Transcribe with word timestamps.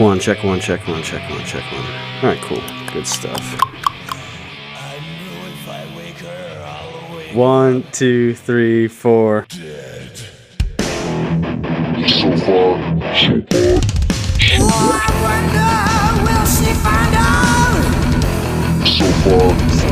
One, 0.00 0.18
check 0.18 0.42
one, 0.42 0.60
check 0.60 0.88
one, 0.88 1.02
check 1.02 1.28
one, 1.28 1.44
check 1.44 1.62
one. 1.70 1.84
All 2.22 2.30
right, 2.30 2.40
cool. 2.40 2.62
Good 2.90 3.06
stuff. 3.06 3.38
One, 7.34 7.84
two, 7.92 8.34
three, 8.34 8.88
four. 8.88 9.44
Dead. 9.50 10.16
So 12.08 12.34
far, 12.38 12.78
so 13.12 13.34
will 16.24 16.46
she 16.46 16.72
find 16.80 17.14
out? 17.14 17.84
So 18.88 19.04
far, 19.20 19.52
so 19.68 19.88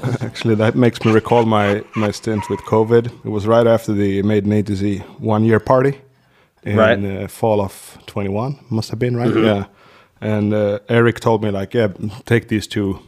Actually, 0.21 0.55
that 0.55 0.75
makes 0.75 1.03
me 1.05 1.11
recall 1.11 1.45
my, 1.45 1.83
my 1.95 2.11
stint 2.11 2.49
with 2.49 2.59
COVID. 2.61 3.05
It 3.25 3.29
was 3.29 3.45
right 3.47 3.67
after 3.67 3.93
the 3.93 4.21
Maiden 4.23 4.51
A 4.51 4.63
to 4.63 4.75
Z 4.75 4.97
one 5.19 5.43
year 5.43 5.59
party 5.59 5.99
in 6.63 6.77
Right. 6.77 6.97
Mm-hmm. 6.99 7.25
uh, 7.25 7.27
fall 7.27 7.61
of 7.61 7.97
21, 8.07 8.59
must 8.69 8.89
have 8.89 8.99
been, 8.99 9.15
right? 9.17 9.35
Yeah. 9.35 9.65
And 10.19 10.53
uh, 10.53 10.79
Eric 10.89 11.19
told 11.19 11.43
me, 11.43 11.49
like, 11.51 11.73
yeah, 11.73 11.87
take 12.25 12.47
these 12.47 12.67
two 12.67 12.99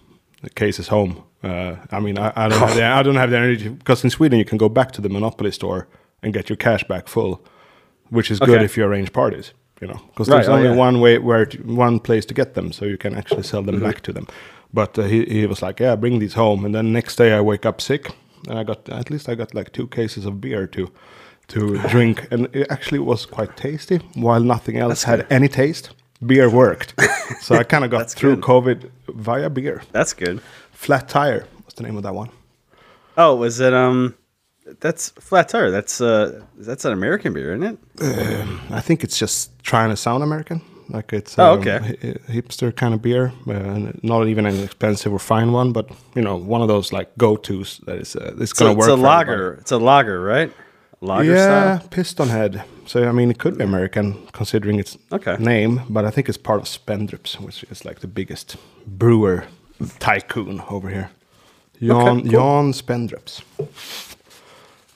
cases 0.56 0.88
home. 0.88 1.24
Uh, 1.44 1.76
I 1.92 2.00
mean, 2.00 2.18
I, 2.18 2.32
I, 2.36 2.48
don't 2.48 2.60
have 2.60 2.76
the, 2.76 2.84
I 2.86 3.04
don't 3.04 3.16
have 3.16 3.30
the 3.30 3.38
energy 3.38 3.70
because 3.70 4.04
in 4.04 4.10
Sweden 4.10 4.40
you 4.40 4.46
can 4.46 4.58
go 4.58 4.70
back 4.70 4.92
to 4.94 5.02
the 5.02 5.10
Monopoly 5.10 5.52
store 5.52 5.88
and 6.24 6.34
get 6.34 6.50
your 6.50 6.58
cash 6.58 6.84
back 6.86 7.08
full, 7.08 7.44
which 8.10 8.32
is 8.32 8.40
good 8.40 8.50
Okay. 8.50 8.66
if 8.66 8.78
you 8.78 8.84
arrange 8.86 9.12
parties, 9.14 9.54
you 9.82 9.88
know, 9.88 10.00
because 10.08 10.28
Right, 10.30 10.38
there's 10.38 10.48
oh, 10.50 10.54
only 10.54 10.70
yeah. 10.70 10.76
one 10.76 11.00
way 11.02 11.18
where 11.20 11.46
to, 11.46 11.58
one 11.60 12.00
place 12.00 12.26
to 12.28 12.34
get 12.34 12.54
them, 12.56 12.72
so 12.72 12.86
you 12.86 12.98
can 12.98 13.14
actually 13.16 13.44
sell 13.44 13.62
them 13.62 13.76
Mm-hmm. 13.76 13.86
back 13.86 14.02
to 14.02 14.14
them. 14.14 14.28
But 14.74 14.98
uh, 14.98 15.04
he 15.04 15.26
he 15.26 15.46
was 15.46 15.62
like, 15.62 15.80
yeah, 15.80 15.96
bring 15.96 16.20
these 16.20 16.34
home, 16.34 16.66
and 16.66 16.74
then 16.74 16.92
next 16.92 17.16
day 17.18 17.34
I 17.34 17.42
wake 17.42 17.66
up 17.66 17.80
sick, 17.82 18.12
and 18.48 18.58
I 18.58 18.64
got 18.64 18.90
at 18.90 19.10
least 19.10 19.30
I 19.30 19.36
got 19.36 19.54
like 19.54 19.72
two 19.72 19.88
cases 19.88 20.26
of 20.26 20.42
beer 20.42 20.68
to 20.68 20.90
to 21.48 21.78
drink, 21.90 22.28
and 22.32 22.48
it 22.54 22.68
actually 22.70 23.00
was 23.00 23.26
quite 23.26 23.56
tasty. 23.56 23.98
While 24.16 24.44
nothing 24.44 24.78
else 24.78 25.04
had 25.04 25.28
any 25.30 25.48
taste, 25.48 25.92
beer 26.26 26.50
worked. 26.50 26.94
so 27.42 27.56
I 27.56 27.64
kind 27.64 27.84
of 27.84 27.92
got 27.92 28.12
through 28.12 28.36
good. 28.38 28.44
COVID 28.44 28.90
via 29.10 29.50
beer. 29.50 29.82
That's 29.92 30.14
good. 30.14 30.42
Flat 30.72 31.08
tire 31.08 31.46
What's 31.74 31.82
the 31.82 31.88
name 31.88 31.98
of 31.98 32.04
that 32.04 32.14
one. 32.14 32.30
Oh, 33.18 33.36
was 33.36 33.60
it 33.60 33.74
um? 33.74 34.16
That's 34.80 35.10
flat 35.10 35.50
tire. 35.50 35.72
That's 35.72 36.00
uh, 36.02 36.44
that's 36.56 36.86
an 36.86 36.94
American 36.94 37.34
beer, 37.34 37.56
isn't 37.56 37.64
it? 37.64 37.80
I 38.70 38.80
think 38.80 39.04
it's 39.04 39.18
just 39.18 39.52
trying 39.64 39.90
to 39.90 39.98
sound 39.98 40.24
American. 40.24 40.62
Like 40.90 41.14
it's 41.14 41.38
Oh, 41.40 41.54
um, 41.54 41.60
okay. 41.60 41.78
hi- 41.80 42.34
hipster 42.34 42.72
kind 42.76 42.94
of 42.94 43.02
beer, 43.02 43.32
uh, 43.48 43.92
not 44.02 44.28
even 44.28 44.46
an 44.46 44.64
expensive 44.64 45.14
or 45.14 45.20
fine 45.20 45.52
one, 45.52 45.72
but 45.72 45.90
you 46.16 46.22
know 46.22 46.36
one 46.36 46.62
of 46.62 46.68
those 46.68 46.92
like 46.98 47.10
go 47.18 47.36
tos 47.38 47.80
that 47.86 47.98
is 48.02 48.16
uh, 48.16 48.36
it's 48.40 48.52
So 48.58 48.66
gonna 48.66 48.78
it's 48.78 48.88
work. 48.88 48.90
a 48.90 48.98
for 48.98 48.98
lager. 49.08 49.34
everybody. 49.34 49.62
It's 49.62 49.72
a 49.72 49.78
lager, 49.78 50.22
right? 50.22 50.52
Lager 51.02 51.34
yeah, 51.34 51.80
style. 51.80 51.90
Pistonhead. 51.90 52.62
So 52.86 53.08
I 53.10 53.12
mean, 53.12 53.30
it 53.32 53.38
could 53.40 53.58
be 53.58 53.64
American 53.64 54.14
considering 54.32 54.80
its 54.80 54.98
Okay. 55.12 55.36
name, 55.40 55.82
but 55.90 56.06
I 56.06 56.12
think 56.12 56.28
it's 56.30 56.38
part 56.38 56.60
of 56.62 56.68
Spendrups, 56.68 57.36
which 57.40 57.64
is 57.72 57.86
like 57.86 58.00
the 58.00 58.08
biggest 58.08 58.58
brewer 58.88 59.44
tycoon 60.00 60.62
over 60.70 60.90
here. 60.90 61.10
Jan 61.82 62.22
cool. 62.22 62.32
Jan 62.32 62.74
Spendrups. 62.74 63.42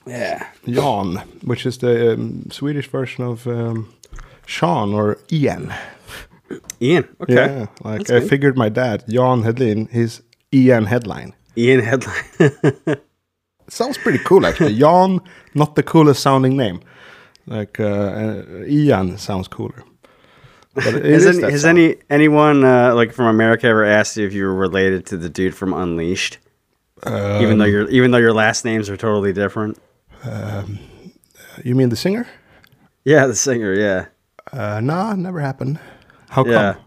Yeah. 0.05 0.47
Jan, 0.65 1.17
which 1.43 1.65
is 1.65 1.77
the 1.79 2.13
um, 2.13 2.49
Swedish 2.51 2.87
version 2.89 3.23
of 3.25 3.45
um, 3.47 3.93
Sean 4.47 4.93
or 4.93 5.17
Ian. 5.31 5.71
Ian. 6.81 7.07
Okay. 7.21 7.33
Yeah, 7.35 7.65
like 7.83 7.99
That's 7.99 8.11
I 8.11 8.19
good. 8.21 8.29
figured 8.29 8.57
my 8.57 8.69
dad, 8.69 9.03
Jan 9.09 9.43
Hedlin, 9.43 9.89
his 9.89 10.21
Ian 10.53 10.85
headline. 10.85 11.33
Ian 11.57 11.81
headline. 11.81 12.23
Sounds 13.67 13.97
pretty 13.97 14.19
cool 14.19 14.45
actually. 14.45 14.75
Jan, 14.79 15.19
not 15.53 15.75
the 15.75 15.83
coolest 15.83 16.21
sounding 16.21 16.55
name. 16.55 16.79
Like 17.45 17.79
uh, 17.79 17.83
uh, 17.85 18.63
Ian 18.65 19.17
sounds 19.17 19.47
cooler. 19.47 19.83
Has 20.75 20.93
is 21.25 21.25
any, 21.25 21.51
has 21.51 21.65
any 21.65 21.95
anyone 22.09 22.63
uh, 22.63 22.93
like 22.95 23.11
from 23.13 23.25
America 23.27 23.67
ever 23.67 23.83
asked 23.85 24.15
you 24.17 24.25
if 24.27 24.33
you 24.33 24.43
were 24.45 24.55
related 24.55 25.05
to 25.07 25.17
the 25.17 25.29
dude 25.29 25.55
from 25.55 25.73
Unleashed? 25.73 26.37
even 27.05 27.57
though 27.57 27.65
Um, 27.65 27.71
your 27.71 27.89
even 27.89 28.11
though 28.11 28.17
your 28.17 28.33
last 28.33 28.63
names 28.65 28.89
are 28.89 28.97
totally 28.97 29.33
different. 29.33 29.77
You 31.63 31.73
mean 31.75 31.89
the 31.89 31.95
singer? 31.95 32.27
Yeah, 33.05 33.25
the 33.27 33.35
singer. 33.35 33.73
Yeah. 33.73 34.05
Uh, 34.53 34.79
nah, 34.81 35.13
never 35.15 35.39
happened. 35.39 35.79
How 36.29 36.45
Yeah. 36.45 36.73
come? 36.73 36.83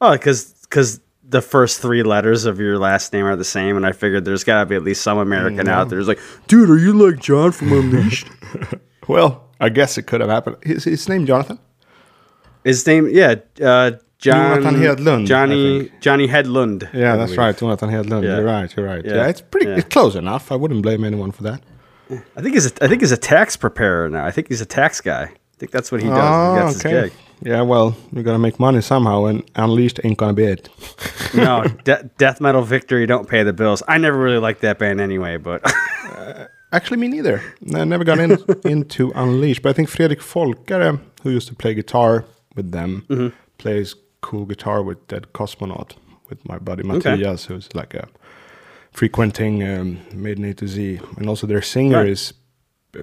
Oh, 0.00 0.12
because 0.12 0.54
because 0.62 1.00
the 1.28 1.42
first 1.42 1.80
three 1.80 2.02
letters 2.02 2.44
of 2.44 2.58
your 2.58 2.78
last 2.78 3.12
name 3.12 3.24
are 3.24 3.36
the 3.36 3.44
same, 3.44 3.76
and 3.76 3.86
I 3.86 3.92
figured 3.92 4.24
there's 4.24 4.44
got 4.44 4.60
to 4.60 4.66
be 4.66 4.74
at 4.76 4.82
least 4.82 5.02
some 5.02 5.18
American 5.18 5.68
out 5.68 5.88
there 5.88 5.98
who's 5.98 6.08
like, 6.08 6.18
dude, 6.48 6.68
are 6.70 6.76
you 6.78 6.92
like 6.92 7.20
John 7.20 7.52
from 7.52 7.72
Unleashed? 7.72 8.28
Well, 9.08 9.48
I 9.58 9.70
guess 9.70 9.98
it 9.98 10.02
could 10.02 10.20
have 10.20 10.30
happened. 10.30 10.58
His, 10.62 10.84
his 10.84 11.08
name 11.08 11.26
Jonathan. 11.26 11.58
His 12.62 12.86
name, 12.86 13.08
yeah, 13.10 13.34
uh, 13.60 13.92
John 14.18 14.62
Jonathan 14.62 14.74
Hedlund, 14.80 15.26
Johnny 15.26 15.88
think. 15.88 16.00
Johnny 16.00 16.28
Hedlund. 16.28 16.82
Yeah, 16.94 17.14
I 17.14 17.16
that's 17.16 17.30
believe. 17.32 17.38
right. 17.38 17.56
Jonathan 17.58 17.88
Hedlund. 17.90 18.22
Yeah. 18.22 18.36
You're 18.36 18.44
right. 18.44 18.76
You're 18.76 18.86
right. 18.86 19.04
Yeah, 19.04 19.14
Yeah. 19.14 19.26
it's 19.28 19.40
pretty. 19.40 19.66
Yeah. 19.66 19.76
It's 19.78 19.88
close 19.88 20.14
enough. 20.14 20.52
I 20.52 20.56
wouldn't 20.56 20.82
blame 20.82 21.02
anyone 21.02 21.32
for 21.32 21.42
that. 21.44 21.60
I 22.36 22.40
think 22.42 22.54
he's 22.54 22.66
a, 22.66 22.84
I 22.84 22.86
think 22.88 23.00
he's 23.00 23.10
a 23.10 23.16
tax 23.16 23.56
preparer 23.56 24.08
now. 24.08 24.24
I 24.24 24.30
think 24.30 24.46
he's 24.48 24.60
a 24.60 24.66
tax 24.66 25.00
guy. 25.00 25.32
I 25.60 25.64
think 25.68 25.72
that's 25.72 25.92
what 25.92 26.00
he 26.02 26.08
does. 26.08 26.16
Oh, 26.18 26.54
That's 26.54 26.80
his 26.82 26.92
gig. 27.10 27.12
Yeah, 27.42 27.60
well, 27.60 27.94
we 28.12 28.22
gotta 28.22 28.38
make 28.38 28.58
money 28.58 28.80
somehow, 28.80 29.26
and 29.26 29.42
Unleashed 29.56 30.00
ain't 30.04 30.16
gonna 30.16 30.32
be 30.32 30.44
it. 30.44 30.70
No, 31.34 31.64
de- 31.84 32.08
death 32.16 32.40
metal 32.40 32.62
victory 32.62 33.04
don't 33.04 33.28
pay 33.28 33.42
the 33.42 33.52
bills. 33.52 33.82
I 33.86 33.98
never 33.98 34.16
really 34.18 34.38
liked 34.38 34.62
that 34.62 34.78
band 34.78 35.02
anyway, 35.02 35.36
but 35.36 35.60
Actually, 36.72 36.96
me 36.96 37.08
neither. 37.08 37.42
I 37.74 37.84
never 37.84 38.04
got 38.04 38.18
in, 38.20 38.38
into 38.64 39.12
Unleashed, 39.14 39.60
but 39.62 39.68
I 39.68 39.72
think 39.74 39.90
Fredrik 39.90 40.20
Folkare, 40.20 40.98
who 41.22 41.30
used 41.30 41.48
to 41.48 41.54
play 41.54 41.74
guitar 41.74 42.24
with 42.56 42.70
them, 42.72 43.04
Mm-hmm. 43.10 43.36
plays 43.58 43.94
cool 44.22 44.46
guitar 44.46 44.82
with 44.82 45.06
Dead 45.08 45.26
Cosmonaut 45.34 45.92
with 46.30 46.46
my 46.48 46.58
buddy 46.58 46.84
Matthias, 46.84 47.44
who's 47.46 47.68
like 47.74 47.92
a 47.92 48.08
frequenting 48.92 49.62
um, 49.62 49.98
Maiden 50.14 50.44
A 50.44 50.54
to 50.54 50.66
Z, 50.66 51.00
and 51.18 51.28
also 51.28 51.46
their 51.46 51.60
singer 51.62 51.98
Right. 51.98 52.08
is 52.08 52.32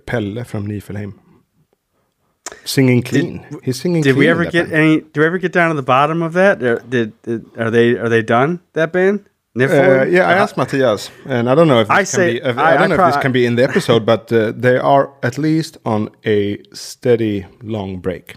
Pelle 0.07 0.44
from 0.44 0.68
Niflheim. 0.68 1.19
Singing 2.66 3.02
clean. 3.02 3.46
He's 3.63 3.80
singing. 3.81 4.02
did 4.03 4.16
we 4.16 4.25
clean, 4.25 4.30
ever 4.30 4.44
get 4.46 4.69
band. 4.69 4.74
any? 4.74 5.02
Did 5.02 5.18
we 5.18 5.25
ever 5.25 5.38
get 5.38 5.52
down 5.53 5.69
to 5.69 5.75
the 5.75 5.81
bottom 5.84 6.22
of 6.22 6.34
that? 6.34 6.62
Or 6.62 6.80
Did, 6.80 7.22
did 7.22 7.58
are 7.58 7.72
they 7.72 7.97
are 7.97 8.09
they 8.09 8.22
done 8.22 8.59
that 8.74 8.91
band? 8.91 9.25
Uh, 9.59 10.03
yeah, 10.06 10.28
I 10.28 10.34
asked 10.34 10.56
Matthias, 10.56 11.09
and 11.25 11.50
I 11.50 11.56
don't 11.56 11.68
know 11.68 11.80
if 11.81 11.88
this 11.88 11.96
I 11.96 12.00
can 12.02 12.06
say- 12.06 12.34
be. 12.34 12.46
If, 12.46 12.57
I- 12.59 12.74
I, 12.75 12.78
don't 12.78 12.84
I 12.91 12.96
know 12.96 13.07
if 13.07 13.13
this 13.16 13.22
can 13.24 13.31
be 13.31 13.46
in 13.46 13.56
the 13.56 13.63
episode, 13.63 14.06
but 14.06 14.31
uh, 14.31 14.52
they 14.56 14.78
are 14.78 15.12
at 15.24 15.40
least 15.40 15.78
on 15.84 16.09
a 16.25 16.62
steady 16.74 17.46
long 17.63 17.97
break. 18.00 18.36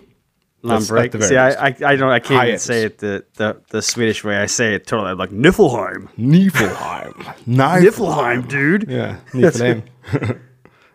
Long 0.63 0.79
That's 0.79 0.89
break. 0.89 1.23
See, 1.23 1.37
I. 1.37 1.69
I 1.69 1.77
I 1.85 1.97
don't 1.97 2.11
I 2.11 2.21
can't 2.21 2.47
even 2.47 2.59
say 2.59 2.85
it 2.85 2.99
the, 2.99 3.25
the 3.35 3.61
the 3.71 3.83
Swedish 3.83 4.25
way. 4.25 4.37
I 4.37 4.47
say 4.47 4.75
it 4.75 4.87
totally. 4.87 5.11
I'm 5.11 5.19
like 5.19 5.31
Niflheim. 5.31 6.09
Niflheim, 6.19 7.13
Niflheim, 7.47 8.49
dude. 8.49 8.87
Yeah, 8.89 9.17
Niflheim. 9.33 9.83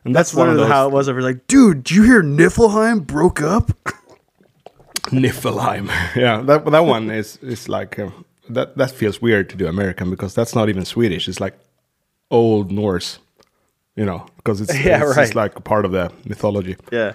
and 0.06 0.16
that's, 0.16 0.30
That's 0.32 0.38
one 0.38 0.50
of 0.50 0.56
those 0.58 0.68
how 0.70 0.88
it 0.88 0.92
was. 0.94 1.10
I 1.10 1.14
was 1.14 1.26
like, 1.26 1.48
dude, 1.48 1.84
did 1.84 1.96
you 1.96 2.04
hear 2.04 2.22
Niflheim 2.24 3.06
broke 3.06 3.42
up? 3.42 3.72
Niflheim. 5.12 5.88
yeah, 6.16 6.42
that 6.42 6.66
that 6.66 6.80
one 6.86 7.10
is 7.12 7.38
is 7.38 7.68
like 7.68 8.00
uh, 8.00 8.10
that. 8.50 8.78
That 8.78 8.92
feels 8.92 9.22
weird 9.22 9.50
to 9.50 9.56
do 9.56 9.68
American 9.68 10.10
because 10.10 10.34
that's 10.36 10.56
not 10.56 10.70
even 10.70 10.86
Swedish. 10.86 11.28
It's 11.28 11.40
like 11.40 11.58
old 12.32 12.72
Norse. 12.72 13.20
You 13.96 14.06
know, 14.06 14.26
because 14.38 14.62
it's, 14.62 14.74
Yeah, 14.86 15.04
it's 15.08 15.18
right. 15.18 15.36
like 15.36 15.64
part 15.64 15.86
of 15.86 15.92
the 15.92 16.12
mythology. 16.26 16.76
Yeah. 16.92 17.14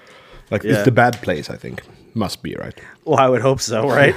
Like 0.50 0.64
Yeah. 0.64 0.72
it's 0.74 0.84
the 0.84 0.90
bad 0.92 1.20
place, 1.22 1.50
I 1.50 1.56
think. 1.56 1.82
Must 2.14 2.42
be 2.42 2.54
right. 2.56 2.74
Well, 3.04 3.18
I 3.20 3.28
would 3.28 3.42
hope 3.42 3.60
so, 3.60 3.86
right? 3.88 4.14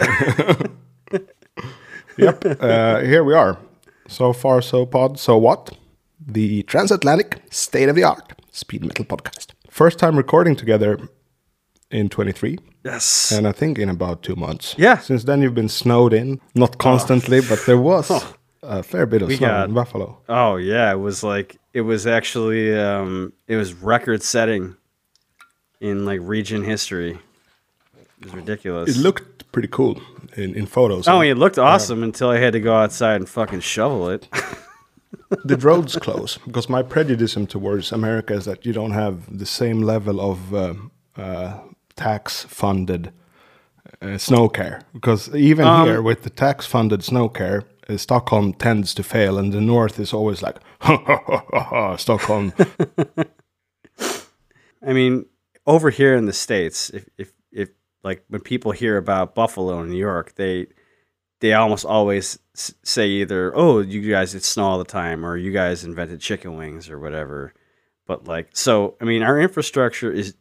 Yep. 2.18 2.46
uh, 2.62 3.00
here 3.02 3.24
we 3.24 3.34
are. 3.34 3.58
So 4.08 4.34
far, 4.34 4.62
so 4.62 4.86
pod. 4.86 5.20
So 5.20 5.38
what? 5.38 5.78
The 6.26 6.64
transatlantic 6.64 7.42
state 7.52 7.90
of 7.90 7.96
the 7.96 8.04
art 8.04 8.34
speed 8.54 8.86
metal 8.86 9.04
podcast. 9.04 9.48
First 9.70 10.00
time 10.00 10.16
recording 10.16 10.56
together 10.56 11.00
in 11.92 12.08
23, 12.08 12.60
yes. 12.86 13.32
and 13.32 13.48
I 13.48 13.52
think 13.52 13.78
in 13.80 13.90
about 13.90 14.22
two 14.24 14.36
months. 14.36 14.76
Yeah. 14.78 15.00
Since 15.00 15.26
then, 15.26 15.42
you've 15.42 15.56
been 15.56 15.70
snowed 15.70 16.14
in, 16.14 16.40
not 16.56 16.78
constantly, 16.78 17.42
but 17.42 17.60
there 17.66 17.78
was 17.78 18.10
a 18.62 18.82
fair 18.84 19.06
bit 19.06 19.22
of 19.24 19.28
We 19.28 19.36
snow 19.38 19.48
got- 19.48 19.70
in 19.70 19.74
Buffalo. 19.76 20.20
Oh 20.30 20.56
yeah, 20.58 20.92
it 20.92 21.00
was 21.00 21.24
like 21.24 21.58
it 21.74 21.82
was 21.82 22.06
actually 22.08 22.74
um, 22.80 23.34
it 23.48 23.56
was 23.58 23.74
record 23.74 24.22
setting 24.24 24.76
in 25.82 26.06
like 26.06 26.20
region 26.24 26.64
history. 26.64 27.20
It 28.20 28.26
was 28.26 28.34
ridiculous. 28.36 28.96
It 28.96 29.00
looked 29.02 29.52
pretty 29.52 29.68
cool 29.68 30.00
in, 30.38 30.56
in 30.56 30.66
photos. 30.66 31.08
oh, 31.08 31.22
it 31.22 31.38
looked 31.38 31.58
awesome 31.58 32.04
until 32.04 32.30
I 32.30 32.38
had 32.38 32.54
to 32.54 32.60
go 32.60 32.74
outside 32.76 33.16
and 33.18 33.28
fucking 33.28 33.60
shovel 33.62 34.10
it. 34.10 34.28
the 35.46 35.58
roads 35.58 35.96
close 35.98 36.38
because 36.46 36.70
my 36.70 36.84
prejudice 36.84 37.38
towards 37.48 37.92
America 37.92 38.34
is 38.34 38.46
that 38.46 38.66
you 38.66 38.74
don't 38.74 38.92
have 38.92 39.38
the 39.38 39.46
same 39.46 39.82
level 39.82 40.20
of 40.20 40.54
um, 40.54 40.92
uh, 41.16 41.60
tax 41.96 42.44
funded 42.44 43.12
uh, 44.02 44.18
snow 44.18 44.50
care. 44.50 44.82
Because 44.94 45.34
even 45.36 45.66
Um, 45.66 45.86
here 45.88 46.02
with 46.02 46.24
the 46.24 46.30
tax 46.30 46.66
funded 46.66 47.04
snow 47.04 47.30
care, 47.30 47.64
uh, 47.90 47.98
Stockholm 47.98 48.54
tends 48.54 48.94
to 48.96 49.04
fail, 49.04 49.38
and 49.38 49.54
the 49.54 49.62
north 49.62 50.00
is 50.00 50.14
always 50.14 50.42
like 50.42 50.58
Stockholm. 51.98 52.54
I 54.86 54.94
mean, 54.94 55.26
over 55.66 55.90
here 55.90 56.16
in 56.16 56.26
the 56.26 56.34
states, 56.34 56.90
if 56.90 57.10
if 57.18 57.32
if 57.52 57.70
like 58.04 58.24
when 58.30 58.42
people 58.42 58.72
hear 58.72 58.98
about 58.98 59.36
Buffalo 59.36 59.82
in 59.82 59.90
New 59.90 59.98
York, 59.98 60.36
they 60.36 60.68
they 61.44 61.52
almost 61.52 61.84
always 61.84 62.40
say 62.54 63.06
either, 63.06 63.52
"Oh, 63.54 63.82
you 63.82 64.10
guys 64.10 64.34
it's 64.34 64.48
snow 64.48 64.64
all 64.64 64.78
the 64.78 64.86
time," 64.86 65.26
or 65.26 65.36
"You 65.36 65.52
guys 65.52 65.84
invented 65.84 66.22
chicken 66.22 66.56
wings," 66.56 66.90
or 66.90 66.98
whatever. 66.98 67.54
But 68.08 68.30
like, 68.30 68.48
so 68.54 68.96
I 69.02 69.04
mean, 69.04 69.24
our 69.24 69.38
infrastructure 69.42 70.10
is. 70.10 70.36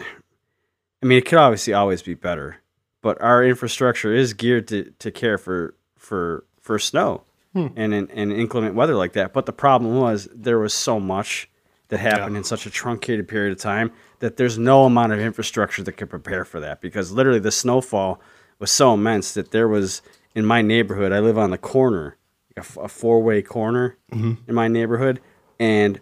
I 0.00 1.06
mean, 1.06 1.18
it 1.18 1.24
could 1.24 1.38
obviously 1.38 1.72
always 1.72 2.02
be 2.02 2.14
better, 2.14 2.56
but 3.00 3.22
our 3.22 3.44
infrastructure 3.44 4.12
is 4.12 4.32
geared 4.32 4.66
to, 4.68 4.92
to 4.98 5.12
care 5.12 5.38
for 5.38 5.76
for 5.96 6.44
for 6.60 6.80
snow 6.80 7.22
hmm. 7.52 7.68
and 7.76 7.94
in, 7.94 8.10
and 8.10 8.32
inclement 8.32 8.74
weather 8.74 8.96
like 8.96 9.12
that. 9.12 9.32
But 9.32 9.46
the 9.46 9.52
problem 9.52 10.00
was 10.00 10.28
there 10.34 10.58
was 10.58 10.74
so 10.74 10.98
much 10.98 11.48
that 11.90 11.98
happened 11.98 12.36
in 12.36 12.42
such 12.42 12.66
a 12.66 12.70
truncated 12.70 13.28
period 13.28 13.52
of 13.52 13.58
time 13.58 13.92
that 14.18 14.36
there's 14.36 14.58
no 14.58 14.84
amount 14.84 15.12
of 15.12 15.20
infrastructure 15.20 15.84
that 15.84 15.92
could 15.92 16.10
prepare 16.10 16.44
for 16.44 16.58
that 16.58 16.80
because 16.80 17.12
literally 17.12 17.38
the 17.38 17.52
snowfall 17.52 18.20
was 18.58 18.72
so 18.72 18.94
immense 18.94 19.32
that 19.34 19.52
there 19.52 19.68
was 19.68 20.02
in 20.34 20.44
my 20.44 20.62
neighborhood. 20.62 21.12
I 21.12 21.20
live 21.20 21.38
on 21.38 21.50
the 21.50 21.58
corner, 21.58 22.16
a, 22.56 22.60
f- 22.60 22.76
a 22.76 22.88
four 22.88 23.22
way 23.22 23.42
corner 23.42 23.96
mm-hmm. 24.12 24.34
in 24.48 24.54
my 24.54 24.68
neighborhood, 24.68 25.20
and 25.58 26.00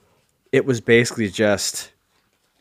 it 0.52 0.64
was 0.64 0.80
basically 0.80 1.28
just 1.30 1.92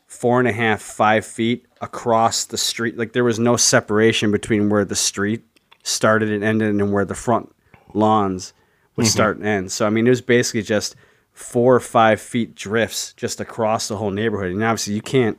four 0.06 0.38
and 0.38 0.48
a 0.48 0.52
half, 0.52 0.80
five 0.80 1.24
feet 1.24 1.66
across 1.80 2.44
the 2.44 2.58
street. 2.58 2.96
Like 2.96 3.12
there 3.12 3.24
was 3.24 3.38
no 3.38 3.56
separation 3.56 4.30
between 4.30 4.68
where 4.68 4.84
the 4.84 4.96
street 4.96 5.42
started 5.82 6.30
and 6.30 6.42
ended 6.42 6.70
and 6.70 6.92
where 6.92 7.04
the 7.04 7.14
front 7.14 7.54
lawns 7.94 8.52
would 8.96 9.06
mm-hmm. 9.06 9.10
start 9.10 9.36
and 9.36 9.46
end. 9.46 9.72
So 9.72 9.86
I 9.86 9.90
mean, 9.90 10.06
it 10.06 10.10
was 10.10 10.22
basically 10.22 10.62
just 10.62 10.96
four 11.32 11.74
or 11.74 11.80
five 11.80 12.20
feet 12.20 12.54
drifts 12.54 13.12
just 13.14 13.40
across 13.40 13.88
the 13.88 13.96
whole 13.96 14.10
neighborhood. 14.10 14.52
And 14.52 14.62
obviously, 14.62 14.94
you 14.94 15.02
can't. 15.02 15.38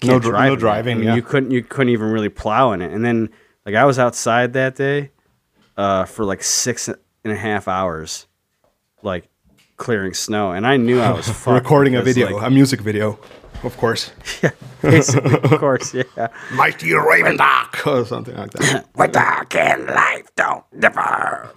No 0.00 0.10
can't 0.10 0.22
dri- 0.22 0.30
drive 0.30 0.48
no 0.50 0.56
driving, 0.56 0.96
I 0.96 0.98
mean, 1.00 1.08
yeah. 1.08 1.14
you 1.16 1.22
couldn't. 1.22 1.50
You 1.50 1.62
couldn't 1.62 1.92
even 1.92 2.12
really 2.12 2.28
plow 2.28 2.70
in 2.70 2.82
it. 2.82 2.92
And 2.92 3.04
then, 3.04 3.30
like, 3.66 3.74
I 3.74 3.84
was 3.84 3.98
outside 3.98 4.52
that 4.52 4.76
day 4.76 5.10
uh, 5.78 6.04
for 6.04 6.24
like 6.26 6.42
six 6.42 6.88
and 6.88 6.98
a 7.24 7.34
half 7.36 7.66
hours, 7.68 8.26
like 9.02 9.28
clearing 9.78 10.12
snow, 10.12 10.50
and 10.52 10.66
I 10.66 10.76
knew 10.76 11.00
I 11.00 11.12
was 11.12 11.26
fucked 11.30 11.46
Recording 11.62 11.94
a 11.94 12.02
video, 12.02 12.30
like, 12.36 12.46
a 12.46 12.50
music 12.50 12.80
video, 12.82 13.18
of 13.62 13.76
course. 13.78 14.10
Yeah, 14.42 14.50
basically, 14.82 15.34
of 15.34 15.58
course, 15.58 15.94
yeah. 15.94 16.28
Mighty 16.52 16.92
Raven 16.94 17.36
Dark 17.36 17.86
or 17.86 18.04
something 18.04 18.36
like 18.36 18.50
that. 18.52 18.86
What 18.94 19.12
dark 19.12 19.54
and 19.56 19.86
life 19.86 20.28
don't 20.36 20.64
differ. 20.78 21.50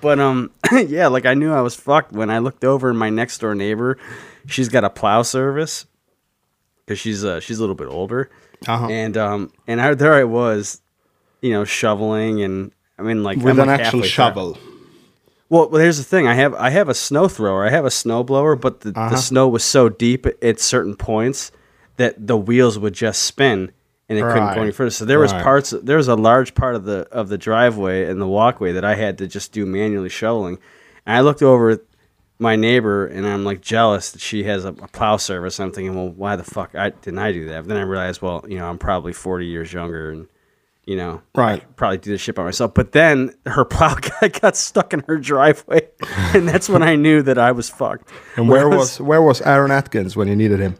but 0.00 0.18
um, 0.18 0.50
yeah, 0.72 1.08
like 1.08 1.26
I 1.26 1.34
knew 1.34 1.52
I 1.52 1.60
was 1.60 1.74
fucked 1.74 2.12
when 2.12 2.30
I 2.30 2.38
looked 2.38 2.64
over 2.64 2.88
and 2.88 2.98
my 2.98 3.10
next 3.10 3.38
door 3.38 3.54
neighbor, 3.54 3.98
she's 4.46 4.68
got 4.70 4.84
a 4.84 4.90
plow 4.90 5.22
service 5.22 5.84
because 6.84 6.98
she's 6.98 7.24
uh 7.24 7.40
she's 7.40 7.58
a 7.58 7.60
little 7.60 7.74
bit 7.74 7.88
older, 7.88 8.30
Uh-huh. 8.66 8.86
and 8.88 9.16
um 9.16 9.52
and 9.66 9.80
I, 9.80 9.92
there 9.94 10.14
I 10.14 10.24
was, 10.24 10.80
you 11.40 11.50
know, 11.52 11.64
shoveling 11.64 12.42
and 12.42 12.72
I 12.98 13.02
mean 13.02 13.22
like 13.22 13.36
With 13.38 13.46
I'm, 13.48 13.60
an 13.60 13.66
like, 13.68 13.80
actual 13.80 14.00
through. 14.00 14.08
shovel. 14.08 14.58
Well, 15.48 15.68
well, 15.68 15.80
here's 15.80 15.98
the 15.98 16.04
thing. 16.04 16.26
I 16.26 16.34
have 16.34 16.54
I 16.54 16.70
have 16.70 16.88
a 16.88 16.94
snow 16.94 17.28
thrower. 17.28 17.64
I 17.66 17.70
have 17.70 17.84
a 17.84 17.90
snow 17.90 18.24
blower, 18.24 18.56
but 18.56 18.80
the, 18.80 18.90
Uh-huh. 18.90 19.10
the 19.10 19.16
snow 19.16 19.46
was 19.48 19.62
so 19.62 19.88
deep 19.88 20.26
at, 20.42 20.58
certain 20.60 20.96
points 20.96 21.52
that 21.98 22.26
the 22.26 22.36
wheels 22.36 22.78
would 22.78 22.94
just 22.94 23.22
spin 23.22 23.70
and 24.08 24.18
it 24.18 24.22
couldn't 24.22 24.54
go 24.54 24.62
any 24.62 24.72
further. 24.72 24.90
So 24.90 25.04
there 25.04 25.18
was 25.20 25.32
Right. 25.32 25.42
parts. 25.42 25.70
There 25.70 25.96
was 25.96 26.08
a 26.08 26.14
large 26.16 26.54
part 26.54 26.74
of 26.74 26.84
the 26.84 27.06
of 27.12 27.28
the 27.28 27.38
driveway 27.38 28.04
and 28.06 28.20
the 28.20 28.26
walkway 28.26 28.72
that 28.72 28.84
I 28.84 28.94
had 28.96 29.18
to 29.18 29.26
just 29.28 29.52
do 29.52 29.64
manually 29.66 30.08
shoveling. 30.08 30.58
And 31.06 31.16
I 31.16 31.20
looked 31.20 31.42
over 31.42 31.70
at 31.70 31.80
my 32.38 32.54
neighbor 32.56 33.06
and 33.06 33.24
I'm 33.26 33.44
like 33.44 33.60
jealous 33.60 34.10
that 34.12 34.20
she 34.20 34.44
has 34.44 34.64
a, 34.64 34.68
a 34.68 34.88
plow 34.88 35.16
service. 35.16 35.58
I'm 35.60 35.70
thinking, 35.72 35.94
well, 35.94 36.08
why 36.10 36.34
the 36.36 36.44
fuck 36.44 36.74
I 36.74 36.90
didn't 36.90 37.18
I 37.20 37.30
do 37.32 37.46
that? 37.46 37.60
But 37.62 37.68
then 37.68 37.76
I 37.76 37.82
realized, 37.82 38.20
well, 38.20 38.44
you 38.48 38.58
know, 38.58 38.68
I'm 38.68 38.78
probably 38.78 39.12
40 39.12 39.46
years 39.46 39.72
younger 39.72 40.10
and. 40.10 40.26
You 40.86 40.94
know, 40.96 41.20
Right. 41.34 41.64
probably 41.74 41.98
do 41.98 42.12
this 42.12 42.20
shit 42.20 42.36
by 42.36 42.44
myself. 42.44 42.72
But 42.72 42.92
then 42.92 43.34
her 43.44 43.64
plow 43.74 43.96
guy 43.96 44.28
got 44.28 44.56
stuck 44.56 44.94
in 44.94 45.02
her 45.08 45.18
driveway, 45.18 45.88
and 46.32 46.48
that's 46.48 46.68
when 46.68 46.82
I 46.84 46.94
knew 46.94 47.22
that 47.22 47.38
I 47.38 47.50
was 47.52 47.68
fucked. 47.68 48.08
And 48.36 48.48
where 48.48 48.72
I 48.72 48.76
was 48.76 49.00
where 49.00 49.20
was 49.20 49.40
Aaron 49.42 49.72
Atkins 49.72 50.16
when 50.16 50.28
you 50.28 50.36
needed 50.36 50.60
him? 50.60 50.76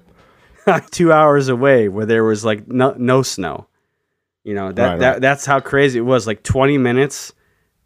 two 0.90 1.12
hours 1.12 1.48
away, 1.48 1.88
where 1.88 2.06
there 2.06 2.22
was 2.24 2.44
like 2.44 2.68
no 2.68 2.94
no 2.96 3.22
snow? 3.22 3.66
You 4.44 4.54
know 4.54 4.70
that, 4.70 4.86
Right, 4.90 4.98
that 5.00 5.10
right. 5.14 5.20
that's 5.20 5.44
how 5.44 5.58
crazy 5.58 5.98
it 5.98 6.02
was. 6.02 6.24
Like 6.26 6.44
twenty 6.44 6.78
minutes 6.78 7.32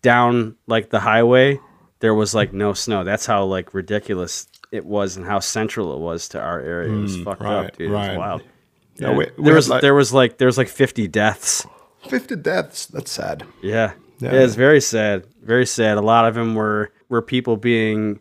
down 0.02 0.56
like 0.66 0.90
the 0.90 1.00
highway, 1.00 1.58
there 2.00 2.14
was 2.14 2.34
like 2.34 2.52
no 2.52 2.74
snow. 2.74 3.02
That's 3.02 3.24
how 3.24 3.44
like 3.44 3.72
ridiculous 3.72 4.46
it 4.72 4.84
was, 4.84 5.16
and 5.16 5.24
how 5.24 5.38
central 5.40 5.94
it 5.94 6.00
was 6.00 6.28
to 6.28 6.40
our 6.40 6.60
area. 6.60 6.92
It 6.92 7.00
was 7.00 7.16
fucked 7.22 7.40
Hmm, 7.40 7.46
right, 7.48 7.66
up, 7.66 7.76
dude. 7.78 7.90
It 7.90 7.94
was 7.94 8.16
wild. 8.18 8.42
Yeah, 8.96 9.10
Yeah. 9.10 9.16
we- 9.16 9.30
we 9.38 9.44
there 9.44 9.54
was 9.54 9.70
like- 9.70 9.80
there 9.80 9.94
was 9.94 10.12
like 10.12 10.36
there 10.36 10.46
was 10.46 10.58
like 10.58 10.68
fifty 10.68 11.08
deaths. 11.08 11.66
Fifty 12.08 12.36
deaths. 12.36 12.86
That's 12.86 13.10
sad. 13.10 13.44
Yeah. 13.62 13.92
Yeah. 14.18 14.32
yeah. 14.32 14.40
It's 14.40 14.54
very 14.54 14.80
sad. 14.80 15.24
Very 15.42 15.66
sad. 15.66 15.96
A 15.96 16.02
lot 16.02 16.26
of 16.26 16.34
them 16.34 16.54
were 16.54 16.92
were 17.08 17.22
people 17.22 17.56
being 17.56 18.20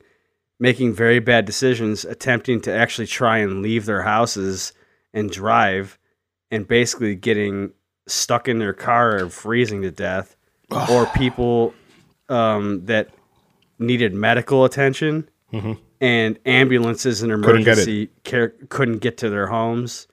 making 0.60 0.94
very 0.94 1.20
bad 1.20 1.46
decisions, 1.46 2.04
attempting 2.06 2.60
to 2.62 2.74
actually 2.74 3.08
try 3.08 3.38
and 3.38 3.62
leave 3.62 3.86
their 3.86 4.02
houses 4.02 4.74
and 5.14 5.32
drive 5.32 5.98
and 6.52 6.68
basically 6.68 7.16
getting 7.16 7.72
stuck 8.08 8.48
in 8.48 8.60
their 8.60 8.74
car 8.74 9.16
and 9.18 9.32
freezing 9.32 9.82
to 9.84 9.92
death. 9.92 10.36
or 10.92 11.06
people 11.16 11.74
um, 12.28 12.86
that 12.86 13.10
needed 13.80 14.14
medical 14.14 14.66
attention 14.66 15.28
and 16.02 16.38
ambulances 16.46 17.24
and 17.24 17.32
Mm-hmm. 17.32 17.44
Couldn't 17.44 17.64
get 17.64 17.68
emergency 17.78 18.10
care 18.24 18.50
couldn't 18.70 19.00
get 19.00 19.18
to 19.20 19.30
their 19.30 19.48
homes. 19.48 20.08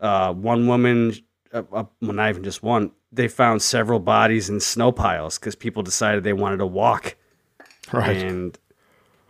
Uh, 0.00 0.32
one 0.32 0.66
woman, 0.66 1.14
uh, 1.52 1.58
uh, 1.72 1.84
well, 2.00 2.12
not 2.12 2.30
even 2.30 2.44
just 2.44 2.62
one, 2.62 2.90
they 3.12 3.28
found 3.28 3.62
several 3.62 3.98
bodies 4.00 4.48
in 4.50 4.60
snow 4.60 4.92
piles 4.92 5.38
because 5.38 5.54
people 5.54 5.82
decided 5.82 6.24
they 6.24 6.32
wanted 6.32 6.58
to 6.58 6.66
walk, 6.66 7.16
Right. 7.92 8.16
and 8.16 8.58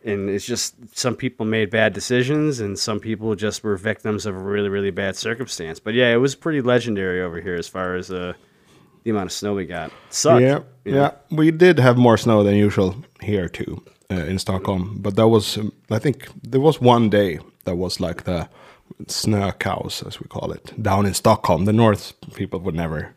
and 0.05 0.31
it's 0.31 0.47
just 0.47 0.75
some 0.97 1.17
people 1.17 1.45
made 1.47 1.71
bad 1.71 1.93
decisions, 1.93 2.61
and 2.61 2.79
some 2.79 3.01
people 3.01 3.35
just 3.35 3.65
were 3.65 3.77
victims 3.77 4.25
of 4.27 4.35
a 4.35 4.39
really 4.39 4.69
really 4.69 4.91
bad 4.91 5.17
circumstance. 5.17 5.81
But 5.81 5.95
yeah, 5.95 6.13
it 6.13 6.17
was 6.19 6.35
pretty 6.35 6.61
legendary 6.63 7.21
over 7.21 7.41
here 7.41 7.55
as 7.55 7.69
far 7.69 7.97
as 7.97 8.11
uh, 8.11 8.33
the 9.03 9.11
amount 9.11 9.27
of 9.27 9.33
snow 9.33 9.55
we 9.55 9.67
got. 9.67 9.91
Sucked, 10.11 10.43
yeah, 10.43 10.61
you 10.85 10.93
know? 10.93 10.99
yeah. 10.99 11.37
We 11.37 11.51
did 11.51 11.79
have 11.79 11.97
more 11.97 12.17
snow 12.17 12.43
than 12.45 12.55
usual 12.55 12.95
here 13.21 13.49
too 13.49 13.83
uh, 14.11 14.15
in 14.15 14.39
Stockholm, 14.39 14.99
but 15.01 15.17
that 15.17 15.29
was 15.29 15.59
um, 15.59 15.73
I 15.91 15.99
think 15.99 16.29
there 16.43 16.61
was 16.61 16.81
one 16.81 17.11
day 17.11 17.39
that 17.65 17.77
was 17.77 18.01
like 18.01 18.25
the 18.25 18.49
snökaos 19.05 20.07
as 20.07 20.21
we 20.21 20.27
call 20.29 20.53
it 20.53 20.73
down 20.83 21.07
in 21.07 21.15
Stockholm. 21.15 21.65
The 21.65 21.73
North 21.73 22.13
people 22.35 22.61
would 22.61 22.75
never 22.75 23.15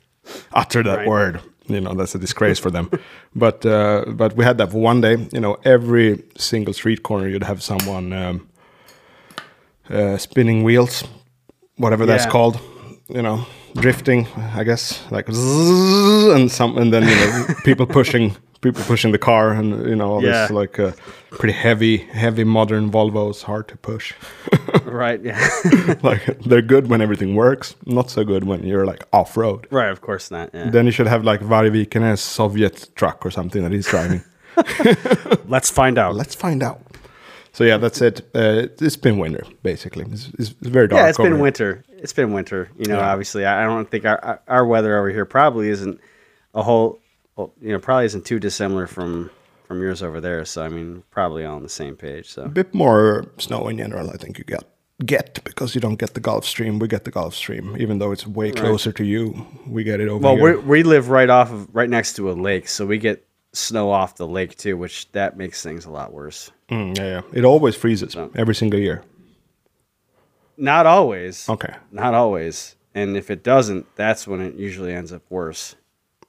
utter 0.54 0.84
that 0.84 0.98
Right. 1.00 1.08
word. 1.08 1.40
You 1.68 1.80
know 1.82 1.94
that's 1.94 2.16
a 2.16 2.20
disgrace 2.20 2.60
for 2.62 2.72
them. 2.72 2.90
But 3.36 3.64
uh, 3.66 4.06
but 4.08 4.36
we 4.36 4.44
had 4.44 4.58
that 4.58 4.72
for 4.72 4.82
one 4.82 5.02
day. 5.02 5.18
You 5.32 5.40
know, 5.40 5.58
every 5.64 6.24
single 6.38 6.74
street 6.74 7.04
corner 7.04 7.28
you'd 7.28 7.44
have 7.44 7.62
someone 7.62 8.12
um, 8.14 8.50
uh, 9.90 10.18
spinning 10.18 10.64
wheels, 10.64 11.04
whatever 11.78 12.06
that's 12.08 12.26
called. 12.26 12.60
You 13.08 13.22
know, 13.22 13.46
drifting. 13.76 14.28
I 14.58 14.64
guess 14.64 15.00
like 15.12 15.28
and 16.36 16.52
some, 16.52 16.78
and 16.78 16.92
then 16.92 17.04
you 17.04 17.16
know 17.16 17.46
people 17.64 17.86
pushing 17.86 18.36
people 18.62 18.84
pushing 18.84 19.12
the 19.12 19.18
car, 19.18 19.52
and 19.52 19.88
you 19.88 19.96
know 19.96 20.12
all 20.12 20.22
this 20.22 20.52
like 20.52 20.80
uh, 20.80 20.92
pretty 21.32 21.54
heavy 21.54 21.98
heavy 21.98 22.44
modern 22.44 22.92
Volvos, 22.92 23.44
hard 23.44 23.68
to 23.68 23.78
push. 23.78 24.14
right, 24.84 25.22
yeah, 25.24 25.40
like 26.04 26.26
they're 26.42 26.62
good 26.62 26.88
when 26.90 27.02
everything 27.02 27.36
works, 27.36 27.76
not 27.86 28.10
so 28.10 28.24
good 28.24 28.44
when 28.44 28.64
you're 28.64 28.86
like 28.86 29.04
off 29.14 29.38
road. 29.38 29.68
right. 29.72 29.90
Of 29.92 30.02
course 30.02 30.32
not. 30.32 30.50
Yeah. 30.54 30.70
Then 30.70 30.86
you 30.86 30.92
should 30.92 31.08
have 31.08 31.24
like 31.24 31.42
Varg 31.42 31.72
Vikernes 31.72 32.20
Soviet 32.20 32.90
truck 32.96 33.26
or 33.26 33.32
something 33.32 33.64
that 33.64 33.72
he's 33.72 33.88
driving. 33.88 34.24
Let's 35.48 35.70
find 35.70 35.98
out. 35.98 36.16
Let's 36.16 36.36
find 36.36 36.62
out. 36.64 36.82
So 37.52 37.64
yeah, 37.64 37.78
that's 37.78 38.02
it. 38.02 38.22
Uh, 38.36 38.68
it's 38.80 38.96
been 38.98 39.18
winter 39.18 39.44
basically. 39.64 40.06
It's, 40.12 40.30
it's, 40.38 40.50
very 40.50 40.88
dark. 40.88 41.00
yeah, 41.02 41.10
it's 41.10 41.18
been 41.18 41.34
here. 41.34 41.42
winter. 41.42 41.84
It's 41.90 42.14
been 42.14 42.32
winter. 42.34 42.70
You 42.78 42.86
know, 42.86 42.98
Yeah. 43.00 43.12
obviously, 43.12 43.46
I 43.46 43.64
I 43.64 43.66
don't 43.66 43.90
think 43.90 44.06
our- 44.06 44.40
our 44.48 44.66
weather 44.66 44.98
over 44.98 45.10
here 45.10 45.26
probably 45.26 45.70
isn't 45.70 46.00
a 46.54 46.64
whole. 46.64 47.00
Well, 47.40 47.54
you 47.62 47.72
know, 47.72 47.80
probably 47.80 48.04
isn't 48.04 48.26
too 48.26 48.38
dissimilar 48.38 48.86
from 48.86 49.32
from 49.66 49.82
yours 49.82 50.04
over 50.04 50.20
there. 50.20 50.44
So 50.44 50.62
I 50.62 50.68
mean, 50.68 51.04
probably 51.10 51.46
all 51.46 51.56
on 51.56 51.64
the 51.64 51.70
same 51.70 51.96
page. 51.96 52.30
So 52.30 52.44
A 52.44 52.50
bit 52.50 52.74
more 52.74 53.32
snow 53.38 53.70
in 53.70 53.78
general, 53.78 54.10
I 54.10 54.18
think 54.18 54.38
you 54.38 54.44
get 54.44 54.66
get 55.06 55.42
because 55.46 55.74
you 55.74 55.80
don't 55.80 55.96
get 55.96 56.16
the 56.16 56.20
Gulf 56.20 56.44
Stream. 56.44 56.80
We 56.80 56.90
get 56.90 57.06
the 57.06 57.12
Gulf 57.12 57.34
Stream, 57.34 57.78
even 57.80 58.00
though 58.00 58.12
it's 58.12 58.28
way 58.28 58.52
closer 58.52 58.92
to 58.92 59.06
you. 59.06 59.48
We 59.66 59.86
get 59.86 60.02
it 60.02 60.10
over 60.10 60.22
well, 60.22 60.36
here. 60.36 60.60
we 60.60 60.82
we 60.82 60.84
live 60.84 61.08
right 61.08 61.30
off 61.30 61.50
of 61.50 61.74
right 61.74 61.90
next 61.90 62.18
to 62.18 62.30
a 62.30 62.34
lake, 62.34 62.68
so 62.68 62.86
we 62.86 62.98
get 62.98 63.26
snow 63.54 63.90
off 63.90 64.18
the 64.18 64.28
lake 64.28 64.58
too, 64.58 64.76
which 64.76 65.10
that 65.14 65.38
makes 65.38 65.64
things 65.64 65.86
a 65.86 65.92
lot 65.92 66.12
worse. 66.12 66.52
Mm, 66.68 66.98
yeah, 66.98 67.06
yeah, 67.06 67.22
it 67.32 67.46
always 67.46 67.74
freezes 67.74 68.18
every 68.36 68.54
single 68.54 68.82
year. 68.82 69.06
Not 70.58 70.86
always. 70.86 71.48
Okay, 71.48 71.74
Not 71.90 72.14
always. 72.14 72.76
And 72.94 73.16
if 73.16 73.32
it 73.32 73.44
doesn't, 73.46 73.86
that's 73.96 74.28
when 74.28 74.42
it 74.42 74.56
usually 74.56 74.94
ends 74.94 75.14
up 75.14 75.22
worse. 75.30 75.76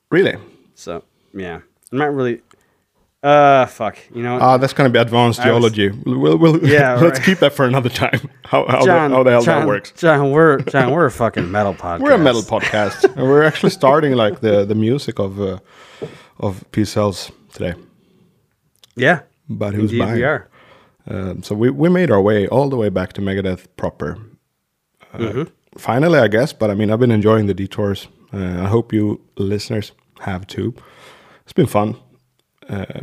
really? 0.09 0.37
So 0.81 1.05
yeah, 1.35 1.61
I'm 1.93 1.99
not 1.99 2.15
really. 2.15 2.41
Uh, 3.23 3.67
fuck. 3.67 3.99
You 4.15 4.23
know, 4.23 4.39
Ah, 4.41 4.57
that's 4.57 4.73
going 4.73 4.89
to 4.91 4.93
be 4.93 4.99
advanced 4.99 5.41
I 5.41 5.53
was- 5.53 5.73
geology. 5.75 5.91
We'll, 6.07 6.39
we'll, 6.39 6.67
Yeah, 6.67 6.95
let's 7.01 7.19
right. 7.19 7.27
keep 7.27 7.39
that 7.41 7.53
for 7.53 7.67
another 7.67 7.91
time. 7.91 8.31
How, 8.47 8.67
how, 8.67 8.83
John, 8.85 9.11
the, 9.11 9.17
how 9.19 9.23
the 9.23 9.31
hell 9.31 9.43
John, 9.43 9.61
that 9.61 9.69
works. 9.69 9.93
John, 9.93 10.31
we're 10.33 10.59
John, 10.63 10.91
we're 10.91 11.05
a 11.05 11.11
fucking 11.25 11.51
metal 11.53 11.75
podcast. 11.75 12.01
We're 12.01 12.13
a 12.13 12.19
metal 12.19 12.41
podcast, 12.43 13.05
and 13.05 13.23
we're 13.29 13.43
actually 13.45 13.71
starting 13.71 14.15
like 14.15 14.41
the 14.41 14.65
the 14.65 14.75
music 14.75 15.19
of 15.21 15.39
uh, 15.41 15.59
of 16.39 16.65
Peace 16.73 16.91
Sells 16.91 17.31
today. 17.53 17.75
Yeah, 18.97 19.21
But 19.49 19.75
who's 19.75 19.93
indeed 19.93 19.99
buying? 20.05 20.15
we 20.17 20.25
are. 20.25 20.49
Um, 21.07 21.43
so 21.43 21.55
we, 21.55 21.71
we 21.71 21.89
made 21.89 22.11
our 22.11 22.21
way 22.21 22.47
all 22.49 22.69
the 22.71 22.77
way 22.77 22.89
back 22.89 23.13
to 23.15 23.21
Megadeth 23.21 23.67
proper. 23.77 24.17
Uh, 25.13 25.19
Mm-hmm. 25.19 25.43
Finally, 25.79 26.19
I 26.19 26.29
guess. 26.29 26.53
But 26.53 26.71
I 26.71 26.75
mean, 26.75 26.91
I've 26.91 26.99
been 27.01 27.13
enjoying 27.13 27.47
the 27.47 27.55
detours. 27.55 28.09
Uh, 28.33 28.63
I 28.65 28.69
hope 28.69 28.93
you 28.93 29.21
listeners 29.37 29.93
have 30.21 30.47
to. 30.49 30.75
It's 31.43 31.53
been 31.53 31.67
fun. 31.67 31.97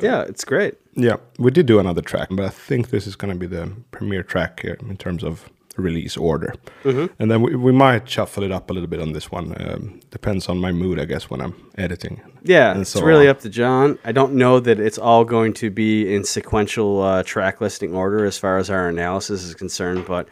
Yeah, 0.01 0.21
it's 0.21 0.45
great. 0.45 0.75
Yeah, 0.95 1.17
we 1.37 1.51
did 1.51 1.65
do 1.65 1.79
another 1.79 2.01
track, 2.01 2.29
but 2.31 2.45
I 2.45 2.49
think 2.49 2.89
this 2.89 3.05
is 3.05 3.15
going 3.15 3.33
to 3.33 3.37
be 3.37 3.47
the 3.47 3.71
premiere 3.91 4.23
track 4.23 4.61
here 4.61 4.77
in 4.79 4.97
terms 4.97 5.23
of 5.23 5.49
release 5.77 6.17
order. 6.17 6.53
Mm-hmm. 6.83 7.13
And 7.19 7.31
then 7.31 7.41
we, 7.41 7.55
we 7.55 7.71
might 7.71 8.09
shuffle 8.09 8.43
it 8.43 8.51
up 8.51 8.69
a 8.69 8.73
little 8.73 8.87
bit 8.87 8.99
on 8.99 9.13
this 9.13 9.31
one. 9.31 9.55
Um, 9.59 9.99
depends 10.09 10.49
on 10.49 10.57
my 10.57 10.71
mood, 10.71 10.99
I 10.99 11.05
guess, 11.05 11.29
when 11.29 11.41
I'm 11.41 11.55
editing. 11.77 12.21
Yeah, 12.43 12.71
and 12.71 12.81
it's 12.81 12.91
so 12.91 13.03
really 13.03 13.27
on. 13.27 13.31
up 13.31 13.39
to 13.41 13.49
John. 13.49 13.99
I 14.03 14.11
don't 14.11 14.33
know 14.33 14.59
that 14.59 14.79
it's 14.79 14.97
all 14.97 15.23
going 15.23 15.53
to 15.55 15.69
be 15.69 16.13
in 16.13 16.23
sequential 16.23 17.01
uh, 17.01 17.23
track 17.23 17.61
listing 17.61 17.93
order 17.93 18.25
as 18.25 18.37
far 18.37 18.57
as 18.57 18.69
our 18.69 18.89
analysis 18.89 19.43
is 19.43 19.53
concerned, 19.53 20.05
but 20.07 20.27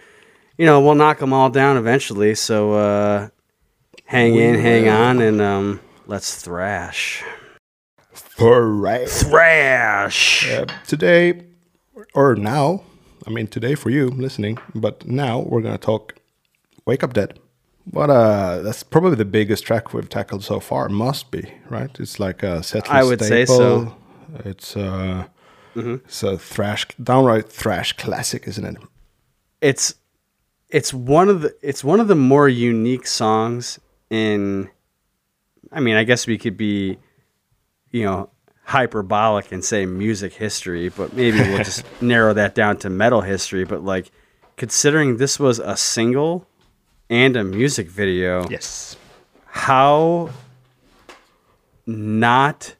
you 0.57 0.65
know 0.65 0.81
we'll 0.81 0.95
knock 0.95 1.19
them 1.19 1.33
all 1.33 1.49
down 1.49 1.77
eventually. 1.77 2.35
So 2.35 2.73
uh, 2.73 3.29
hang 4.05 4.35
in, 4.35 4.55
hang 4.59 4.89
on, 4.89 5.21
and 5.21 5.41
um, 5.41 5.79
let's 6.07 6.41
thrash. 6.41 7.23
Right. 8.39 9.09
Thrash. 9.09 10.49
Uh, 10.49 10.65
today, 10.87 11.41
or 12.13 12.35
now, 12.35 12.83
I 13.27 13.29
mean, 13.29 13.47
today 13.47 13.75
for 13.75 13.89
you 13.89 14.09
listening, 14.09 14.57
but 14.73 15.05
now 15.07 15.39
we're 15.39 15.61
going 15.61 15.73
to 15.73 15.85
talk 15.85 16.15
Wake 16.85 17.03
Up 17.03 17.13
Dead. 17.13 17.39
What 17.91 18.09
uh 18.09 18.63
that's 18.63 18.81
probably 18.81 19.15
the 19.15 19.25
biggest 19.25 19.63
track 19.63 19.93
we've 19.93 20.09
tackled 20.09 20.43
so 20.43 20.59
far. 20.59 20.89
Must 20.89 21.29
be 21.29 21.53
right. 21.69 21.91
It's 21.99 22.19
like 22.19 22.41
a 22.41 22.63
set. 22.63 22.89
I 22.89 23.03
would 23.03 23.21
say 23.21 23.45
so. 23.45 23.93
Mm-hmm. 24.33 24.49
It's 24.49 24.75
uh, 24.75 25.25
it's 25.75 26.23
a 26.23 26.35
thrash, 26.35 26.87
downright 27.03 27.47
thrash 27.47 27.93
classic, 27.93 28.47
isn't 28.47 28.65
it? 28.65 28.77
it's 29.61 29.95
it's 30.69 30.93
one 30.93 31.29
of 31.29 31.41
the 31.41 31.55
it's 31.61 31.83
one 31.83 31.99
of 31.99 32.07
the 32.07 32.15
more 32.15 32.47
unique 32.47 33.07
songs 33.07 33.79
in 34.09 34.69
I 35.75 35.79
mean, 35.81 35.95
I 35.95 36.03
guess 36.05 36.25
we 36.25 36.37
could 36.39 36.57
be 36.57 36.97
you 37.91 38.03
know 38.03 38.29
hyperbolic 38.63 39.51
and 39.51 39.63
say 39.63 39.85
music 39.85 40.33
history, 40.33 40.89
but 40.89 41.13
maybe 41.13 41.37
we'll 41.39 41.59
just 41.59 41.85
narrow 42.01 42.33
that 42.33 42.55
down 42.55 42.77
to 42.77 42.89
metal 42.89 43.21
history, 43.21 43.63
but 43.65 43.83
like 43.83 44.09
considering 44.57 45.17
this 45.17 45.39
was 45.39 45.59
a 45.59 45.77
single 45.77 46.47
and 47.09 47.35
a 47.35 47.43
music 47.43 47.87
video, 47.87 48.47
Yes. 48.49 48.97
how 49.45 50.29
not 51.85 52.75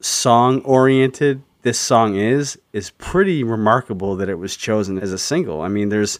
song 0.00 0.60
oriented 0.62 1.42
this 1.62 1.78
song 1.78 2.16
is 2.16 2.58
is 2.72 2.90
pretty 2.90 3.44
remarkable 3.44 4.16
that 4.16 4.28
it 4.28 4.34
was 4.34 4.56
chosen 4.56 4.98
as 4.98 5.12
a 5.12 5.18
single. 5.18 5.60
I 5.62 5.68
mean, 5.68 5.90
there's 5.90 6.18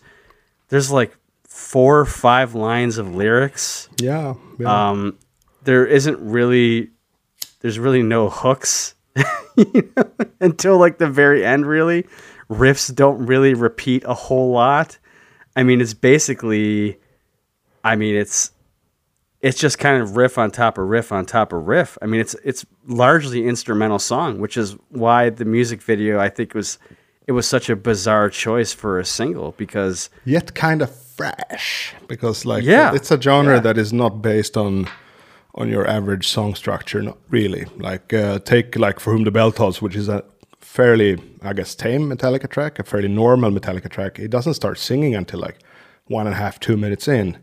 there's 0.68 0.92
like 0.92 1.16
four 1.52 2.00
or 2.00 2.06
five 2.06 2.54
lines 2.54 2.96
of 2.96 3.14
lyrics. 3.14 3.88
Yeah. 3.98 4.34
yeah. 4.58 4.90
Um, 4.90 5.18
there 5.64 5.86
isn't 5.86 6.18
really 6.18 6.90
there's 7.60 7.78
really 7.78 8.02
no 8.02 8.28
hooks 8.28 8.94
you 9.56 9.92
know, 9.96 10.10
until 10.40 10.78
like 10.78 10.98
the 10.98 11.08
very 11.08 11.44
end. 11.44 11.66
Really, 11.66 12.06
riffs 12.50 12.92
don't 12.94 13.26
really 13.26 13.52
repeat 13.52 14.02
a 14.04 14.14
whole 14.14 14.50
lot. 14.50 14.98
I 15.54 15.62
mean, 15.62 15.82
it's 15.82 15.92
basically, 15.92 16.98
I 17.84 17.96
mean, 17.96 18.16
it's 18.16 18.52
it's 19.42 19.58
just 19.58 19.78
kind 19.78 20.00
of 20.00 20.16
riff 20.16 20.38
on 20.38 20.50
top 20.50 20.78
of 20.78 20.88
riff 20.88 21.12
on 21.12 21.26
top 21.26 21.52
of 21.52 21.68
riff. 21.68 21.98
I 22.00 22.06
mean, 22.06 22.22
it's 22.22 22.34
it's 22.42 22.64
largely 22.86 23.46
instrumental 23.46 23.98
song, 23.98 24.40
which 24.40 24.56
is 24.56 24.74
why 24.88 25.28
the 25.28 25.44
music 25.44 25.82
video 25.82 26.18
I 26.18 26.30
think 26.30 26.54
was 26.54 26.78
it 27.26 27.32
was 27.32 27.46
such 27.46 27.68
a 27.68 27.76
bizarre 27.76 28.30
choice 28.30 28.72
for 28.72 28.98
a 28.98 29.04
single 29.04 29.52
because 29.52 30.08
Yet 30.24 30.54
kind 30.54 30.80
of 30.80 30.90
fresh 31.16 31.94
because 32.08 32.44
like 32.44 32.62
Yeah. 32.64 32.94
it's 32.94 33.10
a 33.10 33.20
genre 33.20 33.54
Yeah. 33.54 33.60
that 33.62 33.78
is 33.78 33.92
not 33.92 34.22
based 34.22 34.56
on 34.56 34.86
on 35.54 35.68
your 35.68 35.86
average 35.86 36.26
song 36.28 36.54
structure. 36.54 37.02
Not 37.02 37.18
really. 37.30 37.64
Like 37.76 38.12
uh, 38.14 38.38
take 38.38 38.76
like 38.76 39.00
For 39.00 39.12
Whom 39.12 39.24
the 39.24 39.30
Bell 39.30 39.52
Tolls, 39.52 39.82
which 39.82 39.96
is 39.96 40.08
a 40.08 40.22
fairly 40.60 41.18
I 41.42 41.52
guess 41.52 41.74
tame 41.74 42.08
Metallica 42.10 42.48
track, 42.48 42.78
a 42.78 42.82
fairly 42.84 43.08
normal 43.08 43.50
Metallica 43.50 43.88
track. 43.90 44.18
It 44.18 44.30
doesn't 44.30 44.54
start 44.54 44.78
singing 44.78 45.14
until 45.14 45.40
like 45.40 45.58
one 46.06 46.26
and 46.26 46.34
a 46.34 46.38
half 46.38 46.58
two 46.58 46.76
minutes 46.76 47.08
in. 47.08 47.36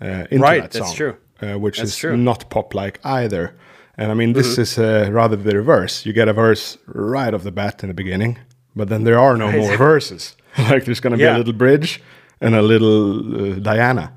Uh, 0.00 0.26
into 0.30 0.38
Right, 0.38 0.62
that 0.62 0.72
that's 0.72 0.94
true. 0.94 1.16
Uh, 1.40 1.58
which 1.58 1.78
That's 1.78 1.90
is 1.90 1.96
true. 1.96 2.12
Mm-hmm. 2.12 2.24
not 2.24 2.50
pop 2.50 2.74
like 2.74 3.00
either. 3.04 3.54
And 3.98 4.10
I 4.10 4.14
mean, 4.14 4.32
this 4.32 4.58
is 4.58 4.78
uh, 4.78 5.08
rather 5.12 5.36
the 5.36 5.56
reverse. 5.56 6.06
You 6.06 6.12
get 6.12 6.28
a 6.28 6.32
verse 6.32 6.78
right 6.86 7.34
off 7.34 7.42
the 7.42 7.52
bat 7.52 7.82
in 7.82 7.88
the 7.88 7.94
beginning, 7.94 8.38
but 8.76 8.88
then 8.88 9.04
there 9.04 9.18
are 9.18 9.36
no 9.36 9.46
Right. 9.46 9.58
more 9.58 9.76
verses. 9.76 10.36
like 10.70 10.84
there's 10.84 11.00
going 11.00 11.12
to 11.12 11.16
be 11.16 11.24
Yeah. 11.24 11.36
a 11.36 11.38
little 11.38 11.52
bridge 11.52 12.00
and 12.42 12.54
a 12.54 12.62
little 12.62 13.52
uh, 13.52 13.58
Diana. 13.60 14.12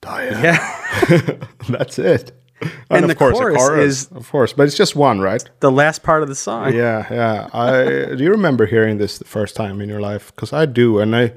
Diana. 0.00 0.40
yeah, 0.42 1.36
That's 1.68 1.98
it. 1.98 2.32
And, 2.60 2.72
And 2.90 3.04
of 3.04 3.08
the 3.08 3.14
course, 3.14 3.38
chorus 3.38 3.56
chorus, 3.56 3.84
is- 3.84 4.12
of 4.16 4.30
course, 4.30 4.52
but 4.52 4.66
it's 4.66 4.76
just 4.76 4.96
one, 4.96 5.20
right? 5.20 5.44
the 5.60 5.70
last 5.70 6.02
part 6.02 6.22
of 6.22 6.28
the 6.28 6.34
song. 6.34 6.72
Yeah, 6.74 7.06
yeah. 7.10 7.48
I 7.52 8.14
do 8.16 8.24
you 8.24 8.30
remember 8.30 8.66
hearing 8.66 8.98
this 8.98 9.18
the 9.18 9.24
first 9.24 9.54
time 9.56 9.80
in 9.82 9.88
your 9.88 10.00
life? 10.00 10.32
Because 10.34 10.52
I 10.52 10.66
do, 10.66 10.98
and 11.00 11.14
I, 11.14 11.32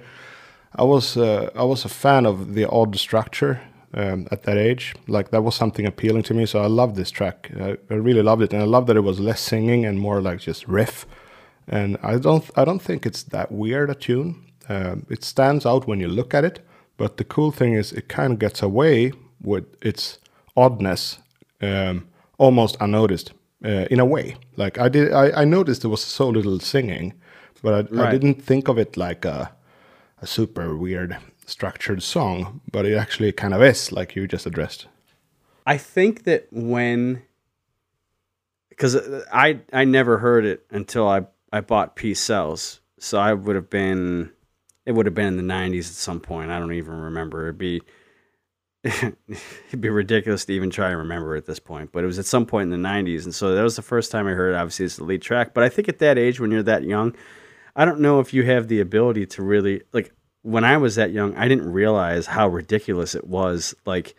I 0.76 0.84
was, 0.84 1.18
uh, 1.18 1.50
I 1.56 1.64
was 1.64 1.86
a 1.86 1.90
fan 1.90 2.26
of 2.26 2.54
the 2.56 2.66
odd 2.70 2.96
structure 2.98 3.60
um, 3.94 4.28
at 4.32 4.44
that 4.44 4.58
age. 4.58 4.96
Like 5.08 5.30
that 5.30 5.44
was 5.44 5.56
something 5.56 5.86
appealing 5.86 6.24
to 6.24 6.34
me, 6.34 6.46
so 6.48 6.60
I 6.64 6.68
loved 6.68 6.96
this 6.96 7.12
track. 7.12 7.52
I, 7.60 7.78
I 7.90 7.96
really 7.96 8.24
loved 8.24 8.42
it, 8.42 8.54
and 8.54 8.62
I 8.64 8.66
loved 8.66 8.88
that 8.88 8.98
it 8.98 9.04
was 9.04 9.20
less 9.20 9.42
singing 9.42 9.86
and 9.86 10.00
more 10.00 10.22
like 10.22 10.40
just 10.40 10.68
riff. 10.68 11.06
And 11.68 11.98
I 12.02 12.18
don't, 12.18 12.44
I 12.56 12.66
don't 12.66 12.82
think 12.82 13.06
it's 13.06 13.24
that 13.24 13.52
weird 13.52 13.90
a 13.90 13.96
tune. 13.96 14.36
Um, 14.72 14.96
it 15.10 15.24
stands 15.24 15.66
out 15.66 15.88
when 15.88 16.00
you 16.02 16.10
look 16.16 16.34
at 16.34 16.44
it, 16.44 16.60
but 16.98 17.12
the 17.18 17.24
cool 17.24 17.52
thing 17.52 17.74
is 17.82 17.92
it 17.94 18.08
kind 18.08 18.34
of 18.34 18.40
gets 18.40 18.64
away 18.64 19.12
with 19.42 19.66
its 19.82 20.20
oddness 20.56 21.20
um, 21.62 21.96
almost 22.38 22.78
unnoticed 22.80 23.34
uh, 23.66 23.86
in 23.92 24.00
a 24.00 24.06
way. 24.06 24.36
Like 24.58 24.80
I 24.86 24.90
did, 24.90 25.12
I, 25.14 25.42
I 25.42 25.46
noticed 25.46 25.82
there 25.82 25.92
was 25.92 26.04
so 26.04 26.30
little 26.30 26.60
singing, 26.60 27.14
but 27.64 27.74
I, 27.74 28.04
I 28.04 28.12
didn't 28.12 28.42
think 28.46 28.70
of 28.70 28.78
it 28.78 28.98
like 28.98 29.28
a, 29.28 29.52
a 30.22 30.28
super 30.28 30.76
weird 30.76 31.18
structured 31.46 32.02
song. 32.02 32.62
But 32.72 32.86
it 32.86 32.96
actually 32.98 33.32
kind 33.34 33.54
of 33.54 33.62
is, 33.62 33.92
like 33.92 34.16
you 34.16 34.28
just 34.28 34.46
addressed. 34.46 34.88
I 35.66 35.78
think 35.78 36.24
that 36.24 36.48
when, 36.52 37.22
because 38.70 38.96
I 39.32 39.60
I 39.74 39.86
never 39.86 40.18
heard 40.18 40.46
it 40.46 40.66
until 40.72 41.08
I 41.08 41.22
I 41.52 41.62
bought 41.62 41.96
Peace 41.96 42.20
Sells, 42.20 42.82
so 43.00 43.18
I 43.20 43.34
would 43.34 43.56
have 43.56 43.70
been, 43.70 44.32
it 44.86 44.94
would 44.94 45.06
have 45.06 45.16
been 45.16 45.28
in 45.28 45.38
the 45.38 45.54
'90s 45.54 45.80
at 45.80 45.86
some 45.86 46.20
point. 46.20 46.52
I 46.52 46.60
don't 46.60 46.74
even 46.74 46.94
remember. 46.94 47.44
It'd 47.44 47.58
be 47.58 47.82
it'd 48.84 49.16
be 49.80 49.90
ridiculous 49.90 50.46
to 50.46 50.54
even 50.54 50.72
try 50.72 50.90
and 50.90 50.98
remember 50.98 51.36
at 51.36 51.46
this 51.46 51.60
point. 51.60 51.92
But 51.92 52.04
it 52.04 52.08
was 52.08 52.18
at 52.18 52.26
some 52.26 52.46
point 52.46 52.72
in 52.72 52.82
the 52.82 52.90
'90s, 52.90 53.26
and 53.26 53.36
so 53.36 53.54
that 53.54 53.62
was 53.62 53.76
the 53.76 53.82
first 53.82 54.12
time 54.12 54.28
I 54.28 54.32
heard. 54.32 54.56
Obviously, 54.56 54.86
it's 54.86 54.98
the 54.98 55.04
lead 55.04 55.22
track. 55.22 55.54
But 55.54 55.64
I 55.64 55.70
think 55.70 55.88
at 55.88 56.00
that 56.00 56.18
age, 56.18 56.40
when 56.40 56.52
you're 56.52 56.64
that 56.64 56.84
young, 56.84 57.16
I 57.76 57.86
don't 57.86 58.00
know 58.00 58.20
if 58.20 58.34
you 58.34 58.44
have 58.44 58.68
the 58.68 58.80
ability 58.80 59.28
to 59.28 59.44
really 59.44 59.84
like. 59.94 60.14
When 60.44 60.64
I 60.64 60.78
was 60.78 60.96
that 60.96 61.12
young, 61.12 61.36
I 61.36 61.48
didn't 61.48 61.72
realize 61.72 62.26
how 62.26 62.48
ridiculous 62.48 63.14
it 63.14 63.28
was. 63.28 63.76
Like 63.86 64.16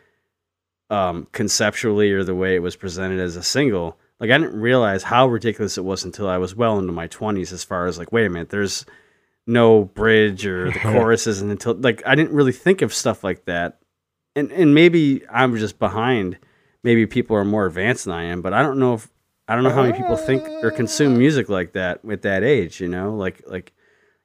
um, 0.92 1.26
conceptually 1.32 2.12
or 2.12 2.22
the 2.22 2.34
way 2.34 2.54
it 2.54 2.62
was 2.62 2.76
presented 2.76 3.18
as 3.18 3.34
a 3.34 3.42
single. 3.42 3.98
Like 4.20 4.30
I 4.30 4.38
didn't 4.38 4.60
realize 4.60 5.02
how 5.02 5.26
ridiculous 5.26 5.76
it 5.76 5.84
was 5.84 6.04
until 6.04 6.28
I 6.28 6.36
was 6.36 6.54
well 6.54 6.78
into 6.78 6.92
my 6.92 7.08
twenties. 7.08 7.52
As 7.52 7.64
far 7.64 7.86
as 7.86 7.98
like, 7.98 8.12
wait 8.12 8.26
a 8.26 8.30
minute, 8.30 8.50
there's 8.50 8.86
no 9.46 9.84
bridge 9.84 10.46
or 10.46 10.70
the 10.70 10.78
chorus 10.82 11.26
isn't 11.26 11.50
until 11.50 11.74
like 11.74 12.02
I 12.06 12.14
didn't 12.14 12.32
really 12.32 12.52
think 12.52 12.82
of 12.82 12.94
stuff 12.94 13.24
like 13.24 13.44
that. 13.46 13.80
And 14.34 14.50
and 14.52 14.74
maybe 14.74 15.22
I'm 15.28 15.56
just 15.56 15.78
behind. 15.78 16.38
Maybe 16.84 17.06
people 17.06 17.36
are 17.36 17.44
more 17.44 17.66
advanced 17.66 18.06
than 18.06 18.14
I 18.14 18.24
am, 18.24 18.42
but 18.42 18.52
I 18.52 18.62
don't 18.62 18.78
know 18.78 18.94
if 18.94 19.08
I 19.46 19.54
don't 19.54 19.64
know 19.64 19.70
how 19.70 19.82
many 19.82 19.96
people 19.96 20.16
think 20.16 20.42
or 20.64 20.70
consume 20.70 21.18
music 21.18 21.48
like 21.48 21.72
that 21.72 22.00
at 22.10 22.22
that 22.22 22.42
age. 22.42 22.80
You 22.80 22.88
know, 22.88 23.14
like 23.14 23.42
like 23.46 23.72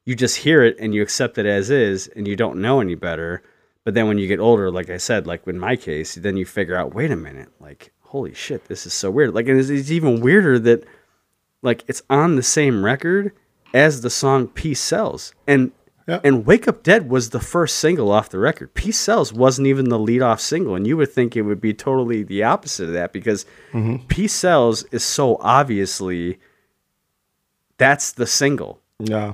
you 0.05 0.15
just 0.15 0.37
hear 0.37 0.63
it 0.63 0.77
and 0.79 0.93
you 0.95 1.01
accept 1.01 1.37
it 1.37 1.45
as 1.45 1.69
is, 1.69 2.07
and 2.07 2.27
you 2.27 2.35
don't 2.35 2.61
know 2.61 2.79
any 2.79 2.95
better. 2.95 3.43
But 3.83 3.93
then 3.93 4.07
when 4.07 4.17
you 4.17 4.27
get 4.27 4.39
older, 4.39 4.69
like 4.69 4.89
I 4.89 4.97
said, 4.97 5.27
like 5.27 5.47
in 5.47 5.59
my 5.59 5.75
case, 5.75 6.15
then 6.15 6.35
you 6.35 6.45
figure 6.45 6.75
out, 6.75 6.93
wait 6.93 7.11
a 7.11 7.15
minute, 7.15 7.49
like 7.59 7.91
holy 8.01 8.33
shit, 8.33 8.65
this 8.65 8.85
is 8.85 8.93
so 8.93 9.11
weird. 9.11 9.33
Like 9.33 9.47
and 9.47 9.59
it's, 9.59 9.69
it's 9.69 9.91
even 9.91 10.21
weirder 10.21 10.59
that 10.59 10.85
like 11.61 11.83
it's 11.87 12.03
on 12.09 12.35
the 12.35 12.43
same 12.43 12.83
record 12.83 13.33
as 13.73 14.01
the 14.01 14.09
song 14.09 14.47
Peace 14.47 14.79
Sells. 14.81 15.33
And 15.47 15.71
Yeah. 16.07 16.19
and 16.23 16.45
Wake 16.45 16.67
Up 16.69 16.83
Dead 16.83 17.09
was 17.09 17.31
the 17.31 17.39
first 17.39 17.77
single 17.77 18.11
off 18.11 18.29
the 18.29 18.39
record. 18.39 18.73
Peace 18.73 18.97
Sells 18.97 19.33
wasn't 19.33 19.67
even 19.67 19.89
the 19.89 19.99
lead 19.99 20.21
off 20.21 20.39
single. 20.39 20.73
And 20.75 20.87
you 20.87 20.95
would 20.97 21.11
think 21.11 21.35
it 21.35 21.41
would 21.41 21.59
be 21.59 21.73
totally 21.73 22.23
the 22.23 22.43
opposite 22.43 22.85
of 22.87 22.93
that 22.93 23.11
because 23.11 23.45
Peace 24.07 24.33
Sells 24.33 24.83
is 24.91 25.03
so 25.03 25.37
obviously 25.41 26.39
That's 27.77 28.11
the 28.13 28.25
single. 28.25 28.79
Yeah. 28.99 29.33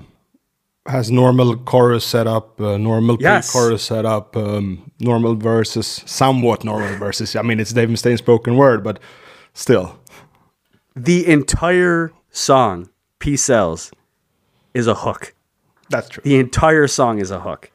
Has 0.85 1.09
normal 1.09 1.55
chorus 1.55 2.03
setup, 2.05 2.59
uh, 2.59 2.75
normal 2.77 3.15
Yes. 3.21 3.49
pre-chorus 3.51 3.83
setup, 3.83 4.35
um, 4.35 4.91
normal 4.99 5.35
verses, 5.35 6.03
somewhat 6.05 6.65
normal 6.65 6.97
verses. 6.97 7.37
I 7.37 7.41
mean, 7.41 7.61
it's 7.61 7.71
Dave 7.71 7.89
Mustaine's 7.89 8.19
spoken 8.19 8.57
word, 8.57 8.83
but 8.83 8.99
still. 9.53 9.97
The 10.93 11.25
entire 11.25 12.11
song, 12.31 12.89
Peace 13.19 13.43
Sells, 13.43 13.91
is 14.73 14.87
a 14.87 14.95
hook. 14.95 15.33
That's 15.89 16.09
true. 16.09 16.21
The 16.23 16.37
entire 16.39 16.87
song 16.87 17.19
is 17.19 17.31
a 17.31 17.39
hook. 17.39 17.71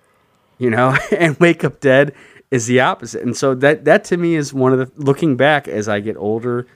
You 0.58 0.70
know? 0.70 0.96
and 1.16 1.38
Wake 1.38 1.64
Up 1.64 1.80
Dead 1.80 2.14
is 2.50 2.66
the 2.66 2.80
opposite. 2.80 3.22
And 3.22 3.36
so 3.36 3.54
that 3.56 3.84
that 3.84 4.04
to 4.04 4.16
me 4.16 4.34
is 4.34 4.52
one 4.54 4.72
of 4.72 4.78
the 4.78 5.02
looking 5.02 5.36
back 5.36 5.68
as 5.68 5.88
I 5.88 6.00
get 6.00 6.16
older, 6.16 6.66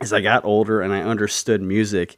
as 0.00 0.12
I 0.12 0.20
got 0.20 0.44
older 0.44 0.80
and 0.80 0.92
I 0.92 1.00
understood 1.00 1.62
music, 1.62 2.16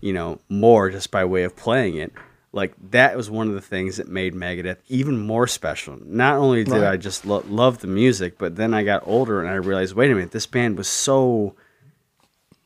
you 0.00 0.12
know, 0.12 0.40
more 0.48 0.90
just 0.90 1.10
by 1.10 1.24
way 1.24 1.44
of 1.44 1.54
playing 1.54 1.96
it. 1.96 2.12
Like 2.52 2.72
that 2.90 3.16
was 3.16 3.28
one 3.28 3.48
of 3.48 3.54
the 3.54 3.60
things 3.60 3.96
that 3.96 4.08
made 4.08 4.32
Megadeth 4.32 4.76
even 4.88 5.18
more 5.26 5.46
special. 5.46 5.98
Not 6.04 6.36
only 6.36 6.62
did 6.64 6.72
Right. 6.72 6.92
I 6.92 6.96
just 6.96 7.26
lo- 7.26 7.44
love 7.48 7.78
the 7.78 7.88
music, 7.88 8.38
but 8.38 8.54
then 8.56 8.72
I 8.72 8.84
got 8.84 9.02
older 9.06 9.40
and 9.40 9.50
I 9.50 9.54
realized, 9.54 9.94
wait 9.94 10.10
a 10.10 10.14
minute, 10.14 10.30
this 10.30 10.46
band 10.46 10.78
was 10.78 10.86
so 10.88 11.56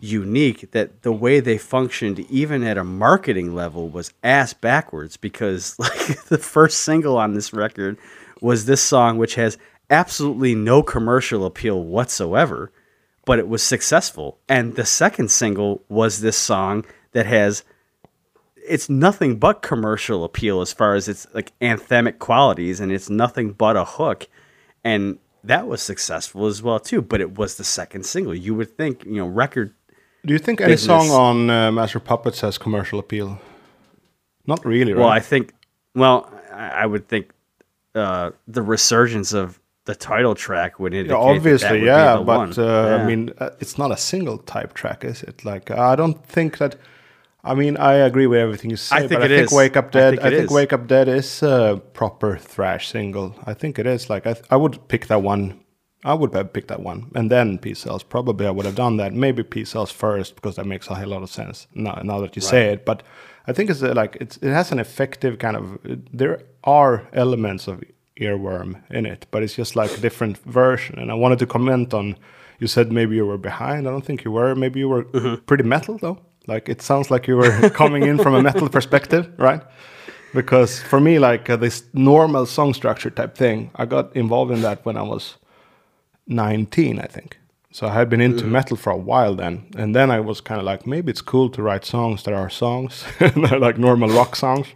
unique 0.00 0.70
that 0.70 1.02
the 1.02 1.12
way 1.12 1.40
they 1.40 1.58
functioned 1.58 2.20
even 2.30 2.62
at 2.62 2.78
a 2.78 2.84
marketing 2.84 3.54
level 3.54 3.88
was 3.88 4.12
ass 4.22 4.54
backwards 4.54 5.16
because 5.16 5.76
like 5.78 6.24
the 6.26 6.38
first 6.38 6.80
single 6.80 7.18
on 7.18 7.34
this 7.34 7.52
record 7.52 7.96
was 8.40 8.66
this 8.66 8.80
song 8.80 9.18
which 9.18 9.34
has 9.34 9.58
absolutely 9.90 10.54
no 10.54 10.82
commercial 10.82 11.44
appeal 11.44 11.82
whatsoever 11.82 12.70
but 13.28 13.38
it 13.38 13.46
was 13.46 13.62
successful. 13.62 14.38
And 14.48 14.74
the 14.74 14.86
second 14.86 15.30
single 15.30 15.82
was 15.90 16.22
this 16.22 16.38
song 16.38 16.86
that 17.12 17.26
has 17.26 17.62
it's 18.56 18.88
nothing 18.88 19.38
but 19.38 19.60
commercial 19.60 20.24
appeal 20.24 20.62
as 20.62 20.72
far 20.72 20.94
as 20.94 21.08
its 21.08 21.26
like 21.34 21.52
anthemic 21.58 22.20
qualities 22.20 22.80
and 22.80 22.90
it's 22.90 23.10
nothing 23.10 23.52
but 23.52 23.76
a 23.76 23.84
hook. 23.84 24.28
And 24.82 25.18
that 25.44 25.68
was 25.68 25.82
successful 25.82 26.46
as 26.46 26.62
well 26.62 26.80
too 26.80 27.02
but 27.02 27.20
it 27.20 27.36
was 27.36 27.56
the 27.56 27.64
second 27.64 28.06
single. 28.06 28.34
You 28.34 28.54
would 28.54 28.78
think 28.78 29.04
you 29.04 29.16
know 29.16 29.26
record 29.26 29.74
Do 30.26 30.32
you 30.32 30.38
think 30.38 30.60
any 30.60 30.72
business. 30.72 30.86
song 30.86 31.10
on 31.10 31.50
uh, 31.50 31.72
Master 31.72 31.98
of 31.98 32.04
Puppets 32.04 32.40
has 32.40 32.58
commercial 32.58 32.98
appeal? 32.98 33.40
Not 34.46 34.64
really, 34.64 34.92
right? 34.92 35.00
Well, 35.00 35.08
I 35.08 35.20
think, 35.20 35.52
well, 35.94 36.30
I 36.52 36.82
I 36.82 36.86
would 36.86 37.06
think 37.08 37.32
uh, 37.94 38.30
the 38.46 38.62
resurgence 38.62 39.32
of 39.32 39.58
the 39.84 39.94
title 39.94 40.34
track 40.34 40.78
would 40.78 40.92
indicate. 40.94 41.14
Yeah, 41.14 41.18
that 41.18 41.30
that 41.32 41.36
obviously, 41.36 41.70
would 41.72 41.80
be 41.80 41.86
yeah, 41.86 42.22
but 42.24 42.58
uh, 42.58 42.62
Yeah. 42.62 42.96
I 42.96 43.06
mean, 43.06 43.30
uh, 43.38 43.50
it's 43.60 43.78
not 43.78 43.90
a 43.90 43.96
single 43.96 44.38
type 44.38 44.74
track, 44.74 45.04
is 45.04 45.22
it? 45.22 45.44
Like, 45.44 45.70
I 45.70 45.96
don't 45.96 46.24
think 46.26 46.58
that. 46.58 46.76
I 47.44 47.54
mean, 47.54 47.76
I 47.76 47.94
agree 47.94 48.26
with 48.26 48.40
everything 48.40 48.70
you 48.70 48.76
say, 48.76 48.96
I 48.96 49.00
think 49.00 49.20
but 49.20 49.22
I 49.22 49.28
think 49.28 49.46
is. 49.46 49.52
"Wake 49.52 49.76
Up 49.76 49.86
I 49.86 49.90
Dead." 49.90 50.10
think 50.10 50.22
I 50.24 50.30
think 50.36 50.50
"Wake 50.50 50.72
Up 50.72 50.86
Dead" 50.88 51.08
is 51.08 51.42
a 51.42 51.80
proper 51.94 52.36
thrash 52.36 52.88
single. 52.88 53.34
I 53.46 53.54
think 53.54 53.78
it 53.78 53.86
is. 53.86 54.10
Like, 54.10 54.26
I, 54.26 54.32
th- 54.34 54.44
I 54.50 54.56
would 54.56 54.88
pick 54.88 55.06
that 55.06 55.22
one. 55.22 55.60
I 56.04 56.14
would 56.14 56.32
have 56.34 56.52
picked 56.52 56.68
that 56.68 56.80
one, 56.80 57.10
and 57.14 57.30
then 57.30 57.58
Peace 57.58 57.80
Sells. 57.80 58.04
Probably, 58.04 58.46
I 58.46 58.50
would 58.50 58.66
have 58.66 58.76
done 58.76 58.98
that. 58.98 59.12
Maybe 59.12 59.42
Peace 59.42 59.70
Sells 59.70 59.90
first 59.90 60.36
because 60.36 60.54
that 60.56 60.66
makes 60.66 60.88
a 60.88 60.94
hell 60.94 61.08
lot 61.08 61.22
of 61.22 61.30
sense. 61.30 61.66
Now, 61.74 62.00
now 62.04 62.20
that 62.20 62.36
you 62.36 62.42
say 62.42 62.72
it, 62.72 62.84
but 62.84 63.02
I 63.48 63.52
think 63.52 63.68
it's 63.68 63.82
uh, 63.82 63.94
like 63.94 64.16
it's, 64.20 64.36
it 64.36 64.52
has 64.52 64.70
an 64.70 64.78
effective 64.78 65.38
kind 65.38 65.56
of. 65.56 65.78
There 66.12 66.42
are 66.62 67.08
elements 67.12 67.66
of 67.66 67.82
earworm 68.20 68.80
in 68.90 69.06
it, 69.06 69.26
but 69.30 69.42
it's 69.42 69.54
just 69.54 69.74
like 69.74 69.90
a 69.92 70.00
different 70.00 70.38
version. 70.38 70.98
And 70.98 71.10
I 71.10 71.14
wanted 71.14 71.40
to 71.40 71.46
comment 71.46 71.92
on. 71.92 72.16
You 72.60 72.66
said 72.66 72.90
maybe 72.92 73.14
you 73.16 73.24
were 73.26 73.38
behind. 73.38 73.86
I 73.86 73.90
don't 73.90 74.04
think 74.04 74.24
you 74.24 74.32
were. 74.32 74.54
Maybe 74.54 74.80
you 74.80 74.88
were 74.88 75.04
pretty 75.46 75.64
metal 75.64 75.98
though. 75.98 76.18
Like 76.46 76.68
it 76.68 76.80
sounds 76.80 77.10
like 77.10 77.26
you 77.26 77.36
were 77.36 77.70
coming 77.82 78.04
in 78.04 78.18
from 78.18 78.34
a 78.34 78.42
metal 78.42 78.68
perspective, 78.68 79.30
right? 79.36 79.62
Because 80.34 80.80
for 80.80 81.00
me, 81.00 81.18
like 81.18 81.50
uh, 81.50 81.56
this 81.56 81.84
normal 81.92 82.46
song 82.46 82.74
structure 82.74 83.10
type 83.10 83.34
thing, 83.36 83.70
I 83.76 83.86
got 83.86 84.14
involved 84.14 84.52
in 84.52 84.62
that 84.62 84.84
when 84.84 84.96
I 84.96 85.02
was 85.02 85.36
19, 86.28 87.00
I 87.00 87.06
think. 87.06 87.38
So 87.70 87.86
I 87.86 87.92
had 87.92 88.08
been 88.08 88.20
into 88.20 88.44
metal 88.44 88.76
for 88.76 88.90
a 88.90 88.96
while 88.96 89.34
then, 89.34 89.66
and 89.76 89.94
then 89.94 90.10
I 90.10 90.20
was 90.20 90.40
kind 90.40 90.60
of 90.60 90.64
like, 90.64 90.86
maybe 90.86 91.10
it's 91.10 91.20
cool 91.20 91.50
to 91.50 91.62
write 91.62 91.84
songs 91.84 92.22
that 92.22 92.34
are 92.34 92.50
songs, 92.50 93.04
like 93.36 93.78
normal 93.78 94.08
rock 94.08 94.36
songs. 94.36 94.68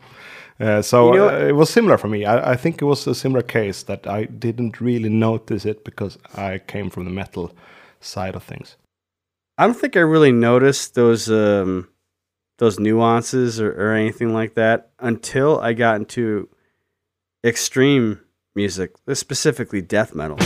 Uh, 0.60 0.82
so 0.82 1.12
You 1.12 1.18
know 1.18 1.28
uh, 1.28 1.48
it 1.48 1.56
was 1.56 1.70
similar 1.70 1.98
for 1.98 2.08
me. 2.08 2.24
I, 2.24 2.52
I 2.52 2.56
think 2.56 2.80
it 2.80 2.84
was 2.84 3.06
a 3.06 3.14
similar 3.14 3.42
case 3.42 3.82
that 3.84 4.06
I 4.06 4.24
didn't 4.24 4.80
really 4.80 5.08
notice 5.08 5.64
it 5.64 5.84
because 5.84 6.18
I 6.36 6.58
came 6.58 6.90
from 6.90 7.04
the 7.04 7.10
metal 7.10 7.52
side 8.00 8.36
of 8.36 8.44
things. 8.44 8.76
I 9.58 9.66
don't 9.66 9.74
think 9.74 9.96
I 9.96 10.00
really 10.00 10.32
noticed 10.32 10.94
those 10.94 11.30
um, 11.30 11.88
those 12.58 12.78
nuances 12.78 13.60
or, 13.60 13.72
or 13.72 13.94
anything 13.94 14.32
like 14.32 14.54
that 14.54 14.90
until 15.00 15.58
I 15.60 15.72
got 15.72 15.96
into 15.96 16.48
extreme 17.44 18.20
music, 18.54 18.92
specifically 19.14 19.82
death 19.82 20.14
metal. 20.14 20.38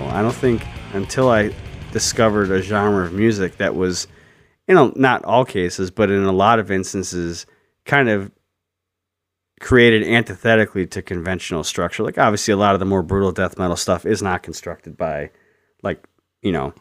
Well, 0.00 0.10
I 0.10 0.22
don't 0.22 0.34
think 0.34 0.62
until 0.94 1.28
I 1.30 1.52
discovered 1.92 2.50
a 2.50 2.62
genre 2.62 3.04
of 3.04 3.12
music 3.12 3.56
that 3.58 3.74
was, 3.74 4.06
you 4.66 4.74
know, 4.74 4.92
not 4.96 5.24
all 5.24 5.44
cases, 5.44 5.90
but 5.90 6.10
in 6.10 6.24
a 6.24 6.32
lot 6.32 6.58
of 6.58 6.70
instances, 6.70 7.46
kind 7.84 8.08
of 8.08 8.30
created 9.60 10.02
antithetically 10.08 10.86
to 10.86 11.02
conventional 11.02 11.62
structure. 11.64 12.02
Like 12.02 12.18
obviously, 12.18 12.52
a 12.52 12.56
lot 12.56 12.74
of 12.74 12.80
the 12.80 12.86
more 12.86 13.02
brutal 13.02 13.32
death 13.32 13.58
metal 13.58 13.76
stuff 13.76 14.06
is 14.06 14.22
not 14.22 14.42
constructed 14.42 14.96
by, 14.96 15.30
like, 15.82 16.02
you 16.42 16.52
know, 16.52 16.72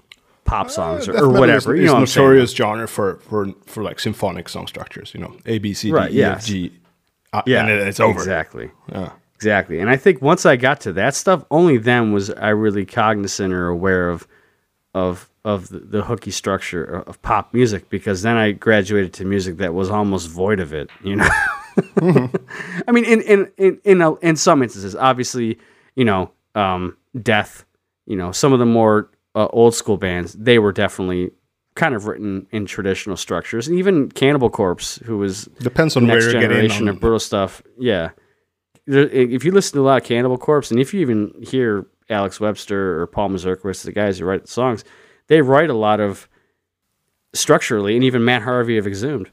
pop 0.45 0.69
songs 0.71 1.07
or, 1.07 1.11
Uh, 1.11 1.13
Death 1.15 1.23
or 1.23 1.29
whatever. 1.29 1.75
Is, 1.75 1.81
you 1.81 1.87
know 1.87 1.99
notorious 1.99 2.51
genre 2.53 2.87
for, 2.87 3.17
for 3.19 3.53
for 3.65 3.83
like 3.83 3.99
symphonic 3.99 4.47
song 4.49 4.65
structures. 4.67 5.13
You 5.13 5.19
know, 5.21 5.35
A 5.45 5.59
B 5.59 5.73
C 5.73 5.89
D 5.89 5.93
Right, 5.93 6.11
E 6.11 6.23
F 6.23 6.37
yes. 6.37 6.45
G. 6.47 6.71
uh, 7.33 7.41
Yeah, 7.45 7.61
and 7.61 7.69
it- 7.69 7.87
it's 7.87 7.99
over. 7.99 8.17
Exactly. 8.17 8.71
Yeah. 8.91 9.11
Exactly. 9.39 9.79
And 9.79 9.89
I 9.89 9.95
think 9.95 10.21
once 10.21 10.45
I 10.45 10.57
got 10.57 10.81
to 10.81 10.91
that 10.93 11.15
stuff, 11.15 11.45
only 11.49 11.77
then 11.77 12.11
was 12.11 12.29
I 12.29 12.49
really 12.49 12.85
cognizant 12.85 13.53
or 13.53 13.69
aware 13.69 14.09
of 14.09 14.27
of 14.93 15.29
of 15.45 15.69
the, 15.69 15.79
the 15.79 16.01
hooky 16.03 16.31
structure 16.31 16.83
of, 16.83 17.21
pop 17.21 17.53
music 17.53 17.89
because 17.89 18.21
then 18.21 18.35
I 18.35 18.51
graduated 18.51 19.13
to 19.13 19.25
music 19.25 19.55
that 19.57 19.73
was 19.73 19.89
almost 19.89 20.27
void 20.27 20.59
of 20.59 20.73
it, 20.73 20.89
you 21.05 21.15
know. 21.15 21.29
I 22.85 22.91
mean 22.91 23.05
in 23.05 23.21
in 23.21 23.51
in 23.57 23.79
in, 23.85 24.01
a, 24.01 24.15
in 24.15 24.35
some 24.35 24.61
instances, 24.61 24.93
obviously, 24.93 25.57
you 25.95 26.03
know, 26.03 26.31
um, 26.55 26.97
death, 27.21 27.63
you 28.07 28.17
know, 28.17 28.33
some 28.33 28.51
of 28.51 28.59
the 28.59 28.65
more 28.65 29.09
uh, 29.35 29.47
old 29.53 29.73
school 29.73 29.95
bands, 29.95 30.33
they 30.33 30.59
were 30.59 30.73
definitely 30.73 31.31
kind 31.75 31.95
of 31.95 32.07
written 32.07 32.45
in 32.51 32.65
traditional 32.65 33.15
structures. 33.15 33.69
And 33.69 33.79
even 33.79 34.11
Cannibal 34.11 34.49
Corpse, 34.49 34.97
who 35.05 35.17
was 35.17 35.45
Depends 35.61 35.95
on 35.95 36.07
next 36.07 36.25
where 36.25 36.41
generation 36.41 36.89
On, 36.89 36.95
of 36.95 36.99
brutal 36.99 37.19
stuff. 37.19 37.61
Yeah, 37.77 38.09
if 38.89 39.43
you 39.43 39.51
listen 39.51 39.73
to 39.73 39.81
a 39.81 39.83
lot 39.83 40.01
of 40.01 40.07
Cannibal 40.07 40.37
Corpse, 40.37 40.71
and 40.71 40.79
if 40.79 40.93
you 40.93 41.01
even 41.01 41.33
hear 41.41 41.85
Alex 42.09 42.39
Webster 42.39 42.99
or 42.99 43.07
Paul 43.07 43.29
Mazurkiewicz, 43.29 43.83
the 43.83 43.91
guys 43.91 44.19
who 44.19 44.25
write 44.25 44.43
the 44.43 44.51
songs, 44.51 44.83
they 45.27 45.41
write 45.41 45.69
a 45.69 45.75
lot 45.75 45.99
of 45.99 46.27
structurally, 47.33 47.95
and 47.95 48.03
even 48.03 48.25
Matt 48.25 48.41
Harvey 48.41 48.77
of 48.77 48.87
Exhumed, 48.87 49.29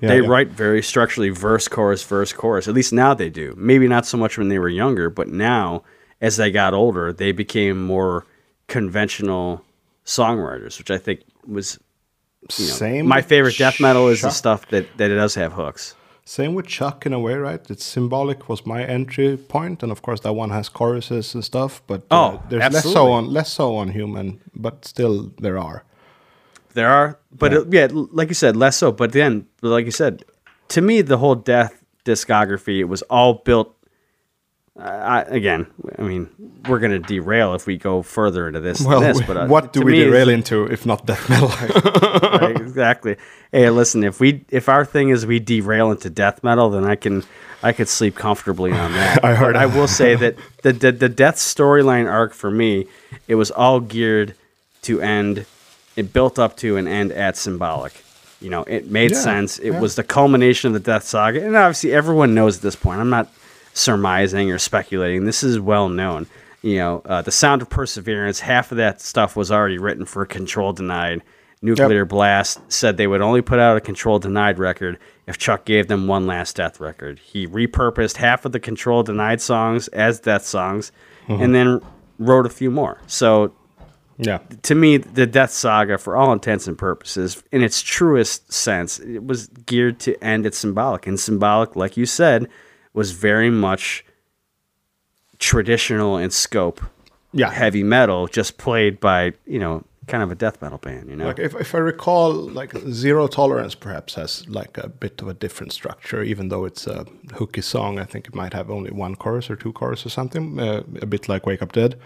yeah, 0.00 0.08
they 0.08 0.20
yeah. 0.20 0.28
write 0.28 0.48
very 0.48 0.82
structurally 0.82 1.30
verse, 1.30 1.68
chorus, 1.68 2.02
verse, 2.02 2.32
chorus. 2.32 2.68
At 2.68 2.74
least 2.74 2.92
now 2.92 3.14
they 3.14 3.30
do. 3.30 3.54
Maybe 3.56 3.88
not 3.88 4.06
so 4.06 4.18
much 4.18 4.36
when 4.36 4.48
they 4.48 4.58
were 4.58 4.68
younger, 4.68 5.08
but 5.08 5.28
now 5.28 5.82
as 6.20 6.36
they 6.36 6.50
got 6.50 6.74
older, 6.74 7.12
they 7.12 7.32
became 7.32 7.82
more 7.82 8.26
conventional 8.66 9.64
songwriters, 10.04 10.78
which 10.78 10.90
I 10.90 10.98
think 10.98 11.20
was 11.46 11.78
you 12.58 12.66
know, 12.66 12.72
Same 12.72 13.06
my 13.06 13.22
favorite 13.22 13.56
death 13.56 13.80
metal 13.80 14.08
is 14.08 14.20
the 14.20 14.30
stuff 14.30 14.68
that 14.68 14.86
that 14.98 15.10
it 15.10 15.14
does 15.14 15.34
have 15.34 15.52
hooks. 15.52 15.94
Same 16.26 16.54
with 16.54 16.66
Chuck 16.66 17.04
in 17.04 17.12
a 17.12 17.20
way, 17.20 17.34
right? 17.34 17.60
It's 17.70 17.84
symbolic 17.84 18.48
was 18.48 18.64
my 18.64 18.82
entry 18.82 19.36
point, 19.36 19.82
and 19.82 19.92
of 19.92 20.00
course 20.00 20.20
that 20.20 20.32
one 20.32 20.50
has 20.50 20.70
choruses 20.70 21.34
and 21.34 21.44
stuff. 21.44 21.82
But 21.86 22.02
uh, 22.10 22.14
Oh, 22.38 22.42
there's 22.48 22.72
less 22.72 22.82
so 22.92 23.12
on 23.12 23.26
less 23.26 23.52
so 23.52 23.76
on 23.76 23.90
human, 23.90 24.40
but 24.54 24.84
still 24.86 25.32
there 25.38 25.58
are. 25.58 25.84
There 26.72 26.88
are, 26.88 27.18
but 27.30 27.52
yeah. 27.52 27.60
yeah, 27.70 27.88
like 27.92 28.28
you 28.28 28.34
said, 28.34 28.56
less 28.56 28.76
so. 28.76 28.90
But 28.90 29.12
then, 29.12 29.46
like 29.60 29.84
you 29.84 29.92
said, 29.92 30.24
to 30.68 30.80
me, 30.80 31.02
the 31.02 31.18
whole 31.18 31.36
death 31.36 31.84
discography 32.04 32.80
it 32.80 32.84
was 32.84 33.02
all 33.02 33.34
built 33.44 33.73
I, 34.76 35.22
again, 35.22 35.66
I 35.96 36.02
mean, 36.02 36.28
we're 36.68 36.80
going 36.80 36.90
to 36.90 36.98
derail 36.98 37.54
if 37.54 37.64
we 37.64 37.76
go 37.78 38.02
further 38.02 38.48
into 38.48 38.58
this. 38.58 38.80
Well, 38.84 39.00
this, 39.00 39.20
but 39.22 39.36
uh, 39.36 39.46
what 39.46 39.72
do 39.72 39.82
we 39.82 39.92
me, 39.92 39.98
derail 40.04 40.28
into 40.28 40.64
if 40.64 40.84
not 40.84 41.06
death 41.06 41.28
metal? 41.30 41.48
right, 41.48 42.56
exactly. 42.60 43.16
Hey, 43.52 43.70
listen, 43.70 44.02
if 44.02 44.18
we 44.18 44.44
if 44.50 44.68
our 44.68 44.84
thing 44.84 45.10
is 45.10 45.26
we 45.26 45.38
derail 45.38 45.92
into 45.92 46.10
death 46.10 46.42
metal, 46.42 46.70
then 46.70 46.84
I 46.84 46.96
can 46.96 47.22
I 47.62 47.72
could 47.72 47.86
sleep 47.88 48.16
comfortably 48.16 48.72
on 48.72 48.92
that. 48.94 49.24
I 49.24 49.34
heard- 49.36 49.54
I 49.54 49.66
will 49.66 49.86
say 49.86 50.16
that 50.16 50.34
the 50.62 50.72
the, 50.72 50.90
the 50.90 51.08
death 51.08 51.36
storyline 51.36 52.10
arc 52.10 52.34
for 52.34 52.50
me, 52.50 52.86
it 53.28 53.36
was 53.36 53.52
all 53.52 53.78
geared 53.78 54.34
to 54.82 55.00
end. 55.00 55.46
It 55.94 56.12
built 56.12 56.36
up 56.40 56.56
to 56.58 56.76
and 56.76 56.88
end 56.88 57.12
at 57.12 57.36
symbolic. 57.36 58.02
You 58.40 58.50
know, 58.50 58.64
it 58.64 58.90
made 58.90 59.12
Yeah, 59.12 59.18
sense. 59.18 59.58
It 59.60 59.70
yeah. 59.70 59.80
was 59.80 59.94
the 59.94 60.02
culmination 60.02 60.74
of 60.74 60.74
the 60.74 60.80
death 60.92 61.04
saga, 61.04 61.46
and 61.46 61.54
obviously 61.54 61.92
everyone 61.92 62.34
knows 62.34 62.56
at 62.56 62.62
this 62.62 62.74
point. 62.74 62.98
I'm 63.00 63.08
not 63.08 63.28
surmising 63.74 64.50
or 64.50 64.58
speculating. 64.58 65.24
This 65.24 65.42
is 65.42 65.60
well 65.60 65.90
known. 65.90 66.26
You 66.62 66.78
know, 66.78 67.02
uh, 67.04 67.20
the 67.20 67.30
Sound 67.30 67.60
of 67.60 67.68
Perseverance. 67.68 68.40
Half 68.40 68.72
of 68.72 68.78
that 68.78 69.02
stuff 69.02 69.36
was 69.36 69.52
already 69.52 69.76
written 69.76 70.06
for 70.06 70.24
Control 70.24 70.72
Denied. 70.72 71.22
Nuclear 71.60 72.04
Blast 72.04 72.60
said 72.70 72.96
they 72.96 73.06
would 73.06 73.20
only 73.20 73.42
put 73.42 73.58
out 73.58 73.76
a 73.76 73.80
Control 73.80 74.18
Denied 74.18 74.58
record 74.58 74.98
if 75.26 75.38
Chuck 75.38 75.64
gave 75.64 75.88
them 75.88 76.06
one 76.06 76.26
last 76.26 76.56
death 76.56 76.80
record. 76.80 77.18
He 77.18 77.46
repurposed 77.46 78.16
half 78.16 78.44
of 78.44 78.52
the 78.52 78.60
Control 78.60 79.02
Denied 79.02 79.40
songs 79.40 79.88
as 79.88 80.20
death 80.20 80.44
songs, 80.44 80.92
and 81.26 81.54
then 81.54 81.80
wrote 82.18 82.46
a 82.46 82.50
few 82.50 82.70
more. 82.70 83.00
So 83.06 83.54
yeah, 84.18 84.38
to 84.62 84.74
me, 84.74 84.98
the 84.98 85.26
Death 85.26 85.50
Saga, 85.50 85.98
for 85.98 86.16
all 86.16 86.32
intents 86.32 86.68
and 86.68 86.78
purposes, 86.78 87.42
in 87.50 87.62
its 87.62 87.82
truest 87.82 88.52
sense, 88.52 89.00
it 89.00 89.26
was 89.26 89.48
geared 89.48 89.98
to 90.00 90.22
end 90.22 90.46
at 90.46 90.54
symbolic. 90.54 91.06
And 91.06 91.18
symbolic, 91.18 91.76
like 91.76 91.96
you 91.96 92.06
said, 92.06 92.48
was 92.94 93.10
very 93.10 93.50
much 93.50 94.04
traditional 95.38 96.16
in 96.16 96.30
scope, 96.30 96.80
yeah. 97.32 97.50
heavy 97.50 97.82
metal, 97.82 98.26
just 98.26 98.56
played 98.56 99.00
by 99.00 99.32
you 99.46 99.58
know 99.58 99.84
kind 100.06 100.22
of 100.22 100.30
a 100.30 100.34
death 100.34 100.60
metal 100.62 100.78
band. 100.78 101.08
You 101.08 101.16
know, 101.16 101.26
Like 101.26 101.38
if, 101.38 101.54
if 101.54 101.74
I 101.74 101.78
recall, 101.78 102.32
like 102.32 102.76
Zero 102.88 103.26
Tolerance 103.26 103.74
perhaps 103.74 104.14
has 104.14 104.48
like 104.48 104.78
a 104.78 104.88
bit 104.88 105.20
of 105.20 105.28
a 105.28 105.34
different 105.34 105.72
structure, 105.72 106.22
even 106.22 106.48
though 106.48 106.64
it's 106.64 106.86
a 106.86 107.06
hooky 107.34 107.60
song. 107.60 107.98
I 107.98 108.04
think 108.04 108.26
it 108.26 108.34
might 108.34 108.52
have 108.52 108.70
only 108.70 108.90
one 108.90 109.16
chorus 109.16 109.50
or 109.50 109.56
two 109.56 109.72
chorus 109.72 110.06
or 110.06 110.10
something, 110.10 110.58
uh, 110.58 110.82
a 111.02 111.06
bit 111.06 111.28
like 111.28 111.46
Wake 111.46 111.62
Up 111.62 111.72
Dead. 111.72 111.98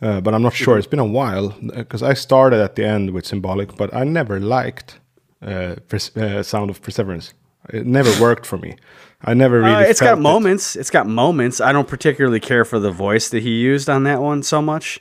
Uh, 0.00 0.20
but 0.20 0.34
I'm 0.34 0.42
not 0.42 0.52
sure. 0.52 0.78
It's 0.78 0.86
been 0.88 0.98
a 0.98 1.04
while 1.04 1.50
because 1.76 2.02
I 2.02 2.14
started 2.14 2.60
at 2.60 2.74
the 2.74 2.84
end 2.84 3.10
with 3.12 3.24
Symbolic, 3.24 3.76
but 3.76 3.94
I 3.94 4.02
never 4.02 4.40
liked 4.40 4.98
uh, 5.40 5.76
uh, 6.16 6.42
Sound 6.42 6.70
of 6.70 6.82
Perseverance. 6.82 7.34
It 7.70 7.86
never 7.86 8.10
worked 8.20 8.46
for 8.46 8.58
me. 8.58 8.76
I 9.24 9.34
never 9.34 9.60
really. 9.60 9.72
Uh, 9.72 9.80
it's 9.80 10.00
got 10.00 10.18
it. 10.18 10.20
moments. 10.20 10.74
It's 10.76 10.90
got 10.90 11.06
moments. 11.06 11.60
I 11.60 11.72
don't 11.72 11.86
particularly 11.86 12.40
care 12.40 12.64
for 12.64 12.78
the 12.78 12.90
voice 12.90 13.28
that 13.28 13.42
he 13.42 13.50
used 13.60 13.88
on 13.88 14.04
that 14.04 14.20
one 14.20 14.42
so 14.42 14.60
much. 14.60 15.00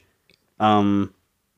Um, 0.60 1.14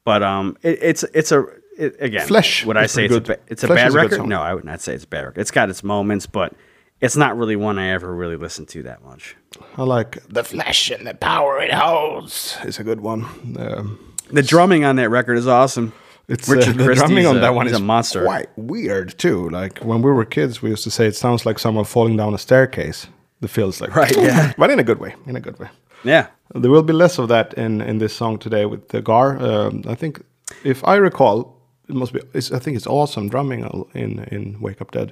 but 0.06 0.24
um, 0.24 0.58
it, 0.62 0.80
it's 0.82 1.04
it's 1.13 1.32
a 1.32 1.46
it, 1.78 1.96
again. 2.00 2.26
Flesh 2.28 2.66
Would 2.66 2.78
I 2.78 2.86
say 2.86 3.06
it's 3.06 3.16
a, 3.16 3.22
ba- 3.22 3.39
it's 3.48 3.63
a 3.63 3.68
Flesh 3.68 3.78
bad 3.78 3.88
a 3.88 3.92
good 3.92 4.12
record? 4.12 4.28
no, 4.28 4.42
I 4.42 4.54
would 4.54 4.63
not 4.63 4.80
say 4.82 4.94
it's 4.94 5.04
a 5.04 5.08
bad 5.08 5.26
record. 5.26 5.42
It's 5.42 5.52
got 5.52 5.70
its 5.70 5.84
moments, 5.84 6.26
but 6.26 6.54
it's 7.02 7.18
not 7.18 7.38
really 7.38 7.58
one 7.58 7.78
I 7.78 7.89
ever 7.89 8.13
really 8.16 8.38
listened 8.38 8.70
to 8.70 8.84
that 8.84 9.04
much. 9.04 9.36
I 9.76 9.84
like 9.84 10.26
the 10.30 10.44
flesh 10.44 10.89
and 10.89 11.06
the 11.06 11.13
power 11.13 11.60
it 11.60 11.74
holds. 11.74 12.58
It's 12.63 12.80
a 12.80 12.84
good 12.86 13.02
one. 13.02 13.26
Um, 13.60 14.13
The 14.32 14.42
drumming 14.42 14.86
on 14.86 14.96
that 14.96 15.10
record 15.10 15.38
is 15.38 15.48
awesome. 15.48 15.92
It's 16.28 16.48
Richard 16.48 16.80
uh, 16.80 16.86
the 16.88 16.96
drumming 16.96 17.26
on 17.26 17.38
a- 17.38 17.40
that 17.42 17.54
one 17.56 17.68
is 17.68 17.74
a 17.74 17.80
monster. 17.80 18.24
Quite 18.24 18.50
weird 18.58 19.18
too. 19.20 19.50
Like 19.50 19.80
when 19.80 20.02
we 20.02 20.12
were 20.12 20.26
kids, 20.26 20.62
we 20.62 20.70
used 20.70 20.84
to 20.84 20.92
say 20.92 21.06
it 21.08 21.16
sounds 21.16 21.46
like 21.46 21.60
someone 21.60 21.86
falling 21.86 22.18
down 22.18 22.34
a 22.34 22.38
staircase. 22.38 23.08
The 23.42 23.48
feels 23.48 23.82
like 23.82 23.94
Right, 23.96 24.16
yeah. 24.18 24.54
but 24.58 24.70
in 24.70 24.80
a 24.80 24.84
good 24.84 25.00
way. 25.00 25.16
In 25.28 25.36
a 25.36 25.42
good 25.42 25.60
way. 25.60 25.68
Yeah, 26.06 26.28
There 26.56 26.72
will 26.72 26.84
be 26.84 26.94
less 26.94 27.20
of 27.20 27.28
that 27.28 27.54
in 27.54 27.82
in 27.82 27.98
this 28.00 28.14
song 28.16 28.38
today 28.40 28.66
with 28.66 28.88
the 28.90 29.02
Gar. 29.02 29.38
Um, 29.40 29.82
I 29.88 29.96
think, 29.96 30.22
if 30.64 30.82
I 30.84 30.96
recall, 31.00 31.56
it 31.90 31.96
must 31.96 32.14
be. 32.14 32.20
It's, 32.34 32.52
I 32.52 32.60
think 32.60 32.78
it's 32.78 32.88
awesome 32.88 33.30
drumming 33.30 33.62
in 33.94 34.20
in 34.32 34.58
Wake 34.62 34.82
Up 34.82 34.92
Dead. 34.92 35.12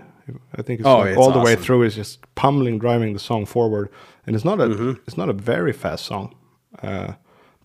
I 0.59 0.61
think 0.63 0.79
it's 0.79 0.87
Oh, 0.87 0.97
like 0.99 1.09
it's 1.09 1.17
all 1.17 1.31
the 1.31 1.39
way 1.45 1.55
through 1.55 1.83
is 1.85 1.95
just 1.95 2.19
pummeling, 2.35 2.79
driving 2.79 3.13
the 3.13 3.19
song 3.19 3.45
forward, 3.45 3.89
and 4.25 4.35
it's 4.35 4.45
not 4.45 4.59
a 4.59 4.67
Mm-hmm. 4.67 4.91
it's 5.07 5.17
not 5.17 5.29
a 5.29 5.33
very 5.33 5.73
fast 5.73 6.05
song, 6.05 6.35
uh, 6.83 7.13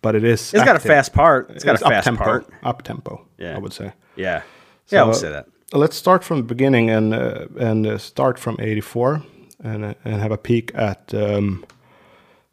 but 0.03 0.15
it 0.15 0.25
is. 0.25 0.53
it's 0.55 0.65
got 0.65 0.77
a 0.77 0.81
fast 0.81 1.13
part. 1.13 1.51
it's 1.51 1.65
got 1.65 1.77
a 1.77 1.79
fast 1.79 2.07
up-tempo, 2.07 2.25
part. 2.25 2.47
Up 2.63 2.83
tempo. 2.83 3.27
Yeah. 3.39 3.57
I 3.57 3.59
would 3.59 3.73
say. 3.73 3.93
Yeah, 4.17 4.43
yeah, 4.89 5.03
I 5.03 5.05
would 5.07 5.17
say 5.17 5.31
that. 5.31 5.47
Let's 5.73 5.97
start 5.97 6.25
from 6.25 6.39
the 6.39 6.45
beginning 6.45 6.91
and 6.91 7.13
uh, 7.13 7.47
and 7.59 7.87
uh, 7.87 7.99
start 7.99 8.39
from 8.39 8.57
'84 8.61 9.23
and 9.65 9.85
uh, 9.85 9.95
and 10.05 10.21
have 10.23 10.31
a 10.33 10.39
peek 10.39 10.71
at 10.75 11.13
um, 11.15 11.65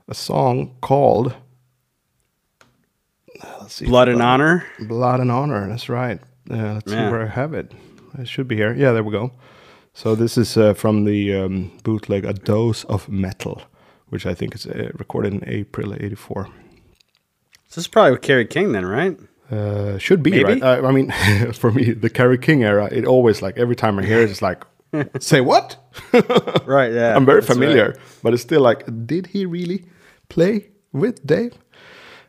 a 0.07 0.13
song 0.13 0.75
called. 0.81 1.35
Let's 3.61 3.75
see 3.75 3.85
Blood 3.85 4.09
I- 4.09 4.13
and 4.13 4.21
Honor. 4.21 4.65
Blood 4.79 5.19
and 5.19 5.31
Honor. 5.31 5.67
That's 5.69 5.89
right. 5.89 6.19
Uh, 6.49 6.73
let's 6.73 6.91
see 6.91 6.97
where 6.97 7.21
I 7.23 7.27
have 7.27 7.53
it. 7.53 7.71
It 8.19 8.27
should 8.27 8.47
be 8.47 8.55
here. 8.55 8.73
Yeah, 8.73 8.91
there 8.91 9.03
we 9.03 9.11
go. 9.11 9.31
So 9.93 10.15
this 10.15 10.37
is 10.37 10.57
uh, 10.57 10.73
from 10.73 11.05
the 11.05 11.33
um, 11.35 11.71
bootleg 11.83 12.25
"A 12.25 12.33
Dose 12.33 12.83
of 12.85 13.07
Metal," 13.09 13.61
which 14.09 14.25
I 14.25 14.33
think 14.33 14.55
is 14.55 14.65
uh, 14.65 14.89
recorded 14.95 15.33
in 15.33 15.43
April 15.47 15.93
'84. 15.93 16.47
So 17.73 17.79
this 17.79 17.85
is 17.85 17.87
probably 17.87 18.11
with 18.11 18.21
Kerry 18.21 18.45
King 18.45 18.71
then, 18.71 18.85
right? 18.85 19.17
Uh, 19.49 19.97
should 19.97 20.21
be 20.21 20.29
Maybe? 20.29 20.43
right. 20.43 20.61
Uh, 20.61 20.87
I 20.87 20.91
mean, 20.91 21.11
for 21.53 21.71
me, 21.71 21.93
the 21.93 22.07
Kerry 22.07 22.37
King 22.37 22.63
era, 22.63 22.87
it 22.91 23.03
always 23.03 23.41
like 23.41 23.57
every 23.57 23.75
time 23.75 23.97
I 23.97 24.05
hear 24.05 24.21
it, 24.21 24.29
it's 24.29 24.43
like, 24.43 24.63
say 25.19 25.41
what? 25.41 25.77
Right. 26.67 26.93
Yeah. 26.93 27.15
I'm 27.15 27.25
very 27.25 27.41
familiar, 27.41 27.87
right. 27.87 27.97
but 28.21 28.35
it's 28.35 28.43
still 28.43 28.61
like, 28.61 28.85
did 29.07 29.25
he 29.25 29.47
really 29.47 29.85
play 30.29 30.69
with 30.91 31.25
Dave? 31.25 31.55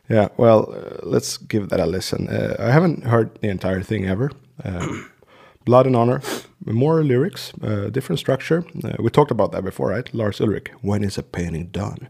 Yeah. 0.09 0.29
Well, 0.35 0.73
uh, 0.73 1.01
let's 1.03 1.37
give 1.37 1.69
that 1.69 1.79
a 1.79 1.85
listen. 1.85 2.27
Uh, 2.27 2.55
I 2.57 2.71
haven't 2.71 3.03
heard 3.03 3.29
the 3.41 3.49
entire 3.49 3.83
thing 3.83 4.07
ever. 4.07 4.31
Um, 4.63 5.11
Blood 5.65 5.85
and 5.85 5.95
Honor, 5.95 6.21
more 6.65 7.03
lyrics, 7.03 7.53
uh, 7.61 7.91
different 7.91 8.17
structure. 8.17 8.65
Uh, 8.83 8.95
we 8.97 9.11
talked 9.11 9.29
about 9.29 9.51
that 9.51 9.63
before, 9.63 9.89
right? 9.89 10.11
Lars 10.11 10.41
Ulrich. 10.41 10.69
When 10.81 11.03
is 11.03 11.19
a 11.19 11.23
painting 11.23 11.67
done? 11.67 12.09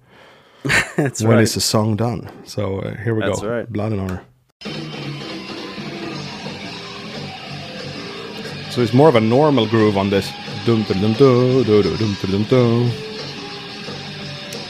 That's 0.98 1.22
when 1.22 1.38
right. 1.38 1.44
is 1.44 1.54
the 1.54 1.62
song 1.62 1.96
done? 1.96 2.30
So 2.46 2.80
uh, 2.80 2.96
here 2.98 3.14
we 3.14 3.22
That's 3.22 3.42
go. 3.42 3.50
Right. 3.50 3.72
Blood 3.72 3.92
and 3.92 4.02
honor. 4.02 4.24
So 8.72 8.82
it's 8.82 8.94
more 8.94 9.08
of 9.08 9.16
a 9.16 9.22
normal 9.22 9.68
groove 9.68 9.98
on 9.98 10.10
this. 10.10 10.30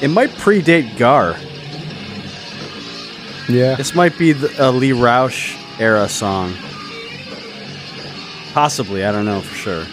It 0.01 0.09
might 0.09 0.29
predate 0.31 0.97
Gar. 0.97 1.37
Yeah. 3.47 3.75
This 3.75 3.95
might 3.95 4.17
be 4.17 4.33
the, 4.33 4.53
a 4.59 4.69
Lee 4.71 4.91
Rausch 4.91 5.55
era 5.79 6.09
song. 6.09 6.53
Possibly, 8.53 9.05
I 9.05 9.11
don't 9.11 9.25
know 9.25 9.41
for 9.41 9.55
sure. 9.55 9.85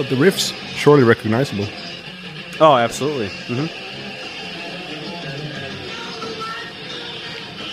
But 0.00 0.08
the 0.08 0.16
riff's 0.16 0.54
surely 0.72 1.02
recognizable. 1.02 1.66
Oh, 2.58 2.74
absolutely. 2.74 3.28
hmm 3.28 3.66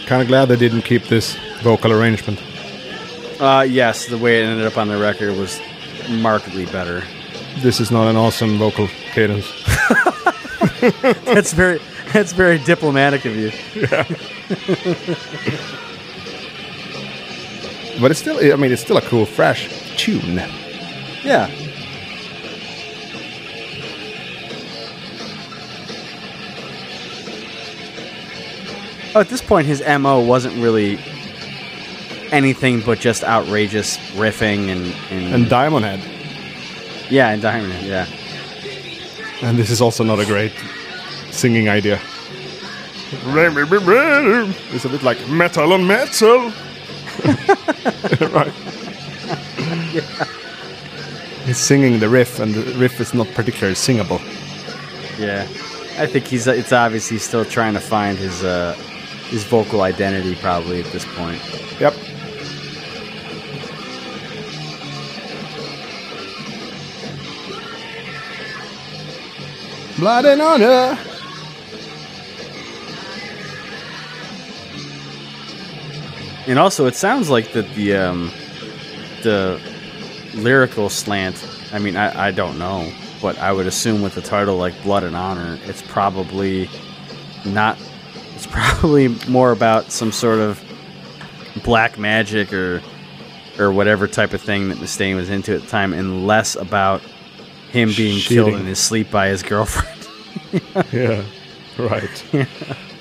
Kind 0.07 0.21
of 0.21 0.27
glad 0.27 0.49
they 0.49 0.57
didn't 0.57 0.81
keep 0.81 1.05
this 1.05 1.37
vocal 1.61 1.93
arrangement. 1.93 2.43
Uh, 3.39 3.65
yes, 3.65 4.07
the 4.07 4.17
way 4.17 4.41
it 4.41 4.45
ended 4.45 4.67
up 4.67 4.77
on 4.77 4.89
the 4.89 4.97
record 4.97 5.37
was 5.37 5.61
markedly 6.09 6.65
better. 6.65 7.01
This 7.59 7.79
is 7.79 7.91
not 7.91 8.09
an 8.09 8.17
awesome 8.17 8.57
vocal 8.57 8.89
cadence. 9.13 9.49
That's 11.23 11.53
very 11.53 11.79
that's 12.11 12.33
very 12.33 12.59
diplomatic 12.59 13.23
of 13.23 13.37
you. 13.37 13.51
Yeah. 13.73 14.03
But 18.01 18.11
it's 18.11 18.19
still, 18.19 18.37
I 18.53 18.55
mean, 18.57 18.71
it's 18.71 18.81
still 18.81 18.97
a 18.97 19.01
cool, 19.01 19.25
fresh 19.25 19.69
tune. 19.97 20.35
Yeah. 21.23 21.49
Oh, 29.17 29.19
at 29.19 29.29
this 29.29 29.41
point, 29.41 29.65
his 29.65 29.81
mo 29.99 30.19
wasn't 30.19 30.53
really 30.61 30.99
anything 32.31 32.81
but 32.81 32.99
just 32.99 33.23
outrageous 33.23 33.97
riffing 34.13 34.69
and 34.69 34.93
and, 35.09 35.33
And 35.33 35.49
Diamond 35.49 35.85
Head. 35.85 36.01
yeah, 37.09 37.29
and 37.29 37.41
Diamond, 37.41 37.73
Head, 37.73 37.85
yeah. 37.87 38.05
And 39.41 39.57
this 39.57 39.71
is 39.71 39.81
also 39.81 40.03
not 40.03 40.19
a 40.19 40.25
great 40.25 40.51
singing 41.31 41.67
idea. 41.67 41.99
It's 44.71 44.85
a 44.85 44.89
bit 44.89 45.01
like 45.01 45.27
metal 45.27 45.73
on 45.73 45.87
metal. 45.87 46.37
right. 48.21 48.53
He's 51.47 51.57
singing 51.57 51.99
the 51.99 52.07
riff, 52.07 52.39
and 52.39 52.53
the 52.53 52.77
riff 52.77 52.99
is 53.01 53.15
not 53.15 53.27
particularly 53.33 53.73
singable. 53.73 54.21
Yeah, 55.17 55.47
I 55.97 56.05
think 56.05 56.27
he's. 56.27 56.45
It's 56.45 56.71
obvious 56.71 57.09
he's 57.09 57.23
still 57.23 57.45
trying 57.45 57.73
to 57.73 57.79
find 57.79 58.19
his 58.19 58.43
uh, 58.43 58.75
his 59.29 59.43
vocal 59.43 59.81
identity, 59.81 60.35
probably 60.35 60.81
at 60.81 60.91
this 60.91 61.05
point. 61.15 61.41
Yep. 61.79 61.93
Blood 69.97 70.25
and 70.25 70.41
honor. 70.41 70.97
And 76.47 76.59
also, 76.59 76.85
it 76.85 76.95
sounds 76.95 77.29
like 77.29 77.51
that 77.53 77.67
the 77.73 77.95
um, 77.95 78.31
the 79.23 79.59
lyrical 80.35 80.89
slant. 80.89 81.45
I 81.73 81.79
mean, 81.79 81.97
I, 81.97 82.27
I 82.27 82.31
don't 82.31 82.57
know, 82.57 82.89
but 83.21 83.37
I 83.39 83.51
would 83.51 83.67
assume 83.67 84.01
with 84.01 84.15
a 84.17 84.21
title 84.21 84.55
like 84.55 84.81
Blood 84.83 85.03
and 85.03 85.15
Honor, 85.15 85.59
it's 85.63 85.81
probably 85.81 86.69
not. 87.43 87.77
It's 88.37 88.45
probably 88.45 89.07
more 89.27 89.51
about 89.51 89.91
some 89.91 90.11
sort 90.11 90.37
of 90.37 90.63
black 91.63 91.97
magic 91.97 92.53
or 92.53 92.83
or 93.57 93.71
whatever 93.71 94.07
type 94.07 94.33
of 94.33 94.41
thing 94.41 94.69
that 94.69 94.77
Mustaine 94.77 95.15
was 95.15 95.31
into 95.31 95.55
at 95.55 95.61
the 95.61 95.67
time, 95.67 95.91
and 95.91 96.27
less 96.27 96.55
about 96.55 97.01
him 97.71 97.91
being 97.97 98.19
killed 98.19 98.53
in 98.53 98.67
his 98.67 98.77
sleep 98.77 99.09
by 99.09 99.27
his 99.29 99.41
girlfriend. 99.41 99.93
Yeah, 100.93 101.23
right. 101.79 102.23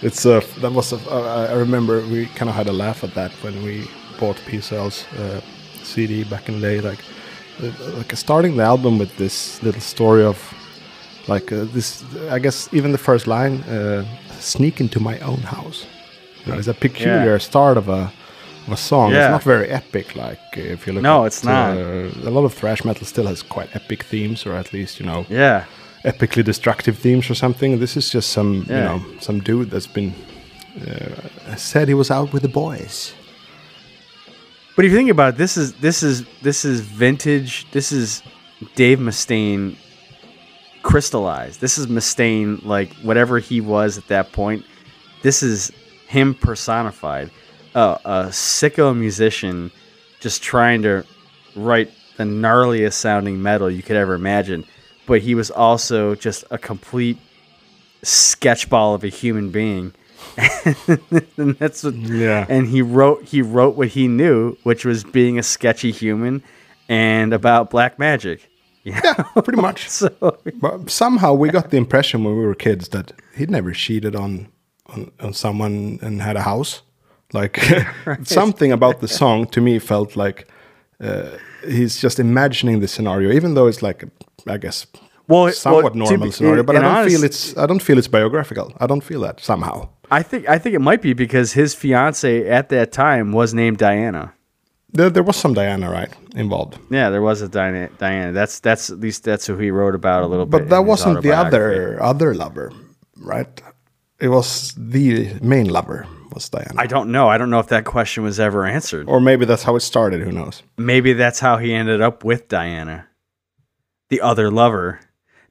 It's 0.00 0.24
uh, 0.24 0.40
that 0.62 0.72
was 0.72 0.92
a, 0.94 0.96
uh, 1.10 1.48
I 1.50 1.54
remember 1.54 2.00
we 2.06 2.26
kind 2.38 2.48
of 2.48 2.54
had 2.54 2.66
a 2.66 2.72
laugh 2.72 3.04
at 3.04 3.12
that 3.14 3.30
when 3.42 3.62
we 3.62 3.90
bought 4.18 4.36
Peace 4.46 4.66
Sells' 4.66 5.04
uh, 5.18 5.42
CD 5.82 6.24
back 6.24 6.48
in 6.48 6.60
the 6.60 6.66
day. 6.66 6.80
Like, 6.80 7.00
uh, 7.62 7.96
like 7.98 8.16
starting 8.16 8.56
the 8.56 8.62
album 8.62 8.98
with 8.98 9.14
this 9.18 9.62
little 9.62 9.82
story 9.82 10.24
of 10.24 10.38
like 11.28 11.52
uh, 11.52 11.66
this. 11.74 12.02
I 12.30 12.38
guess 12.38 12.72
even 12.72 12.90
the 12.92 12.98
first 13.10 13.26
line, 13.26 13.62
uh, 13.64 14.04
"Sneak 14.46 14.80
into 14.80 14.98
my 15.00 15.16
own 15.30 15.42
house." 15.56 15.86
You 16.44 16.52
know, 16.52 16.58
it's 16.58 16.68
a 16.68 16.74
peculiar 16.74 17.36
Yeah. 17.36 17.50
start 17.50 17.76
of 17.76 17.88
a 17.88 18.02
of 18.66 18.72
a 18.72 18.76
song. 18.76 19.10
Yeah. 19.10 19.18
It's 19.18 19.30
not 19.30 19.42
very 19.42 19.68
epic. 19.68 20.06
Like 20.16 20.46
uh, 20.56 20.74
if 20.74 20.86
you 20.86 20.92
look. 20.94 21.02
No, 21.02 21.16
at, 21.22 21.26
it's 21.28 21.44
not. 21.44 21.76
Uh, 21.76 22.30
a 22.30 22.32
lot 22.36 22.44
of 22.44 22.52
thrash 22.54 22.84
metal 22.84 23.06
still 23.06 23.26
has 23.26 23.42
quite 23.42 23.68
epic 23.74 24.00
themes, 24.04 24.46
or 24.46 24.52
at 24.62 24.72
least 24.72 25.00
you 25.00 25.06
know 25.06 25.20
yeah. 25.28 25.64
epically 26.04 26.44
destructive 26.44 26.96
themes 26.98 27.30
or 27.30 27.34
something. 27.34 27.78
This 27.80 27.96
is 27.96 28.10
just 28.10 28.30
some, 28.30 28.52
you 28.68 28.82
know, 28.86 28.98
some 29.20 29.40
dude 29.40 29.70
that's 29.70 29.92
been 29.98 30.12
uh, 30.86 31.56
said 31.56 31.88
he 31.88 31.94
was 31.94 32.10
out 32.10 32.32
with 32.32 32.42
the 32.42 32.48
boys. 32.48 33.14
But 34.76 34.84
if 34.84 34.90
you 34.92 34.98
think 34.98 35.10
about 35.10 35.34
it, 35.34 35.38
this 35.38 35.56
is 35.56 35.72
this 35.74 36.02
is 36.02 36.24
this 36.42 36.64
is 36.64 36.80
vintage. 36.80 37.66
This 37.72 37.92
is 37.92 38.22
Dave 38.74 38.98
Mustaine 38.98 39.76
crystallized. 40.86 41.60
This 41.60 41.78
is 41.78 41.88
Mustaine 41.88 42.64
like 42.64 42.92
whatever 43.02 43.40
he 43.40 43.60
was 43.60 43.98
at 43.98 44.06
that 44.06 44.30
point. 44.30 44.64
This 45.22 45.42
is 45.42 45.72
him 46.06 46.32
personified. 46.32 47.32
Uh, 47.74 47.98
a 48.04 48.22
sicko 48.26 48.96
musician 48.96 49.72
just 50.20 50.44
trying 50.44 50.82
to 50.82 51.04
write 51.56 51.90
the 52.16 52.22
gnarliest 52.22 52.92
sounding 52.94 53.42
metal 53.42 53.68
you 53.68 53.82
could 53.82 53.96
ever 53.96 54.14
imagine. 54.14 54.64
But 55.06 55.22
he 55.22 55.34
was 55.34 55.50
also 55.50 56.14
just 56.14 56.44
a 56.52 56.56
complete 56.58 57.18
sketchball 58.04 58.94
of 58.94 59.02
a 59.02 59.08
human 59.08 59.50
being. 59.50 59.92
and 61.36 61.56
that's 61.58 61.82
what 61.82 61.94
Yeah. 61.96 62.46
and 62.48 62.68
he 62.68 62.80
wrote 62.80 63.24
he 63.24 63.42
wrote 63.42 63.74
what 63.76 63.88
he 63.88 64.06
knew, 64.06 64.56
which 64.62 64.84
was 64.84 65.02
being 65.02 65.36
a 65.36 65.42
sketchy 65.42 65.90
human 65.90 66.44
and 66.88 67.32
about 67.32 67.70
black 67.70 67.98
magic. 67.98 68.48
Yeah, 68.86 69.14
pretty 69.44 69.60
much. 69.60 69.88
So 70.00 70.08
But 70.60 70.90
somehow 70.90 71.34
we 71.34 71.48
got 71.50 71.70
the 71.70 71.76
impression 71.76 72.24
when 72.24 72.34
we 72.38 72.44
were 72.46 72.54
kids 72.54 72.88
that 72.88 73.12
he'd 73.36 73.50
never 73.50 73.72
cheated 73.72 74.14
on 74.14 74.46
on, 74.94 75.10
on 75.20 75.32
someone 75.32 75.98
and 76.02 76.22
had 76.22 76.36
a 76.36 76.42
house. 76.42 76.82
Like 77.32 77.58
something 78.24 78.72
about 78.72 79.00
the 79.00 79.08
song 79.08 79.46
to 79.48 79.60
me 79.60 79.78
felt 79.80 80.16
like 80.16 80.46
uh, 81.00 81.30
he's 81.68 82.00
just 82.02 82.18
imagining 82.18 82.80
the 82.80 82.88
scenario, 82.88 83.32
even 83.32 83.54
though 83.54 83.66
it's 83.68 83.82
like 83.82 84.04
I 84.46 84.58
guess 84.58 84.86
Well, 85.28 85.52
somewhat 85.52 85.84
well, 85.84 85.94
normal 85.94 86.26
be- 86.26 86.32
scenario. 86.32 86.62
But 86.62 86.76
I 86.76 86.80
don't 86.80 86.96
honest- 86.96 87.10
feel 87.16 87.24
it's 87.24 87.56
I 87.56 87.66
don't 87.66 87.82
feel 87.82 87.98
it's 87.98 88.08
biographical. 88.08 88.72
I 88.80 88.86
don't 88.86 89.02
feel 89.04 89.20
that 89.22 89.40
somehow. 89.40 89.88
I 90.10 90.22
think 90.22 90.48
I 90.48 90.58
think 90.58 90.74
it 90.76 90.80
might 90.80 91.02
be 91.02 91.14
because 91.14 91.54
his 91.54 91.74
fiance 91.74 92.48
at 92.48 92.68
that 92.68 92.92
time 92.92 93.32
was 93.32 93.52
named 93.52 93.78
Diana. 93.78 94.32
There, 94.92 95.10
there 95.10 95.22
was 95.22 95.36
some 95.36 95.52
Diana 95.54 95.90
right 95.90 96.12
involved. 96.34 96.78
Yeah, 96.90 97.10
there 97.10 97.22
was 97.22 97.42
a 97.42 97.48
Diana. 97.48 97.88
Diana. 97.98 98.32
That's 98.32 98.60
that's 98.60 98.90
at 98.90 99.00
least 99.00 99.24
that's 99.24 99.46
who 99.46 99.56
he 99.58 99.70
wrote 99.70 99.94
about 99.94 100.22
a 100.22 100.26
little 100.26 100.46
bit. 100.46 100.50
But 100.62 100.68
that 100.70 100.84
wasn't 100.84 101.22
the 101.22 101.32
other 101.32 102.00
other 102.02 102.34
lover, 102.34 102.72
right? 103.16 103.60
It 104.20 104.28
was 104.28 104.72
the 104.76 105.34
main 105.42 105.68
lover 105.68 106.06
was 106.32 106.48
Diana. 106.48 106.74
I 106.78 106.86
don't 106.86 107.10
know. 107.12 107.28
I 107.28 107.36
don't 107.36 107.50
know 107.50 107.58
if 107.58 107.68
that 107.68 107.84
question 107.84 108.22
was 108.24 108.38
ever 108.40 108.64
answered. 108.64 109.08
or 109.08 109.20
maybe 109.20 109.44
that's 109.44 109.62
how 109.64 109.76
it 109.76 109.80
started. 109.80 110.22
Who 110.22 110.32
knows? 110.32 110.62
Maybe 110.78 111.12
that's 111.12 111.40
how 111.40 111.58
he 111.58 111.74
ended 111.74 112.00
up 112.00 112.24
with 112.24 112.48
Diana, 112.48 113.08
the 114.08 114.20
other 114.22 114.50
lover, 114.50 115.00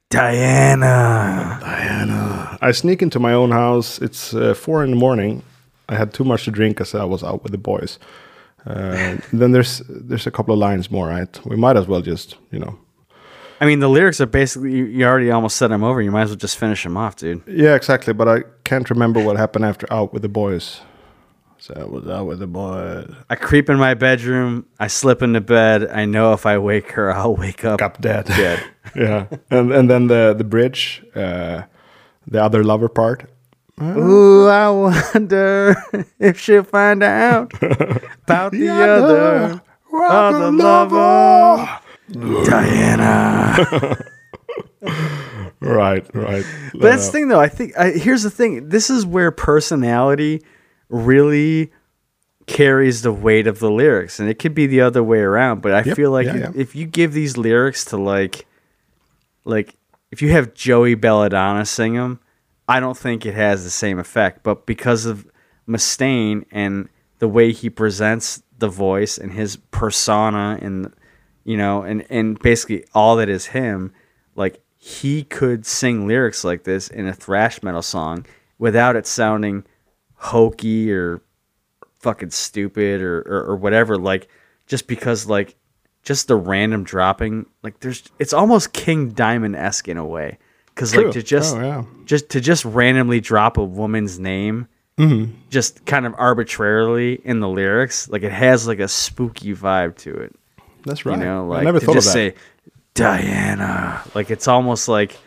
Diana. 0.10 1.60
Diana. 1.62 2.58
I 2.62 2.71
sneak 2.71 3.02
into 3.02 3.19
my 3.19 3.34
own 3.34 3.52
house. 3.52 4.00
It's 4.02 4.34
uh, 4.34 4.54
four 4.54 4.84
in 4.84 4.91
the 4.91 4.98
morning. 4.98 5.43
I 5.89 5.95
had 5.95 6.13
too 6.13 6.24
much 6.24 6.45
to 6.45 6.52
drink 6.52 6.82
as 6.82 6.95
I 6.95 7.04
was 7.04 7.24
out 7.24 7.43
with 7.43 7.52
the 7.52 7.58
boys. 7.60 8.00
Uh, 8.65 9.17
then 9.32 9.51
there's 9.51 9.82
there's 9.88 10.25
a 10.25 10.32
couple 10.32 10.54
of 10.54 10.60
lines 10.60 10.89
more, 10.89 11.08
right? 11.08 11.45
We 11.45 11.56
might 11.56 11.78
as 11.78 11.88
well 11.88 12.01
just 12.01 12.38
you 12.51 12.60
know. 12.60 12.80
I 13.62 13.65
mean, 13.65 13.80
the 13.80 13.88
lyrics 13.88 14.19
are 14.19 14.25
basically 14.25 14.73
you, 14.73 15.06
already 15.06 15.32
almost 15.32 15.56
said 15.56 15.67
them 15.67 15.84
over. 15.84 16.01
You 16.01 16.12
might 16.12 16.23
as 16.23 16.30
well 16.30 16.38
just 16.38 16.58
finish 16.58 16.84
them 16.84 16.97
off, 16.97 17.15
dude. 17.15 17.41
Yeah, 17.47 17.75
exactly. 17.75 18.13
But 18.13 18.28
I 18.28 18.43
can't 18.63 18.89
remember 18.89 19.23
what 19.23 19.38
happened 19.38 19.65
after 19.65 19.91
out 19.91 20.12
with 20.12 20.23
the 20.23 20.30
boys. 20.30 20.82
So 21.58 21.73
I 21.78 21.86
was 21.86 22.08
out 22.08 22.25
with 22.28 22.39
the 22.39 22.47
boys. 22.47 23.12
I 23.30 23.36
creep 23.36 23.69
in 23.69 23.78
my 23.78 23.93
bedroom. 23.93 24.65
I 24.80 24.88
slip 24.88 25.21
into 25.21 25.41
bed. 25.41 25.88
I 25.89 26.06
know 26.06 26.34
if 26.34 26.45
I 26.45 26.58
wake 26.58 26.91
her, 26.91 27.13
I'll 27.13 27.36
wake 27.36 27.63
up. 27.63 27.82
Up 27.82 28.01
dead. 28.01 28.25
Dead. 28.25 28.63
yeah, 28.95 29.28
and 29.49 29.71
and 29.71 29.89
then 29.89 30.08
the 30.08 30.36
the 30.38 30.43
bridge, 30.43 31.04
uh, 31.15 31.63
the 32.28 32.43
other 32.43 32.63
lover 32.63 32.89
part. 32.89 33.30
Oh. 33.78 34.00
Ooh, 34.00 34.48
I 34.48 34.70
wonder 34.70 35.76
if 36.20 36.40
she'll 36.40 36.64
find 36.64 37.04
out 37.04 37.52
about 37.62 38.52
the, 38.54 38.70
other, 38.70 39.62
other 39.94 40.52
lover, 40.52 41.80
Diana. 42.46 43.98
Right, 45.62 46.06
right. 46.14 46.46
But 46.74 46.82
that's 46.82 47.06
the 47.06 47.10
uh, 47.10 47.12
thing, 47.12 47.28
though. 47.30 47.40
I 47.40 47.48
think 47.48 47.76
I, 47.78 47.92
here's 47.92 48.22
the 48.24 48.30
thing. 48.30 48.70
This 48.70 48.90
is 48.92 49.04
where 49.06 49.32
personality 49.32 50.44
really 50.90 51.72
carries 52.46 53.02
the 53.02 53.12
weight 53.12 53.48
of 53.48 53.58
the 53.60 53.72
lyrics, 53.72 54.20
and 54.20 54.30
it 54.30 54.38
could 54.38 54.54
be 54.54 54.68
the 54.68 54.82
other 54.82 55.02
way 55.04 55.20
around. 55.20 55.62
But 55.64 55.74
I 55.74 55.82
Yep, 55.82 55.96
feel 55.96 56.12
like 56.12 56.28
yeah, 56.28 56.36
if, 56.36 56.42
yeah. 56.56 56.62
if 56.62 56.76
you 56.76 56.86
give 56.86 57.14
these 57.14 57.36
lyrics 57.38 57.86
to 57.86 57.98
like, 57.98 58.46
like 59.44 59.76
if 60.12 60.22
you 60.22 60.30
have 60.34 60.54
Joey 60.54 60.94
Belladonna 60.94 61.66
sing 61.66 61.96
them, 61.96 62.20
I 62.67 62.80
don't 62.80 62.97
think 62.97 63.25
it 63.25 63.36
has 63.36 63.63
the 63.63 63.69
same 63.69 63.99
effect. 63.99 64.43
But 64.43 64.65
because 64.65 65.06
of 65.06 65.28
Mustaine 65.67 66.45
and 66.51 66.89
the 67.19 67.28
way 67.28 67.51
he 67.51 67.69
presents 67.69 68.41
the 68.58 68.67
voice 68.67 69.17
and 69.17 69.32
his 69.32 69.58
persona 69.58 70.58
and 70.62 70.93
you 71.43 71.58
know 71.58 71.82
and 71.84 72.06
and 72.10 72.39
basically 72.39 72.86
all 72.93 73.17
that 73.17 73.30
is 73.30 73.47
him 73.47 73.91
like 74.36 74.62
he 74.78 75.23
could 75.23 75.65
sing 75.65 76.08
lyrics 76.08 76.43
like 76.43 76.63
this 76.63 76.88
in 76.88 77.08
a 77.08 77.13
thrash 77.13 77.62
metal 77.63 77.82
song 77.82 78.25
without 78.58 78.95
it 78.95 79.06
sounding 79.06 79.65
hokey 80.15 80.91
or 80.91 81.21
fucking 81.99 82.30
stupid 82.30 83.01
or, 83.01 83.19
or, 83.21 83.43
or 83.51 83.56
whatever 83.56 83.97
like 83.97 84.30
just 84.67 84.88
because 84.88 85.28
like 85.28 85.56
just 86.04 86.28
the 86.28 86.36
random 86.36 86.84
dropping 86.84 87.45
like 87.62 87.80
there's 87.80 88.04
it's 88.19 88.34
almost 88.34 88.73
king 88.73 89.10
diamond-esque 89.10 89.88
in 89.88 89.97
a 89.97 90.06
way 90.06 90.38
because 90.76 90.96
like 90.96 91.12
to 91.12 91.24
just 91.24 91.56
Oh, 91.56 91.62
yeah. 91.62 91.84
just 92.06 92.30
to 92.32 92.42
just 92.42 92.66
randomly 92.66 93.20
drop 93.22 93.58
a 93.58 93.64
woman's 93.64 94.20
name 94.20 94.68
Mm-hmm. 94.98 95.32
just 95.50 95.86
kind 95.86 96.06
of 96.06 96.14
arbitrarily 96.18 97.16
in 97.26 97.40
the 97.42 97.50
lyrics 97.50 98.08
like 98.08 98.24
it 98.24 98.32
has 98.32 98.66
like 98.66 98.80
a 98.80 98.88
spooky 98.88 99.54
vibe 99.54 99.98
to 99.98 100.14
it 100.16 100.34
That's 100.86 101.06
right. 101.06 101.18
you 101.20 101.26
know 101.26 101.48
like 101.48 101.62
I 101.62 101.64
never 101.66 101.80
to 101.82 101.86
thought 101.86 101.98
of 101.98 102.04
just 102.04 102.14
that. 102.14 102.34
say 102.34 102.34
diana 102.94 104.02
like 104.14 104.32
it's 104.32 104.48
almost 104.48 104.88
like 104.88 105.18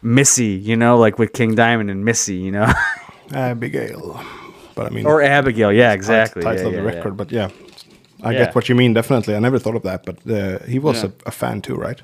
missy 0.00 0.46
you 0.68 0.76
know 0.76 0.96
like 0.96 1.18
with 1.18 1.32
king 1.34 1.54
diamond 1.54 1.90
and 1.90 2.04
missy 2.04 2.36
you 2.36 2.50
know 2.52 2.72
Abigail. 3.32 4.20
But 4.74 4.86
I 4.86 4.90
mean, 4.90 5.06
or 5.06 5.22
abigail 5.22 5.72
yeah 5.72 5.92
exactly 5.92 6.42
title 6.42 6.62
yeah, 6.62 6.66
of 6.68 6.72
the 6.74 6.78
yeah, 6.82 6.90
yeah. 6.90 6.96
record. 6.96 7.16
But 7.16 7.32
yeah, 7.32 7.48
I 8.22 8.32
Yeah. 8.32 8.38
get 8.44 8.54
what 8.54 8.68
you 8.68 8.74
mean. 8.74 8.92
Definitely, 8.92 9.34
I 9.34 9.38
never 9.38 9.58
thought 9.58 9.76
of 9.76 9.82
that. 9.84 10.04
But 10.04 10.16
uh, 10.30 10.58
he 10.66 10.78
was 10.78 11.02
Yeah. 11.02 11.10
a, 11.26 11.28
a 11.28 11.30
fan 11.30 11.62
too, 11.62 11.74
right? 11.74 12.02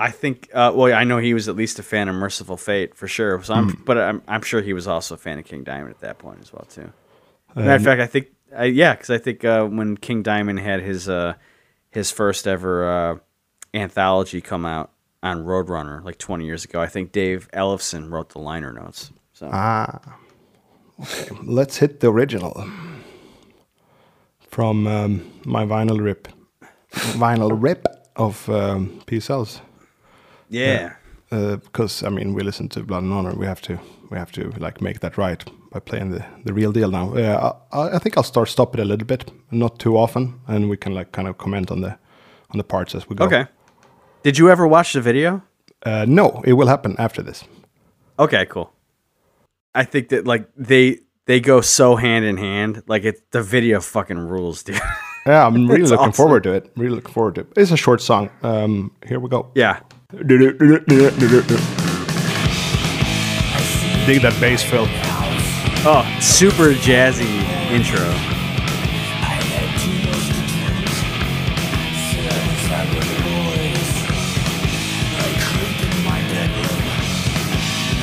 I 0.00 0.10
think. 0.10 0.48
Uh, 0.52 0.72
well, 0.74 0.92
I 0.92 1.04
know 1.04 1.18
he 1.18 1.34
was 1.34 1.48
at 1.48 1.56
least 1.56 1.78
a 1.78 1.82
fan 1.82 2.08
of 2.08 2.14
Mercyful 2.14 2.56
Fate 2.56 2.94
for 2.94 3.06
sure. 3.06 3.42
So 3.42 3.54
I'm, 3.54 3.82
but 3.84 3.98
I'm, 3.98 4.22
I'm 4.26 4.42
sure 4.42 4.62
he 4.62 4.72
was 4.72 4.86
also 4.88 5.14
a 5.14 5.18
fan 5.18 5.38
of 5.38 5.44
King 5.44 5.62
Diamond 5.62 5.90
at 5.90 6.00
that 6.00 6.18
point 6.18 6.38
as 6.40 6.52
well 6.52 6.66
too. 6.68 6.92
Matter 7.54 7.74
of 7.74 7.82
fact, 7.84 8.00
I 8.00 8.06
think, 8.06 8.28
uh, 8.58 8.62
yeah, 8.62 8.94
because 8.94 9.10
I 9.10 9.18
think 9.18 9.44
uh, 9.44 9.66
when 9.66 9.96
King 9.96 10.22
Diamond 10.22 10.60
had 10.60 10.80
his 10.80 11.08
uh, 11.08 11.34
his 11.90 12.10
first 12.10 12.46
ever 12.46 12.88
uh, 12.90 13.18
anthology 13.74 14.40
come 14.40 14.64
out, 14.64 14.90
on 15.22 15.44
Roadrunner 15.44 16.02
like 16.04 16.18
20 16.18 16.44
years 16.44 16.64
ago. 16.64 16.80
I 16.80 16.86
think 16.86 17.12
Dave 17.12 17.48
Ellefson 17.52 18.10
wrote 18.10 18.30
the 18.30 18.38
liner 18.38 18.72
notes. 18.72 19.10
So 19.32 19.48
Ah. 19.52 20.16
Okay. 21.00 21.34
Let's 21.42 21.76
hit 21.78 22.00
the 22.00 22.10
original 22.10 22.68
from 24.50 24.86
um, 24.86 25.30
my 25.44 25.64
vinyl 25.64 26.00
rip, 26.00 26.28
vinyl 26.92 27.50
rip 27.54 27.86
of 28.16 28.48
um, 28.50 29.00
Peace 29.06 29.26
Sells. 29.26 29.60
Yeah. 30.50 30.94
Because 31.30 32.02
I 32.02 32.08
mean, 32.08 32.34
we 32.34 32.42
listen 32.42 32.68
to 32.70 32.82
Blood 32.82 33.04
and 33.04 33.12
Honor. 33.12 33.34
We 33.34 33.46
have 33.46 33.60
to, 33.62 33.78
we 34.10 34.18
have 34.18 34.32
to 34.32 34.50
like 34.58 34.80
make 34.80 34.98
that 35.00 35.16
right 35.16 35.44
by 35.70 35.78
playing 35.78 36.10
the, 36.10 36.24
the 36.44 36.52
real 36.52 36.72
deal 36.72 36.90
now. 36.90 37.16
Yeah, 37.16 37.52
I, 37.72 37.96
I 37.96 37.98
think 37.98 38.16
I'll 38.16 38.24
start 38.24 38.48
stop 38.48 38.74
it 38.74 38.80
a 38.80 38.84
little 38.84 39.06
bit, 39.06 39.30
not 39.52 39.78
too 39.78 39.96
often, 39.96 40.40
and 40.48 40.68
we 40.68 40.76
can 40.76 40.92
like 40.92 41.12
kind 41.12 41.28
of 41.28 41.38
comment 41.38 41.70
on 41.70 41.80
the 41.82 41.96
on 42.50 42.58
the 42.58 42.64
parts 42.64 42.94
as 42.94 43.08
we 43.08 43.14
go. 43.16 43.24
Okay. 43.24 43.46
Did 44.24 44.38
you 44.38 44.50
ever 44.50 44.66
watch 44.66 44.92
the 44.92 45.00
video? 45.00 45.42
Uh, 45.86 46.04
no, 46.06 46.42
it 46.44 46.54
will 46.54 46.66
happen 46.66 46.94
after 46.98 47.22
this. 47.22 47.44
Okay, 48.18 48.44
cool. 48.46 48.72
I 49.74 49.84
think 49.84 50.08
that 50.08 50.26
like 50.26 50.48
they 50.56 50.98
they 51.26 51.40
go 51.40 51.60
so 51.60 51.96
hand 51.96 52.24
in 52.24 52.36
hand. 52.36 52.82
Like 52.88 53.04
it, 53.04 53.30
the 53.30 53.42
video 53.42 53.80
fucking 53.80 54.18
rules, 54.18 54.62
dude. 54.64 54.80
Yeah, 55.26 55.46
I'm 55.46 55.68
really 55.68 55.82
looking 55.82 55.98
awesome. 55.98 56.12
forward 56.12 56.42
to 56.42 56.52
it. 56.54 56.70
Really 56.76 56.96
looking 56.96 57.12
forward 57.12 57.36
to 57.36 57.42
it. 57.42 57.52
It's 57.56 57.70
a 57.70 57.76
short 57.76 58.00
song. 58.02 58.30
Um, 58.42 58.90
here 59.06 59.20
we 59.20 59.28
go. 59.28 59.52
yeah. 59.54 59.80
Dig 60.12 60.26
that 64.22 64.36
bass, 64.40 64.62
Phil. 64.64 64.86
Oh, 65.86 66.04
super 66.20 66.74
jazzy 66.74 67.30
intro. 67.70 68.00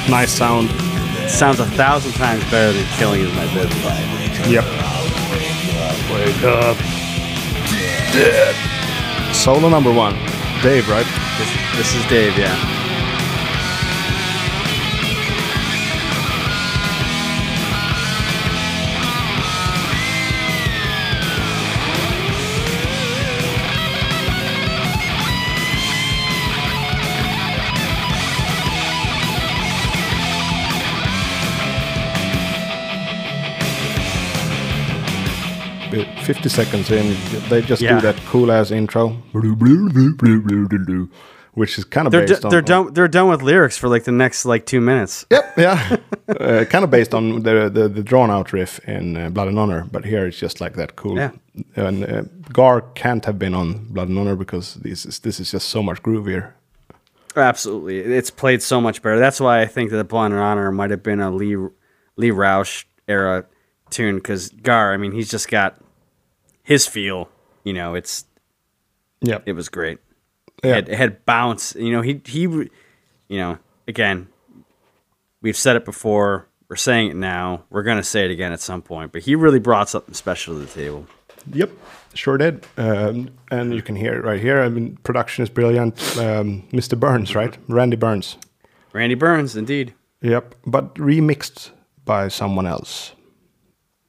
Nice 0.09 0.31
sound. 0.31 0.69
Sounds 1.29 1.59
a 1.59 1.65
thousand 1.65 2.13
times 2.13 2.41
better 2.49 2.71
than 2.71 2.85
"Killing 2.97 3.19
Is 3.19 3.33
My 3.33 3.45
Business." 3.53 4.47
Yep. 4.47 4.63
Wake 6.13 6.43
up. 6.45 6.77
Dead. 8.13 8.55
Solo 9.35 9.67
number 9.67 9.91
one. 9.91 10.26
Dave, 10.61 10.89
right? 10.89 11.05
This, 11.37 11.77
this 11.77 11.95
is 11.95 12.05
Dave, 12.07 12.37
yeah. 12.37 12.76
50 36.27 36.49
seconds 36.49 36.91
in, 36.91 37.15
they 37.49 37.61
just 37.61 37.81
Yeah. 37.81 37.95
do 37.95 38.01
that 38.01 38.17
cool 38.31 38.51
ass 38.51 38.71
intro, 38.71 39.09
which 41.53 41.77
is 41.77 41.85
kind 41.85 42.05
of 42.07 42.11
They're 42.11 42.27
based 42.27 42.41
do- 42.41 42.47
on. 42.47 42.51
they're 42.51 42.61
done 42.61 42.93
they're 42.93 43.07
done 43.07 43.29
with 43.29 43.41
lyrics 43.41 43.77
for 43.77 43.87
like 43.89 44.03
the 44.03 44.11
next 44.11 44.45
like 44.45 44.65
two 44.65 44.81
minutes. 44.81 45.25
Yep, 45.31 45.53
yeah. 45.57 45.97
uh, 46.27 46.65
kind 46.65 46.83
of 46.83 46.91
based 46.91 47.13
on 47.13 47.43
the 47.43 47.69
the, 47.69 47.87
the 47.89 48.03
drawn 48.03 48.29
out 48.29 48.51
riff 48.53 48.79
in 48.87 49.15
uh, 49.17 49.29
Blood 49.29 49.47
and 49.47 49.57
Honor, 49.59 49.85
but 49.91 50.05
here 50.05 50.27
it's 50.27 50.37
just 50.39 50.59
like 50.61 50.73
that 50.75 50.95
cool. 50.95 51.15
Yeah. 51.15 51.31
And 51.75 52.03
uh, 52.03 52.23
Gar 52.53 52.81
can't 52.93 53.25
have 53.25 53.37
been 53.39 53.53
on 53.55 53.85
Blood 53.89 54.09
and 54.09 54.19
Honor 54.19 54.35
because 54.35 54.75
this 54.83 55.05
is 55.05 55.19
this 55.19 55.39
is 55.39 55.51
just 55.51 55.69
so 55.69 55.81
much 55.81 56.03
groovier. 56.03 56.51
Absolutely, 57.35 57.99
it's 57.99 58.31
played 58.31 58.61
so 58.61 58.81
much 58.81 59.01
better. 59.01 59.19
That's 59.19 59.39
why 59.39 59.61
I 59.61 59.67
think 59.67 59.91
that 59.91 60.03
Blood 60.07 60.31
and 60.31 60.39
Honor" 60.41 60.71
might 60.71 60.91
have 60.91 61.03
been 61.03 61.19
a 61.21 61.31
Lee 61.31 61.55
Lee 62.17 62.31
Rausch 62.31 62.85
era 63.07 63.45
tune 63.89 64.15
because 64.15 64.49
Gar. 64.49 64.93
I 64.93 64.97
mean, 64.97 65.11
he's 65.13 65.29
just 65.29 65.47
got 65.49 65.75
his 66.67 66.85
feel. 66.85 67.29
You 67.63 67.71
know, 67.71 67.95
it's 67.95 68.25
yeah, 69.21 69.39
it 69.45 69.53
was 69.53 69.69
great. 69.69 69.99
Yeah. 70.63 70.71
It, 70.71 70.75
had, 70.75 70.89
it 70.89 70.97
had 70.97 71.25
bounce. 71.25 71.75
You 71.75 71.91
know, 71.93 72.01
he 72.01 72.21
he, 72.25 72.41
you 72.41 72.69
know, 73.29 73.57
again, 73.87 74.27
we've 75.41 75.57
said 75.57 75.77
it 75.77 75.85
before. 75.85 76.47
We're 76.67 76.75
saying 76.75 77.11
it 77.11 77.15
now. 77.15 77.63
We're 77.69 77.83
gonna 77.83 78.03
say 78.03 78.25
it 78.25 78.31
again 78.31 78.51
at 78.51 78.59
some 78.59 78.81
point. 78.81 79.13
But 79.13 79.21
he 79.21 79.33
really 79.33 79.59
brought 79.59 79.87
something 79.89 80.13
special 80.13 80.55
to 80.55 80.59
the 80.59 80.65
table. 80.67 81.07
Yep, 81.53 81.71
sure 82.13 82.37
did. 82.37 82.65
Um, 82.75 83.29
and 83.49 83.73
you 83.73 83.81
can 83.81 83.95
hear 83.95 84.13
it 84.15 84.25
right 84.25 84.41
here. 84.41 84.61
I 84.61 84.67
mean, 84.67 84.97
production 85.03 85.43
is 85.43 85.49
brilliant. 85.49 85.97
Um, 86.17 86.67
Mr. 86.73 86.99
Burns, 86.99 87.33
right? 87.33 87.57
Randy 87.69 87.95
Burns. 87.95 88.37
Randy 88.91 89.15
Burns, 89.15 89.55
indeed. 89.55 89.93
Yep, 90.21 90.55
but 90.65 90.93
remixed 90.95 91.69
by 92.03 92.27
someone 92.27 92.67
else. 92.67 93.13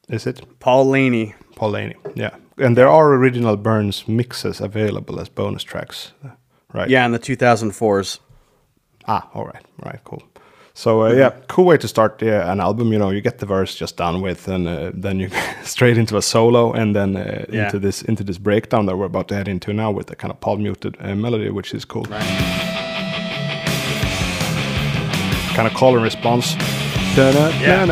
Is 0.09 0.27
it 0.27 0.41
Paul 0.59 0.87
Lani. 0.87 1.37
Paul 1.55 1.71
Lani? 1.73 1.95
Yeah, 2.17 2.35
and 2.61 2.77
there 2.77 2.89
are 2.89 3.13
original 3.15 3.57
Burns 3.57 4.07
mixes 4.09 4.61
available 4.61 5.21
as 5.21 5.29
bonus 5.29 5.63
tracks, 5.65 6.13
right? 6.75 6.91
Yeah, 6.91 7.05
in 7.07 7.13
the 7.13 7.19
2004s. 7.19 8.21
Ah, 9.07 9.29
all 9.35 9.45
right, 9.47 9.65
all 9.83 9.91
right, 9.91 10.01
cool. 10.05 10.23
So 10.75 11.03
uh, 11.07 11.13
yeah, 11.13 11.31
cool 11.49 11.65
way 11.65 11.77
to 11.79 11.89
start 11.89 12.23
yeah, 12.23 12.53
an 12.53 12.61
album. 12.61 12.93
You 12.93 12.99
know, 12.99 13.11
you 13.11 13.21
get 13.21 13.39
the 13.39 13.47
verse 13.47 13.75
just 13.75 13.97
done 13.97 14.21
with, 14.23 14.49
and 14.49 14.69
uh, 14.69 14.91
then 14.95 15.19
you 15.19 15.29
straight 15.65 15.99
into 15.99 16.17
a 16.17 16.23
solo, 16.23 16.73
and 16.73 16.95
then 16.95 17.17
uh, 17.17 17.45
Yeah. 17.51 17.65
into 17.65 17.79
this 17.81 18.03
into 18.03 18.23
this 18.25 18.39
breakdown 18.39 18.87
that 18.87 18.97
we're 18.97 19.07
about 19.07 19.27
to 19.29 19.35
head 19.35 19.49
into 19.49 19.73
now 19.73 19.91
with 19.97 20.07
the 20.07 20.15
kind 20.17 20.31
of 20.33 20.39
palm 20.41 20.63
muted 20.63 20.97
uh, 21.01 21.15
melody, 21.17 21.51
which 21.51 21.75
is 21.75 21.85
cool. 21.85 22.05
Right. 22.11 22.25
Kind 25.57 25.67
of 25.67 25.75
call 25.75 25.95
and 25.95 26.05
response. 26.05 26.55
Da-da, 27.17 27.49
Yeah. 27.61 27.83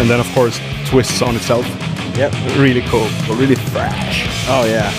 And 0.00 0.08
then 0.08 0.20
of 0.20 0.26
course 0.34 0.58
twists 0.86 1.20
on 1.22 1.36
itself. 1.36 1.66
Yep. 2.18 2.32
Really 2.58 2.82
cool, 2.88 3.08
but 3.28 3.36
really 3.36 3.54
fresh. 3.54 4.26
Oh 4.48 4.64
yeah. 4.66 4.90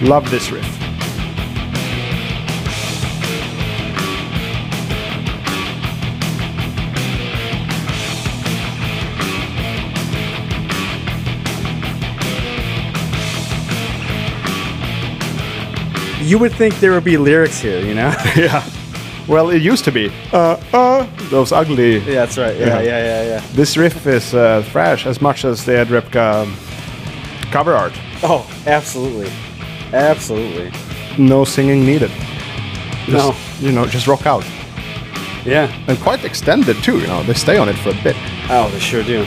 Love 0.00 0.30
this 0.30 0.52
riff. 0.52 0.64
You 16.22 16.38
would 16.38 16.52
think 16.52 16.78
there 16.78 16.92
would 16.92 17.02
be 17.02 17.16
lyrics 17.16 17.58
here, 17.58 17.84
you 17.84 17.94
know? 17.94 18.14
yeah. 18.36 18.64
Well, 19.28 19.50
it 19.50 19.60
used 19.62 19.84
to 19.86 19.92
be. 19.92 20.12
Uh, 20.32 20.56
uh, 20.72 21.06
those 21.30 21.50
ugly. 21.52 21.98
yeah, 21.98 22.24
that's 22.26 22.38
right. 22.38 22.56
Yeah. 22.56 22.66
Yeah, 22.66 22.80
yeah, 22.80 22.98
yeah, 23.04 23.22
yeah. 23.24 23.42
This 23.54 23.76
riff 23.76 24.06
is 24.06 24.32
uh, 24.34 24.62
thrash 24.70 25.04
as 25.06 25.20
much 25.20 25.44
as 25.44 25.64
the 25.64 25.76
Ed 25.78 25.88
Repka 25.88 26.42
um, 26.42 26.56
cover 27.50 27.74
art. 27.74 27.92
Oh, 28.22 28.48
absolutely. 28.66 29.30
Absolutely. 29.92 30.70
No 31.18 31.44
singing 31.44 31.84
needed. 31.84 32.10
Just, 33.06 33.10
No. 33.10 33.34
You 33.60 33.72
know, 33.72 33.86
just 33.86 34.06
rock 34.06 34.26
out. 34.26 34.44
Yeah. 35.44 35.72
And 35.88 35.98
quite 35.98 36.24
extended 36.24 36.76
too, 36.84 36.98
you 36.98 37.06
know. 37.06 37.22
They 37.24 37.34
stay 37.34 37.56
on 37.58 37.68
it 37.68 37.76
for 37.78 37.90
a 37.90 38.02
bit. 38.02 38.16
Oh, 38.48 38.68
they 38.72 38.78
sure 38.80 39.02
do. 39.02 39.26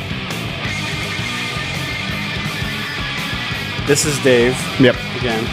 This 3.87 4.05
is 4.05 4.17
Dave 4.23 4.55
Yep. 4.79 4.95
again. 5.17 5.45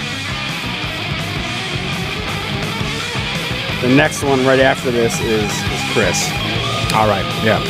The 3.83 3.95
next 3.95 4.23
one 4.23 4.45
right 4.47 4.59
after 4.59 4.91
this 4.91 5.21
is, 5.21 5.45
is 5.45 5.83
Chris. 5.93 6.31
All 6.95 7.07
right. 7.07 7.27
Yeah. 7.45 7.61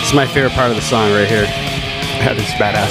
It's 0.00 0.14
my 0.14 0.26
favorite 0.26 0.52
part 0.52 0.70
of 0.70 0.76
the 0.76 0.82
song 0.82 1.10
right 1.10 1.28
here. 1.28 1.42
That 2.22 2.36
is 2.38 2.44
badass. 2.54 2.88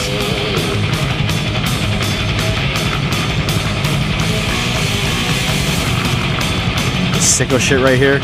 Sicko 7.17 7.57
shit 7.57 7.79
right 7.79 7.97
here. 7.97 8.19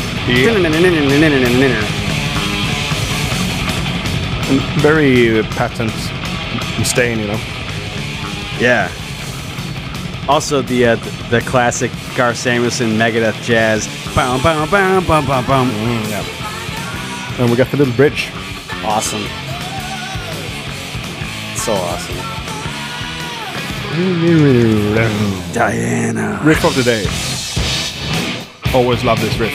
And 4.49 4.61
very 4.81 5.43
patent 5.55 5.91
stain, 6.85 7.19
you 7.19 7.27
know. 7.27 7.39
Yeah. 8.59 8.91
Also 10.29 10.61
the 10.61 10.85
uh, 10.87 10.95
th- 10.95 11.29
the 11.29 11.41
classic 11.41 11.91
Gar 12.15 12.33
Samuelson 12.33 12.91
Megadeth 12.97 13.41
jazz. 13.43 13.87
Bow, 14.15 14.41
bow, 14.41 14.65
bow, 14.71 15.01
bow, 15.01 15.21
bow, 15.25 15.41
bow. 15.45 15.63
yeah. 16.09 16.23
And 17.39 17.49
we 17.49 17.57
got 17.57 17.69
the 17.71 17.77
little 17.77 17.93
bridge. 17.95 18.31
Awesome. 18.85 19.21
So 21.57 21.73
awesome. 21.73 22.15
Diana. 25.53 26.39
Riff 26.43 26.63
of 26.65 26.75
the 26.75 26.83
day. 26.83 27.05
Always 28.73 29.03
love 29.03 29.19
this 29.21 29.37
riff. 29.37 29.53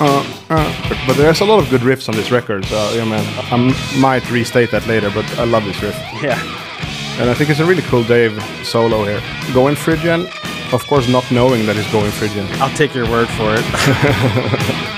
Uh, 0.00 0.24
Uh, 0.48 0.88
but, 0.88 0.98
but 1.08 1.16
there's 1.16 1.40
a 1.40 1.44
lot 1.44 1.58
of 1.60 1.68
good 1.70 1.80
riffs 1.80 2.08
on 2.08 2.14
this 2.14 2.30
record, 2.30 2.64
so 2.66 2.76
yeah, 2.94 3.04
man, 3.04 3.24
I 3.50 3.98
might 3.98 4.30
restate 4.30 4.70
that 4.70 4.86
later. 4.86 5.10
But 5.10 5.24
I 5.38 5.44
love 5.44 5.64
this 5.64 5.82
riff, 5.82 5.96
Yeah. 6.22 6.38
And 7.18 7.30
I 7.30 7.34
think 7.34 7.50
it's 7.50 7.60
a 7.60 7.64
really 7.64 7.82
cool 7.82 8.04
Dave 8.04 8.42
solo 8.62 9.04
here. 9.04 9.20
Going 9.54 9.74
Phrygian, 9.76 10.26
of 10.72 10.86
course, 10.86 11.08
not 11.08 11.30
knowing 11.30 11.66
that 11.66 11.76
he's 11.76 11.90
going 11.92 12.10
Phrygian. 12.10 12.46
I'll 12.62 12.74
take 12.76 12.94
your 12.94 13.08
word 13.10 13.28
for 13.28 13.54
it. 13.54 13.64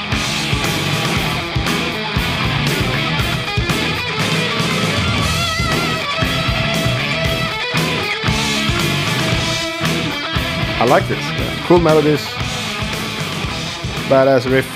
I 10.81 10.85
like 10.85 11.07
this. 11.09 11.25
Cool 11.67 11.81
melodies, 11.81 12.25
badass 14.09 14.49
riff. 14.51 14.67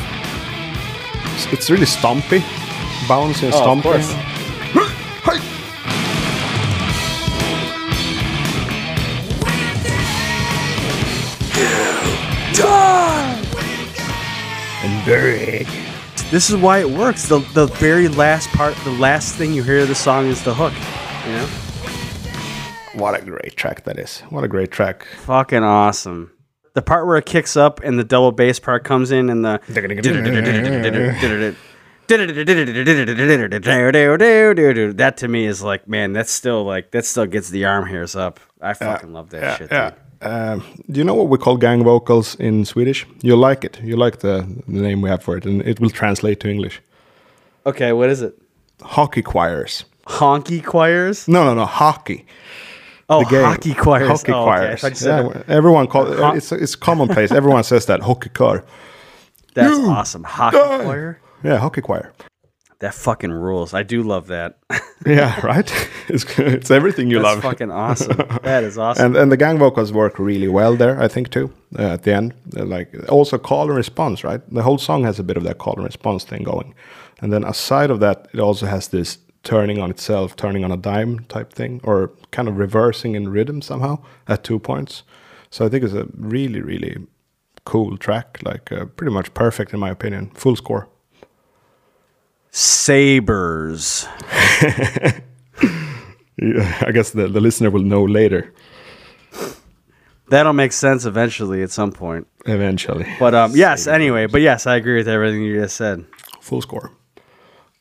It's, 1.53 1.71
really 1.71 1.87
stompy, 1.87 2.41
bouncy 3.07 3.45
and 3.45 3.55
Oh, 3.55 3.63
stompy. 3.63 4.32
Buried. 15.05 15.67
This 16.31 16.49
is 16.51 16.57
why 16.57 16.79
it 16.79 16.89
works. 16.91 17.29
The 17.29 17.41
the 17.55 17.67
very 17.67 18.09
last 18.09 18.49
part, 18.51 18.75
the 18.85 18.91
last 18.93 19.35
thing 19.35 19.53
you 19.53 19.63
hear 19.63 19.81
of 19.81 19.89
the 19.89 19.95
song 19.95 20.27
is 20.27 20.43
the 20.45 20.55
hook. 20.55 20.73
You 21.27 21.33
know, 21.33 23.03
What 23.05 23.21
a 23.21 23.25
great 23.25 23.57
track 23.57 23.85
that 23.85 23.99
is. 23.99 24.21
What 24.31 24.45
a 24.45 24.49
great 24.49 24.71
track. 24.71 25.05
fucking 25.25 25.63
awesome. 25.63 26.33
The 26.75 26.83
part 26.83 27.07
where 27.07 27.19
it 27.19 27.27
kicks 27.27 27.57
up 27.57 27.81
and 27.85 27.99
the 27.99 28.05
double 28.05 28.33
bass 28.33 28.59
part 28.59 28.83
comes 28.85 29.11
in 29.11 29.29
and 29.29 29.45
the 29.45 29.61
that 34.97 35.17
to 35.19 35.29
me 35.29 35.47
is 35.47 35.63
like, 35.63 35.89
man, 35.89 36.13
that's 36.13 36.31
still 36.31 36.65
like 36.65 36.91
that 36.93 37.05
still 37.05 37.27
gets 37.27 37.51
the 37.51 37.65
arm 37.65 37.87
hairs 37.87 38.17
up. 38.17 38.41
I 38.61 38.75
fucking 38.75 39.13
love 39.13 39.31
that 39.31 39.43
Yeah, 39.43 39.57
shit. 39.57 39.71
yeah. 39.73 39.91
dude. 39.91 39.99
Um, 40.23 40.63
do 40.91 40.99
you 40.99 41.05
know 41.05 41.15
what 41.15 41.29
we 41.29 41.39
call 41.39 41.57
gang 41.57 41.83
vocals 41.85 42.37
in 42.37 42.65
Swedish? 42.65 43.07
You 43.23 43.37
like 43.37 43.65
it. 43.65 43.81
You 43.83 43.97
like 43.97 44.19
the, 44.21 44.47
the 44.69 44.81
name 44.81 45.03
we 45.03 45.09
have 45.11 45.23
for 45.23 45.37
it, 45.37 45.45
and 45.47 45.63
it 45.63 45.81
will 45.81 45.91
translate 45.91 46.41
to 46.41 46.49
English. 46.49 46.81
Okay, 47.67 47.93
what 47.93 48.09
is 48.11 48.23
it? 48.23 48.35
Hockey 48.83 49.23
choirs. 49.23 49.85
Honky 50.07 50.65
choirs? 50.65 51.29
No, 51.29 51.45
no, 51.45 51.55
no, 51.55 51.65
hockey. 51.65 52.25
Oh, 53.09 53.23
The 53.25 53.31
game. 53.31 53.45
hockey 53.45 53.75
choirs. 53.75 54.09
Hockey 54.09 54.33
oh. 54.33 54.45
Choirs. 54.45 55.03
Yeah, 55.05 55.43
everyone 55.49 55.87
call 55.87 56.07
Ho- 56.07 56.33
it's 56.35 56.51
it's 56.53 56.75
commonplace. 56.77 57.31
everyone 57.31 57.63
says 57.65 57.87
that 57.87 58.01
hockey 58.01 58.31
choir. 58.31 58.65
That's 59.55 59.79
awesome. 59.79 60.25
Hockey 60.25 60.57
die. 60.57 60.83
choir? 60.85 61.21
Yeah, 61.45 61.59
hockey 61.59 61.83
choir. 61.83 62.13
That 62.83 62.95
fucking 62.95 63.31
rules. 63.33 63.75
I 63.75 63.83
do 63.85 64.03
love 64.03 64.27
that. 64.29 64.59
Yeah, 65.07 65.35
right. 65.47 65.69
It's 66.09 66.25
it's 66.39 66.71
everything 66.71 67.11
you 67.11 67.19
love. 67.21 67.43
That's 67.43 67.45
love. 67.45 67.53
fucking 67.53 67.71
awesome. 67.87 68.17
That 68.43 68.63
is 68.65 68.77
awesome. 68.79 69.05
and 69.07 69.17
and 69.17 69.33
the 69.33 69.37
gang 69.37 69.59
vocals 69.59 69.93
work 69.93 70.19
really 70.19 70.49
well 70.49 70.77
there, 70.77 71.05
I 71.05 71.09
think 71.09 71.29
too. 71.31 71.49
Uh, 71.79 71.95
at 71.95 72.03
the 72.03 72.15
end, 72.15 72.33
Uh, 72.57 72.65
like 72.77 72.89
also 73.09 73.39
call 73.39 73.63
and 73.69 73.77
response, 73.77 74.29
right? 74.29 74.41
The 74.55 74.63
whole 74.63 74.79
song 74.79 75.05
has 75.05 75.19
a 75.19 75.23
bit 75.23 75.37
of 75.37 75.43
that 75.45 75.59
call 75.59 75.75
and 75.77 75.85
response 75.85 76.25
thing 76.27 76.45
going, 76.45 76.75
and 77.23 77.33
then 77.33 77.45
aside 77.45 77.91
of 77.93 77.99
that, 78.01 78.29
it 78.35 78.41
also 78.41 78.67
has 78.67 78.89
this 78.89 79.19
turning 79.43 79.83
on 79.83 79.91
itself, 79.91 80.35
turning 80.37 80.65
on 80.65 80.73
a 80.73 80.77
dime 80.77 81.19
type 81.29 81.53
thing, 81.57 81.81
or 81.85 82.11
kind 82.37 82.49
of 82.49 82.59
reversing 82.59 83.17
in 83.17 83.33
rhythm 83.33 83.63
somehow 83.63 83.97
at 84.27 84.43
two 84.45 84.59
points. 84.59 85.05
So 85.51 85.67
I 85.67 85.69
think 85.71 85.85
it's 85.85 85.95
a 85.95 86.07
really 86.35 86.61
really 86.63 86.97
cool 87.65 87.97
track, 87.99 88.39
like 88.45 88.73
uh, 88.77 88.85
pretty 88.97 89.13
much 89.15 89.29
perfect 89.35 89.73
in 89.75 89.81
my 89.81 89.91
opinion. 89.91 90.31
Full 90.35 90.57
score. 90.57 90.87
Sabers. 92.53 94.07
Yeah, 96.39 96.79
I 96.87 96.93
guess 96.93 97.11
the, 97.11 97.27
the 97.29 97.41
listener 97.41 97.71
will 97.71 97.83
know 97.83 98.05
later, 98.05 98.53
That'll 100.29 100.55
make 100.55 100.73
sense 100.73 101.05
eventually 101.05 101.63
at 101.63 101.71
some 101.71 101.93
point. 101.93 102.27
eventually. 102.47 103.07
But 103.19 103.35
um, 103.35 103.53
yes, 103.55 103.87
anyway, 103.87 104.27
but 104.27 104.41
yes, 104.41 104.67
I 104.67 104.77
agree 104.77 104.97
with 104.97 105.09
everything 105.09 105.43
you 105.43 105.61
just 105.61 105.77
said. 105.77 106.07
Full 106.41 106.63
score. 106.63 106.91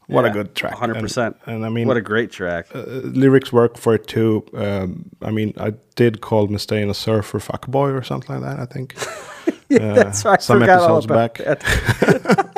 What 0.07 0.25
a 0.25 0.29
good 0.29 0.53
track. 0.55 0.75
100%. 0.75 1.17
And, 1.27 1.35
and 1.45 1.65
I 1.65 1.69
mean, 1.69 1.87
what 1.87 1.95
a 1.95 2.01
great 2.01 2.29
track. 2.31 2.65
uh, 2.75 2.79
lyrics 3.03 3.53
work 3.53 3.77
for 3.77 3.95
it 3.95 4.05
too. 4.07 4.43
Um, 4.53 5.09
I 5.21 5.31
mean, 5.31 5.53
I 5.57 5.75
did 5.95 6.19
call 6.19 6.49
Mustaine 6.49 6.89
a 6.89 6.93
surfer 6.93 7.39
fuckboy 7.39 7.97
or 7.97 8.03
something 8.03 8.41
like 8.41 8.57
that. 8.57 8.59
I 8.59 8.65
think. 8.65 8.95
Yeah, 9.69 9.93
That's 9.93 10.25
right. 10.25 10.37
I 10.37 10.41
some 10.41 10.63
episodes 10.63 11.07
back. 11.07 11.39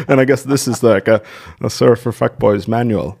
and 0.08 0.20
I 0.20 0.24
guess 0.24 0.42
this 0.44 0.66
is 0.68 0.82
like 0.82 1.08
a, 1.08 1.22
a 1.60 1.70
surfer 1.70 2.12
fuckboy's 2.12 2.66
manual, 2.68 3.18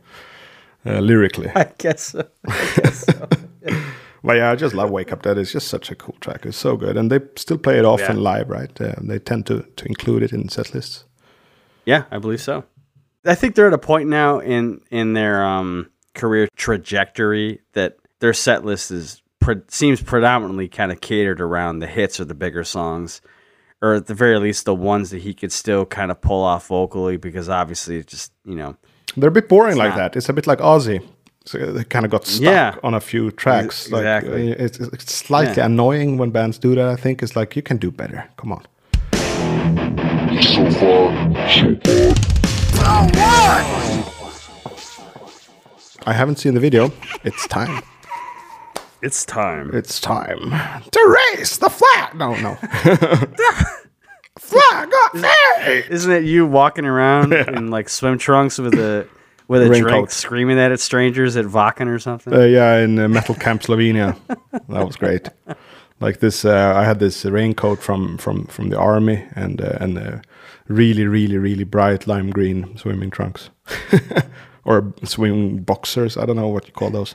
uh, 0.86 0.98
lyrically. 1.00 1.50
I 1.54 1.70
guess 1.78 2.02
so. 2.02 2.26
I 2.46 2.72
guess 2.76 3.06
so. 3.06 3.28
But 4.24 4.36
yeah, 4.36 4.52
I 4.52 4.54
just 4.54 4.72
love 4.72 4.90
Wake 4.90 5.10
Up 5.12 5.22
Dead. 5.22 5.36
It's 5.36 5.50
just 5.50 5.66
such 5.66 5.90
a 5.90 5.96
cool 5.96 6.14
track. 6.20 6.46
It's 6.46 6.56
so 6.56 6.76
good, 6.76 6.96
and 6.96 7.10
they 7.10 7.18
still 7.34 7.58
play 7.58 7.78
it 7.80 7.84
often 7.84 8.18
Yeah. 8.18 8.22
live, 8.22 8.48
right? 8.48 8.80
Uh, 8.80 8.94
they 9.00 9.18
tend 9.18 9.46
to 9.46 9.62
to 9.74 9.84
include 9.86 10.22
it 10.22 10.32
in 10.32 10.48
set 10.48 10.72
lists. 10.72 11.04
Yeah, 11.84 12.04
I 12.08 12.18
believe 12.18 12.40
so. 12.40 12.62
I 13.24 13.34
think 13.34 13.56
they're 13.56 13.66
at 13.66 13.72
a 13.72 13.78
point 13.78 14.08
now 14.08 14.38
in 14.38 14.80
in 14.92 15.14
their 15.14 15.44
um, 15.44 15.90
career 16.14 16.46
trajectory 16.54 17.62
that 17.72 17.96
their 18.20 18.32
set 18.32 18.64
list 18.64 18.92
is 18.92 19.22
seems 19.68 20.00
predominantly 20.00 20.68
kind 20.68 20.92
of 20.92 21.00
catered 21.00 21.40
around 21.40 21.80
the 21.80 21.88
hits 21.88 22.20
or 22.20 22.24
the 22.24 22.34
bigger 22.34 22.62
songs, 22.62 23.20
or 23.82 23.94
at 23.94 24.06
the 24.06 24.14
very 24.14 24.38
least 24.38 24.64
the 24.64 24.74
ones 24.74 25.10
that 25.10 25.22
he 25.22 25.34
could 25.34 25.52
still 25.52 25.84
kind 25.84 26.10
of 26.10 26.20
pull 26.20 26.42
off 26.42 26.68
vocally. 26.68 27.16
Because 27.18 27.48
obviously, 27.48 27.96
it 27.98 28.06
just 28.06 28.32
you 28.44 28.54
know, 28.54 28.76
They're 29.16 29.28
a 29.28 29.32
bit 29.32 29.48
boring 29.48 29.76
like 29.76 29.90
not- 29.90 30.12
that. 30.12 30.16
It's 30.16 30.28
a 30.28 30.32
bit 30.32 30.46
like 30.46 30.58
Ozzy. 30.60 31.00
So 31.44 31.58
they 31.58 31.82
kind 31.84 32.04
of 32.04 32.10
got 32.12 32.24
stuck 32.24 32.42
Yeah. 32.44 32.76
on 32.84 32.94
a 32.94 33.00
few 33.00 33.32
tracks. 33.32 33.86
Ex- 33.86 33.90
Like, 33.92 34.02
exactly. 34.02 34.52
uh, 34.52 34.64
it's, 34.64 34.78
it's 34.78 35.12
slightly 35.12 35.56
Yeah. 35.56 35.66
annoying 35.66 36.16
when 36.16 36.30
bands 36.30 36.56
do 36.58 36.74
that. 36.76 36.86
I 36.88 36.94
think 36.96 37.20
it's 37.20 37.34
like 37.34 37.56
you 37.56 37.62
can 37.62 37.78
do 37.78 37.90
better. 37.90 38.24
Come 38.36 38.52
on. 38.52 38.62
So 40.40 40.70
far, 40.70 41.48
so 41.48 41.74
good. 41.82 42.16
So 42.78 42.84
what? 43.18 43.62
I 46.06 46.12
haven't 46.12 46.36
seen 46.38 46.54
the 46.54 46.60
video. 46.60 46.92
It's 47.24 47.46
time. 47.48 47.82
It's 49.02 49.24
time. 49.24 49.70
It's 49.74 50.00
time 50.00 50.50
to 50.92 51.18
race 51.34 51.56
the 51.56 51.68
flag. 51.68 52.14
No, 52.14 52.36
no. 52.36 52.54
flag 54.38 54.90
up 54.94 55.12
there. 55.14 55.80
Isn't 55.90 56.12
it 56.12 56.22
you 56.22 56.46
walking 56.46 56.84
around 56.84 57.32
in 57.32 57.68
like 57.68 57.88
swim 57.88 58.16
trunks 58.16 58.58
with 58.58 58.74
a 58.74 59.08
with 59.48 59.62
a 59.62 59.80
drink, 59.80 60.12
screaming 60.12 60.56
that 60.56 60.70
at 60.70 60.78
strangers 60.78 61.36
at 61.36 61.46
Wacken 61.46 61.88
or 61.88 61.98
something? 61.98 62.32
Uh, 62.32 62.44
yeah, 62.44 62.78
in 62.78 62.96
uh, 62.96 63.08
Metal 63.08 63.34
Camp 63.34 63.62
Slovenia. 63.62 64.16
that 64.68 64.86
was 64.86 64.94
great. 64.94 65.28
Like 65.98 66.20
this, 66.20 66.44
uh, 66.44 66.72
I 66.76 66.84
had 66.84 67.00
this 67.00 67.24
raincoat 67.24 67.80
from 67.80 68.18
from 68.18 68.46
from 68.46 68.68
the 68.68 68.78
army 68.78 69.26
and 69.34 69.60
uh, 69.60 69.78
and 69.80 69.98
uh, 69.98 70.18
really 70.68 71.06
really 71.08 71.38
really 71.38 71.64
bright 71.64 72.06
lime 72.06 72.30
green 72.30 72.76
swimming 72.76 73.10
trunks. 73.10 73.50
or 74.64 74.92
swimming 75.04 75.62
boxers. 75.62 76.16
I 76.16 76.24
don't 76.24 76.36
know 76.36 76.48
what 76.48 76.66
you 76.66 76.72
call 76.72 76.90
those. 76.90 77.14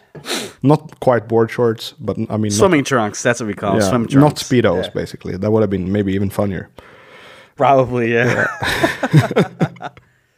Not 0.62 1.00
quite 1.00 1.28
board 1.28 1.50
shorts, 1.50 1.93
but 2.00 2.18
I 2.30 2.38
mean, 2.38 2.52
Swimming 2.52 2.84
trunks. 2.84 3.24
That's 3.24 3.39
what 3.39 3.48
we 3.48 3.54
call 3.54 3.78
not, 3.78 3.91
them. 3.91 4.04
yeah, 4.04 4.10
Swim 4.10 4.22
not 4.22 4.36
speedos. 4.36 4.86
Yeah. 4.86 4.89
Basically, 4.91 5.38
that 5.38 5.52
would 5.52 5.62
have 5.62 5.70
been 5.70 5.91
maybe 5.91 6.14
even 6.14 6.30
funnier. 6.30 6.70
Probably, 7.56 8.14
yeah. 8.14 8.48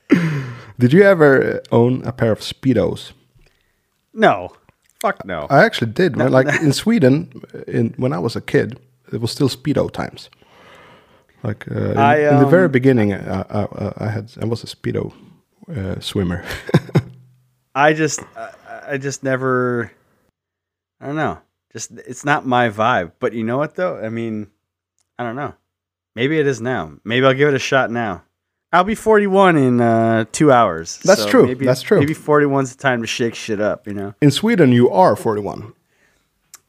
Did 0.79 0.93
you 0.93 1.03
ever 1.03 1.55
uh, 1.55 1.75
own 1.75 2.03
a 2.05 2.13
pair 2.13 2.31
of 2.31 2.39
speedos? 2.39 3.11
No. 4.13 4.49
Fuck 5.01 5.25
no. 5.25 5.47
I 5.49 5.65
actually 5.65 5.91
did. 5.91 6.15
When, 6.15 6.31
like 6.31 6.47
in 6.61 6.73
Sweden, 6.73 7.41
in 7.67 7.93
when 7.97 8.13
I 8.13 8.19
was 8.19 8.35
a 8.35 8.41
kid, 8.41 8.79
it 9.11 9.19
was 9.19 9.31
still 9.31 9.49
speedo 9.49 9.91
times. 9.91 10.29
Like 11.43 11.69
uh, 11.71 11.91
in, 11.91 11.97
I, 11.97 12.33
in 12.33 12.39
the 12.39 12.45
very 12.45 12.65
um, 12.65 12.71
beginning, 12.71 13.13
I, 13.13 13.45
I, 13.49 13.93
I 13.97 14.09
had 14.09 14.31
I 14.41 14.45
was 14.45 14.63
a 14.63 14.67
speedo 14.67 15.13
uh, 15.75 15.99
swimmer. 15.99 16.43
I 17.75 17.93
just, 17.93 18.21
I, 18.35 18.51
I 18.89 18.97
just 18.97 19.23
never. 19.23 19.91
I 20.99 21.07
don't 21.07 21.15
know. 21.15 21.39
Just 21.71 21.91
it's 21.91 22.25
not 22.25 22.45
my 22.45 22.69
vibe. 22.69 23.13
But 23.19 23.33
you 23.33 23.43
know 23.43 23.57
what 23.57 23.75
though? 23.75 23.97
I 23.97 24.09
mean, 24.09 24.47
I 25.17 25.23
don't 25.23 25.35
know. 25.35 25.53
Maybe 26.15 26.39
it 26.39 26.47
is 26.47 26.59
now. 26.59 26.93
Maybe 27.03 27.25
I'll 27.25 27.33
give 27.33 27.49
it 27.49 27.53
a 27.53 27.59
shot 27.59 27.91
now. 27.91 28.23
I'll 28.71 28.83
be 28.83 28.95
41 28.95 29.57
in 29.57 29.81
uh, 29.81 30.25
two 30.31 30.51
hours. 30.51 30.99
That's 31.03 31.23
so 31.23 31.29
true. 31.29 31.47
Maybe, 31.47 31.65
That's 31.65 31.81
true. 31.81 31.99
Maybe 31.99 32.13
41's 32.13 32.75
the 32.75 32.81
time 32.81 33.01
to 33.01 33.07
shake 33.07 33.33
shit 33.33 33.59
up. 33.59 33.87
You 33.87 33.93
know. 33.93 34.15
in 34.21 34.31
Sweden, 34.31 34.71
you 34.71 34.89
are 34.89 35.15
forty-one. 35.15 35.73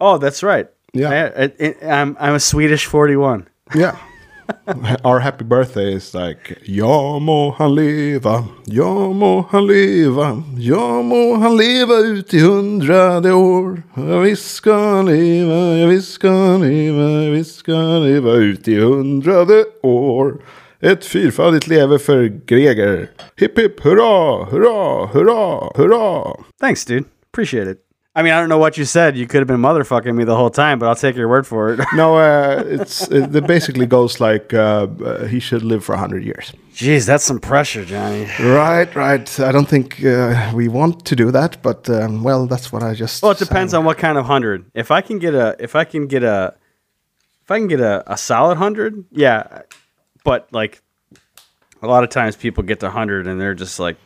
Oh, 0.00 0.16
that's 0.16 0.42
right. 0.42 0.68
Yeah. 0.92 1.30
I, 1.36 1.44
I, 1.44 1.76
I'm 1.82 2.16
I'm 2.18 2.34
a 2.34 2.40
Swedish 2.40 2.86
41. 2.86 3.48
Yeah. 3.74 3.98
Our 5.04 5.20
happy 5.20 5.44
birthday 5.44 5.94
is 5.94 6.14
like 6.14 6.56
Ja 6.64 7.18
må 7.18 7.54
han 7.58 7.74
leva, 7.74 8.44
ja 8.66 8.90
må 9.12 9.46
han 9.50 9.66
leva, 9.66 10.30
ja 10.58 11.02
må 11.02 11.36
han 11.42 11.56
leva 11.56 12.00
ut 12.04 12.34
i 12.34 12.40
hundrade 12.44 13.32
år. 13.32 13.82
Ja 13.96 14.20
visst 14.24 14.54
ska 14.60 14.74
han 14.74 15.10
leva, 15.10 15.60
ja 15.80 15.90
visst 15.90 16.12
ska 16.18 16.30
han 16.30 16.64
leva, 16.64 17.10
ja 17.24 17.30
visst 17.34 17.62
ska 17.64 17.76
han 17.76 18.02
leva 18.04 18.32
ut 18.32 18.68
i 18.68 18.78
hundrade 18.80 19.64
år. 19.82 20.34
Ett 20.80 21.04
fyrfaldigt 21.04 21.66
leve 21.66 21.98
för 21.98 22.24
Greger. 22.46 23.10
Hipp 23.36 23.58
hipp 23.58 23.80
hurra, 23.80 24.44
hurra, 24.44 25.06
hurra, 25.06 25.70
hurra. 25.76 26.36
Thanks, 26.60 26.84
dude. 26.84 27.04
Appreciate 27.32 27.70
it. 27.70 27.89
I 28.12 28.22
mean, 28.22 28.32
I 28.32 28.40
don't 28.40 28.48
know 28.48 28.58
what 28.58 28.76
you 28.76 28.84
said. 28.84 29.16
You 29.16 29.28
could 29.28 29.38
have 29.38 29.46
been 29.46 29.60
motherfucking 29.60 30.12
me 30.14 30.24
the 30.24 30.34
whole 30.34 30.50
time, 30.50 30.80
but 30.80 30.88
I'll 30.88 30.96
take 30.96 31.14
your 31.14 31.28
word 31.28 31.46
for 31.46 31.72
it. 31.72 31.80
No, 31.94 32.16
uh, 32.16 32.62
it's 32.66 33.08
it, 33.08 33.34
it 33.34 33.46
basically 33.46 33.86
goes 33.86 34.20
like 34.20 34.52
uh, 34.52 34.88
uh, 35.04 35.26
he 35.26 35.38
should 35.38 35.62
live 35.62 35.84
for 35.84 35.96
hundred 35.96 36.24
years. 36.24 36.52
Jeez, 36.74 37.06
that's 37.06 37.22
some 37.24 37.38
pressure, 37.38 37.84
Johnny. 37.84 38.26
Right, 38.40 38.92
right. 38.96 39.40
I 39.40 39.52
don't 39.52 39.68
think 39.68 40.04
uh, 40.04 40.50
we 40.54 40.66
want 40.66 41.04
to 41.06 41.14
do 41.14 41.30
that, 41.30 41.62
but 41.62 41.88
um, 41.88 42.24
well, 42.24 42.46
that's 42.46 42.72
what 42.72 42.82
I 42.82 42.94
just. 42.94 43.22
Well, 43.22 43.32
it 43.32 43.38
depends 43.38 43.74
on 43.74 43.84
what 43.84 43.98
kind 43.98 44.18
of 44.18 44.26
hundred. 44.26 44.70
If 44.74 44.90
I 44.90 45.02
can 45.02 45.18
get 45.18 45.34
a, 45.34 45.56
if 45.60 45.76
I 45.76 45.84
can 45.84 46.06
get 46.08 46.24
a, 46.24 46.54
if 47.42 47.50
I 47.50 47.58
can 47.58 47.68
get 47.68 47.80
a, 47.80 48.02
a 48.12 48.16
solid 48.16 48.56
hundred, 48.56 49.04
yeah. 49.12 49.62
But 50.24 50.48
like, 50.52 50.82
a 51.80 51.86
lot 51.86 52.02
of 52.02 52.10
times 52.10 52.34
people 52.34 52.64
get 52.64 52.80
to 52.80 52.90
hundred 52.90 53.26
and 53.26 53.40
they're 53.40 53.54
just 53.54 53.78
like 53.78 53.96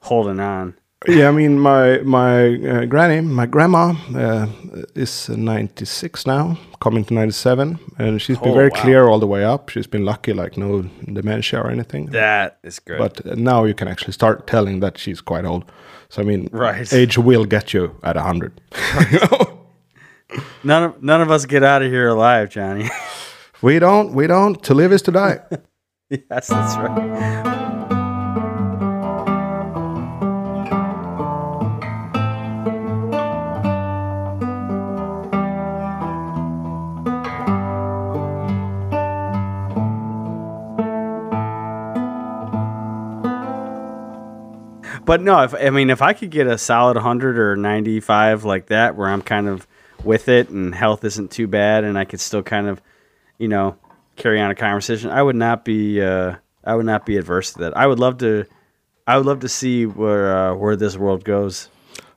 holding 0.00 0.40
on. 0.40 0.74
Yeah, 1.06 1.28
I 1.28 1.32
mean, 1.32 1.58
my 1.58 1.98
my 1.98 2.54
uh, 2.54 2.84
granny, 2.86 3.20
my 3.20 3.46
grandma, 3.46 3.94
uh, 4.14 4.46
is 4.94 5.28
ninety 5.28 5.84
six 5.84 6.26
now, 6.26 6.56
coming 6.80 7.04
to 7.04 7.14
ninety 7.14 7.32
seven, 7.32 7.78
and 7.98 8.20
she's 8.22 8.38
been 8.38 8.52
Oh, 8.52 8.54
very 8.54 8.70
wow. 8.70 8.80
clear 8.82 9.08
all 9.08 9.18
the 9.18 9.26
way 9.26 9.44
up. 9.44 9.68
She's 9.68 9.86
been 9.86 10.04
lucky, 10.04 10.32
like 10.32 10.56
no 10.56 10.82
dementia 11.12 11.60
or 11.60 11.70
anything. 11.70 12.06
That 12.12 12.58
is 12.62 12.78
good. 12.80 12.98
But 12.98 13.26
uh, 13.26 13.34
now 13.36 13.64
you 13.64 13.74
can 13.74 13.88
actually 13.88 14.12
start 14.14 14.46
telling 14.46 14.80
that 14.80 14.96
she's 14.98 15.20
quite 15.20 15.44
old. 15.44 15.64
So 16.08 16.22
I 16.22 16.24
mean, 16.24 16.48
Right. 16.52 16.90
age 17.00 17.18
will 17.18 17.44
get 17.44 17.72
you 17.74 17.90
at 18.02 18.16
hundred. 18.16 18.52
none 20.64 20.82
of 20.84 21.02
none 21.02 21.20
of 21.22 21.30
us 21.30 21.44
get 21.46 21.62
out 21.62 21.82
of 21.82 21.90
here 21.92 22.08
alive, 22.08 22.48
Johnny. 22.48 22.88
we 23.62 23.78
don't, 23.78 24.14
we 24.14 24.26
don't. 24.26 24.62
To 24.64 24.74
live 24.74 24.92
is 24.94 25.02
to 25.02 25.12
die. 25.12 25.40
yes, 26.10 26.48
that's 26.48 26.76
right. 26.78 27.50
But 45.04 45.20
no, 45.20 45.42
if 45.42 45.54
I 45.54 45.70
mean 45.70 45.90
if 45.90 46.02
I 46.02 46.12
could 46.12 46.30
get 46.30 46.46
a 46.46 46.58
solid 46.58 46.96
100 46.96 47.38
or 47.38 47.56
95 47.56 48.44
like 48.44 48.66
that 48.66 48.96
where 48.96 49.08
I'm 49.08 49.22
kind 49.22 49.48
of 49.48 49.66
with 50.02 50.28
it 50.28 50.48
and 50.50 50.74
health 50.74 51.04
isn't 51.04 51.30
too 51.30 51.46
bad 51.46 51.84
and 51.84 51.98
I 51.98 52.04
could 52.04 52.20
still 52.20 52.42
kind 52.42 52.66
of, 52.66 52.80
you 53.38 53.48
know, 53.48 53.76
carry 54.16 54.40
on 54.40 54.50
a 54.50 54.54
conversation, 54.54 55.10
I 55.10 55.22
would 55.22 55.36
not 55.36 55.64
be 55.64 56.00
uh 56.02 56.36
I 56.64 56.74
would 56.74 56.86
not 56.86 57.04
be 57.04 57.16
adverse 57.16 57.52
to 57.54 57.58
that. 57.60 57.76
I 57.76 57.86
would 57.86 57.98
love 57.98 58.18
to 58.18 58.46
I 59.06 59.16
would 59.16 59.26
love 59.26 59.40
to 59.40 59.48
see 59.48 59.86
where 59.86 60.36
uh, 60.36 60.54
where 60.54 60.76
this 60.76 60.96
world 60.96 61.24
goes. 61.24 61.68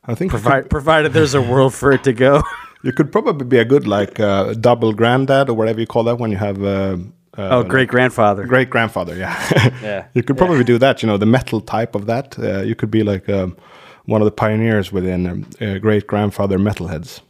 I 0.05 0.15
think 0.15 0.31
Provi- 0.31 0.69
provided 0.69 1.11
there's 1.11 1.33
a 1.33 1.41
world 1.41 1.73
for 1.73 1.91
it 1.91 2.03
to 2.05 2.13
go. 2.13 2.43
You 2.83 2.93
could 2.93 3.11
probably 3.11 3.45
be 3.45 3.57
a 3.57 3.65
good 3.65 3.87
like 3.87 4.19
uh, 4.19 4.53
double 4.53 4.93
granddad 4.93 5.49
or 5.49 5.55
whatever 5.55 5.79
you 5.79 5.87
call 5.87 6.03
that 6.03 6.19
when 6.19 6.29
you 6.29 6.37
have 6.37 6.63
uh, 7.37 7.49
oh, 7.51 7.63
great 7.63 7.87
grandfather. 7.87 8.45
great 8.45 8.69
grandfather. 8.69 9.15
Yeah, 9.15 9.35
Yeah. 9.81 10.05
You 10.13 10.23
could 10.23 10.37
probably 10.37 10.63
do 10.63 10.77
that. 10.79 11.03
You 11.03 11.07
know, 11.07 11.17
the 11.17 11.25
metal 11.25 11.61
type 11.61 11.95
of 11.95 12.05
that. 12.07 12.37
Uh, 12.39 12.61
you 12.61 12.75
could 12.75 12.89
be 12.89 13.03
like 13.03 13.29
um, 13.29 13.55
one 14.05 14.21
of 14.21 14.25
the 14.25 14.31
pioneers 14.31 14.91
within 14.91 15.27
um, 15.27 15.45
uh, 15.61 15.77
great 15.77 16.07
grandfather 16.07 16.57
metalheads. 16.57 17.21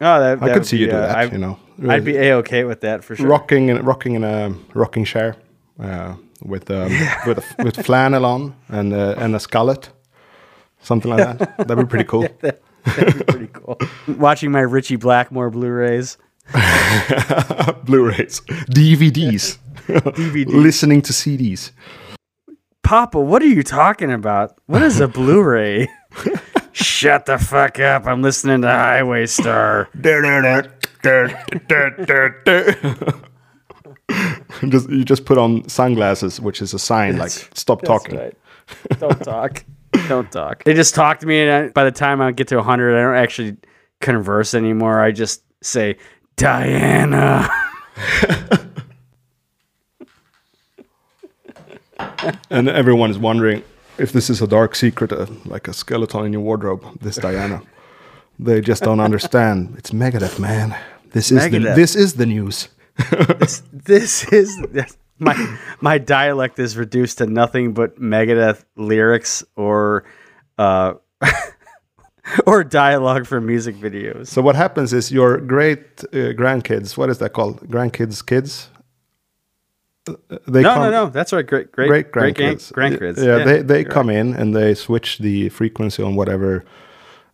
Oh, 0.00 0.18
that, 0.18 0.22
I 0.22 0.34
that 0.34 0.40
could 0.40 0.54
would 0.54 0.66
see 0.66 0.78
you 0.78 0.86
do 0.86 0.96
uh, 0.96 1.06
that. 1.06 1.16
I, 1.16 1.24
you 1.24 1.38
know, 1.38 1.58
I'd 1.88 2.04
be 2.04 2.16
a 2.16 2.34
okay 2.36 2.64
with 2.64 2.80
that 2.80 3.04
for 3.04 3.14
sure. 3.16 3.26
rocking 3.26 3.68
in 3.68 3.84
rocking 3.84 4.14
in 4.14 4.24
a 4.24 4.54
rocking 4.74 5.04
chair 5.04 5.36
uh, 5.78 6.14
with 6.42 6.70
um, 6.70 6.90
with 7.26 7.38
a, 7.38 7.64
with 7.64 7.84
flannel 7.84 8.24
on 8.24 8.56
and 8.68 8.92
uh, 8.92 9.14
and 9.18 9.34
a 9.34 9.38
skullet, 9.38 9.90
something 10.80 11.10
like 11.10 11.38
that. 11.38 11.68
That'd 11.68 11.86
be 11.86 11.90
pretty 11.90 12.08
cool. 12.08 12.26
That'd 12.40 13.18
be 13.18 13.24
pretty 13.24 13.50
cool. 13.52 13.78
Watching 14.08 14.50
my 14.50 14.60
Ritchie 14.60 14.96
Blackmore 14.96 15.50
Blu-rays. 15.50 16.16
Blu-rays, 17.84 18.40
DVDs, 18.70 19.58
DVD. 19.86 20.46
listening 20.46 21.02
to 21.02 21.12
CDs. 21.12 21.70
Papa, 22.82 23.20
what 23.20 23.42
are 23.42 23.46
you 23.46 23.62
talking 23.62 24.10
about? 24.10 24.58
What 24.66 24.82
is 24.82 25.00
a 25.00 25.08
Blu-ray? 25.08 25.88
Shut 26.72 27.26
the 27.26 27.38
fuck 27.38 27.78
up! 27.78 28.06
I'm 28.06 28.22
listening 28.22 28.62
to 28.62 28.68
Highway 28.68 29.26
Star. 29.26 29.88
just 34.68 34.90
you 34.90 35.04
just 35.04 35.24
put 35.24 35.38
on 35.38 35.68
sunglasses, 35.68 36.40
which 36.40 36.60
is 36.60 36.74
a 36.74 36.78
sign 36.78 37.16
like 37.16 37.30
stop 37.30 37.82
talking. 37.82 38.18
Right. 38.18 38.36
Don't 38.98 39.22
talk. 39.22 39.64
Don't 40.08 40.30
talk. 40.30 40.64
They 40.64 40.74
just 40.74 40.94
talk 40.94 41.20
to 41.20 41.26
me, 41.26 41.40
and 41.40 41.50
I, 41.50 41.68
by 41.68 41.84
the 41.84 41.92
time 41.92 42.20
I 42.20 42.32
get 42.32 42.48
to 42.48 42.56
100, 42.56 42.96
I 42.96 43.02
don't 43.02 43.16
actually 43.16 43.56
converse 44.00 44.54
anymore. 44.54 45.00
I 45.00 45.12
just 45.12 45.42
say, 45.62 45.96
Diana. 46.40 47.48
And 52.50 52.68
everyone 52.68 53.10
is 53.10 53.18
wondering 53.18 53.62
if 53.98 54.12
this 54.12 54.28
is 54.30 54.42
a 54.42 54.46
dark 54.46 54.74
secret, 54.74 55.12
uh, 55.12 55.26
like 55.44 55.68
a 55.68 55.72
skeleton 55.72 56.24
in 56.26 56.32
your 56.32 56.42
wardrobe. 56.42 56.84
This 57.00 57.16
Diana, 57.16 57.62
they 58.38 58.60
just 58.60 58.82
don't 58.82 59.00
understand. 59.00 59.74
It's 59.78 59.90
Megadeth, 59.90 60.38
man. 60.38 60.74
This 61.12 61.30
is 61.30 61.50
the, 61.50 61.58
this 61.58 61.94
is 61.94 62.14
the 62.14 62.26
news. 62.26 62.68
this, 63.30 63.62
this 63.72 64.24
is 64.32 64.58
my 65.18 65.58
my 65.80 65.98
dialect 65.98 66.58
is 66.58 66.76
reduced 66.76 67.18
to 67.18 67.26
nothing 67.26 67.72
but 67.72 68.00
Megadeth 68.00 68.64
lyrics 68.76 69.44
or 69.56 70.04
uh, 70.58 70.94
or 72.46 72.64
dialogue 72.64 73.26
for 73.26 73.40
music 73.40 73.76
videos. 73.76 74.26
So 74.28 74.42
what 74.42 74.56
happens 74.56 74.92
is 74.92 75.10
your 75.12 75.38
great 75.38 75.80
uh, 76.12 76.32
grandkids. 76.40 76.96
What 76.96 77.10
is 77.10 77.18
that 77.18 77.32
called? 77.32 77.60
Grandkids, 77.68 78.24
kids. 78.24 78.68
They 80.46 80.62
No, 80.62 80.74
come- 80.74 80.82
no, 80.84 80.90
no. 80.90 81.10
That's 81.10 81.32
right. 81.32 81.46
Great, 81.46 81.70
great, 81.72 81.88
great 81.88 82.12
grandkids. 82.12 82.72
grand- 82.72 82.98
grandkids. 82.98 83.24
Yeah, 83.24 83.44
they 83.44 83.62
they 83.62 83.80
you're 83.82 83.90
come 83.92 84.10
in 84.10 84.34
and 84.34 84.54
they 84.54 84.74
switch 84.74 85.18
the 85.18 85.48
frequency 85.50 86.02
on 86.02 86.16
whatever 86.16 86.64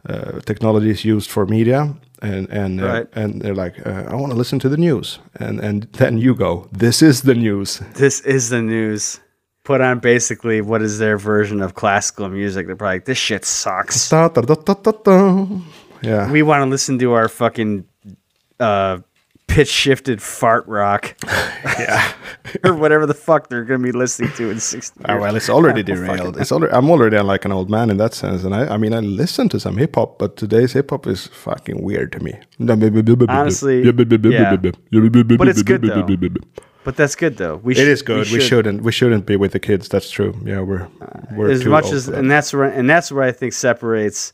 uh, 0.09 0.41
technology 0.45 0.91
is 0.91 1.05
used 1.05 1.31
for 1.31 1.47
media, 1.47 1.95
and 2.23 2.49
and 2.51 2.81
uh, 2.81 2.87
Right. 2.87 3.07
and 3.15 3.41
they're 3.43 3.55
like, 3.65 3.87
uh, 3.87 4.05
I 4.13 4.15
want 4.15 4.33
to 4.33 4.39
listen 4.39 4.59
to 4.61 4.69
the 4.69 4.77
news, 4.77 5.21
and 5.41 5.61
and 5.61 5.85
then 5.93 6.19
you 6.19 6.35
go, 6.35 6.69
this 6.73 7.03
is 7.03 7.23
the 7.23 7.35
news. 7.35 7.81
this 7.95 8.21
is 8.21 8.49
the 8.51 8.61
news. 8.63 9.21
Put 9.67 9.81
on 9.81 9.99
basically 9.99 10.61
what 10.61 10.81
is 10.81 10.99
their 11.01 11.19
version 11.19 11.61
of 11.61 11.75
classical 11.75 12.29
music. 12.29 12.69
They're 12.69 12.77
probably 12.77 12.99
like, 12.99 13.05
this 13.05 13.19
shit 13.19 13.45
sucks. 13.45 14.09
Da, 14.09 14.29
da, 14.29 14.43
da. 14.43 15.61
Yeah, 16.03 16.31
We 16.31 16.43
want 16.45 16.63
to 16.63 16.67
listen 16.67 17.01
to 17.01 17.15
our 17.15 17.29
fucking 17.29 17.85
uh, 18.61 18.99
pitch 19.49 19.69
shifted 19.69 20.21
fart 20.21 20.67
rock. 20.67 21.17
yeah. 21.79 22.13
or 22.65 22.75
whatever 22.75 23.07
the 23.07 23.15
fuck 23.15 23.49
they're 23.49 23.65
going 23.65 23.81
to 23.81 23.85
be 23.85 23.93
listening 23.93 24.31
to 24.33 24.51
in 24.51 24.61
60 24.61 25.01
Ah, 25.05 25.13
years. 25.13 25.21
well, 25.23 25.37
it's 25.37 25.49
already 25.49 25.83
derailed. 25.93 26.37
It's 26.39 26.53
already. 26.53 26.73
I'm 26.75 26.91
already 26.91 27.19
like 27.21 27.45
an 27.45 27.53
old 27.53 27.71
man 27.71 27.91
in 27.91 27.97
that 27.99 28.15
sense, 28.15 28.45
and 28.45 28.55
I, 28.55 28.75
I 28.75 28.77
mean, 28.77 28.93
I 28.93 29.01
listen 29.01 29.49
to 29.51 29.61
some 29.61 29.77
hip 29.77 29.95
hop, 29.95 30.19
but 30.19 30.37
today's 30.37 30.73
hip 30.73 30.91
hop 30.91 31.07
is 31.07 31.27
fucking 31.29 31.83
weird 31.83 32.13
to 32.13 32.21
me. 32.21 32.35
Honestly, 33.29 33.83
yeah. 33.85 33.93
But 33.93 35.49
it's 35.49 35.63
good, 35.63 35.83
though. 35.83 36.07
But 36.85 36.95
that's 36.97 37.17
good 37.17 37.37
though. 37.37 37.57
We 37.57 37.73
It 37.73 37.79
should- 37.79 37.89
is 37.89 38.03
good. 38.03 38.19
We, 38.19 38.25
should. 38.25 38.43
shouldn't. 38.43 38.83
We 38.83 38.93
shouldn't 38.93 39.27
be 39.27 39.35
with 39.37 39.51
the 39.53 39.59
kids. 39.59 39.89
That's 39.89 40.09
true. 40.09 40.39
Yeah, 40.45 40.61
we're 40.61 40.87
we're 41.33 41.51
as 41.51 41.65
much 41.65 41.91
as 41.91 42.07
that. 42.07 42.17
and 42.17 42.31
that's 42.31 42.53
where 42.53 42.65
and 42.65 42.89
that's 42.89 43.11
where 43.11 43.25
I 43.25 43.33
think 43.33 43.55
separates 43.55 44.33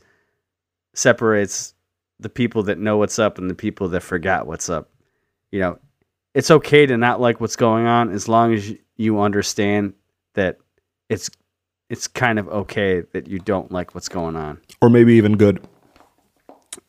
separates 0.93 1.73
the 2.19 2.29
people 2.29 2.61
that 2.63 2.77
know 2.77 2.97
what's 2.97 3.17
up 3.19 3.37
and 3.39 3.49
the 3.49 3.55
people 3.55 3.87
that 3.89 4.01
forgot 4.01 4.45
what's 4.45 4.69
up. 4.69 4.89
You 5.53 5.59
know, 5.59 5.79
it's 6.33 6.49
okay 6.49 6.87
to 6.87 6.97
not 6.97 7.21
like 7.21 7.39
what's 7.39 7.55
going 7.55 7.85
on 7.85 8.09
as 8.11 8.27
long 8.27 8.55
as 8.55 8.73
you- 8.97 9.19
understand 9.21 9.93
that 10.33 10.57
it's 11.09 11.29
it's 11.89 12.07
kind 12.07 12.39
of 12.39 12.47
okay 12.47 13.01
that 13.11 13.27
you 13.27 13.37
don't 13.37 13.71
like 13.71 13.93
what's 13.93 14.09
going 14.09 14.35
on. 14.35 14.59
or 14.81 14.89
maybe 14.89 15.13
even 15.13 15.37
good. 15.37 15.59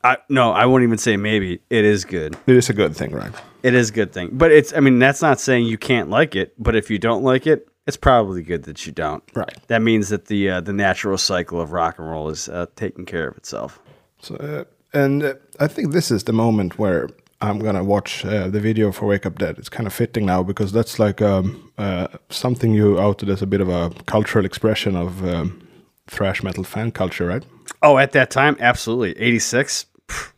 I 0.03 0.17
no, 0.31 0.53
I 0.53 0.65
won't 0.65 0.83
even 0.83 0.97
say 0.97 1.19
maybe. 1.19 1.61
It 1.69 1.85
is 1.85 2.07
good. 2.07 2.39
It 2.47 2.57
is 2.57 2.71
a 2.71 2.73
good 2.73 2.97
thing, 2.97 3.11
right? 3.13 3.33
It 3.63 3.75
is 3.75 3.91
a 3.91 3.93
good 3.93 4.13
thing. 4.15 4.31
But 4.33 4.51
it's 4.51 4.73
I 4.73 4.81
mean, 4.81 4.99
that's 4.99 5.21
not 5.21 5.41
saying 5.41 5.67
you 5.67 5.77
can't 5.77 6.09
like 6.09 6.35
it, 6.35 6.55
but 6.59 6.75
if 6.75 6.91
you 6.91 6.99
don't 6.99 7.23
like 7.23 7.47
it, 7.47 7.69
it's 7.87 7.99
probably 7.99 8.43
good 8.43 8.63
that 8.63 8.87
you 8.87 8.93
don't. 8.93 9.23
Right. 9.35 9.55
That 9.67 9.83
means 9.83 10.09
that 10.09 10.27
the 10.27 10.49
uh, 10.49 10.61
the 10.63 10.73
natural 10.73 11.19
cycle 11.19 11.61
of 11.61 11.73
rock 11.73 11.99
and 11.99 12.09
roll 12.09 12.31
is 12.31 12.49
uh, 12.49 12.65
taking 12.77 13.05
care 13.05 13.29
of 13.29 13.37
itself. 13.37 13.79
So, 14.21 14.37
uh, 14.37 14.65
and 14.99 15.23
uh, 15.23 15.35
I 15.61 15.67
think 15.67 15.93
this 15.93 16.11
is 16.11 16.25
the 16.25 16.33
moment 16.33 16.79
where 16.79 17.11
I'm 17.41 17.59
gonna 17.59 17.85
watch 17.85 18.25
uh, 18.25 18.49
the 18.49 18.61
video 18.61 18.91
for 18.93 19.07
Wake 19.07 19.27
Up 19.27 19.39
Dead. 19.39 19.59
It's 19.59 19.69
kind 19.69 19.87
of 19.87 19.93
fitting 19.93 20.25
now 20.27 20.43
because 20.43 20.73
that's 20.73 20.99
like 20.99 21.21
um, 21.21 21.71
uh, 21.77 22.09
something 22.31 22.73
you 22.73 22.99
outed 22.99 23.29
as 23.29 23.43
a 23.43 23.47
bit 23.47 23.61
of 23.61 23.69
a 23.69 23.91
cultural 24.07 24.45
expression 24.47 24.97
of 24.97 25.25
um, 25.25 25.67
thrash 26.07 26.43
metal 26.43 26.65
fan 26.65 26.91
culture, 26.93 27.27
right? 27.27 27.45
Oh, 27.83 27.99
at 27.99 28.13
that 28.13 28.31
time, 28.31 28.57
absolutely. 28.61 29.19
86, 29.21 29.87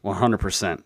100%. 0.04 0.82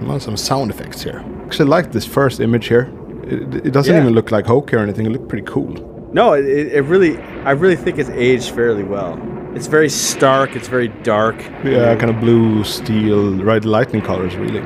Want 0.00 0.22
some 0.22 0.36
sound 0.36 0.70
effects 0.70 1.02
here. 1.02 1.24
Actually, 1.46 1.68
like 1.68 1.92
this 1.92 2.04
first 2.06 2.38
image 2.40 2.68
here. 2.68 2.92
It, 3.24 3.66
it 3.66 3.70
doesn't 3.72 3.92
Yeah. 3.94 4.02
even 4.02 4.12
look 4.14 4.30
like 4.30 4.46
hokey 4.46 4.76
or 4.76 4.80
anything. 4.80 5.06
It 5.06 5.10
looked 5.10 5.28
pretty 5.28 5.46
cool. 5.46 5.72
No, 6.12 6.34
it, 6.34 6.44
it 6.46 6.82
really, 6.82 7.18
I 7.44 7.50
really 7.52 7.76
think 7.76 7.98
it's 7.98 8.10
aged 8.10 8.50
fairly 8.54 8.84
well. 8.84 9.16
It's 9.56 9.68
very 9.68 9.88
stark. 9.88 10.54
It's 10.54 10.68
very 10.68 10.88
dark. 11.02 11.36
Yeah, 11.64 11.96
kind 11.96 12.10
of 12.10 12.20
blue, 12.20 12.62
steel, 12.62 13.34
red 13.42 13.64
lightning 13.64 14.02
colors, 14.02 14.36
really. 14.36 14.60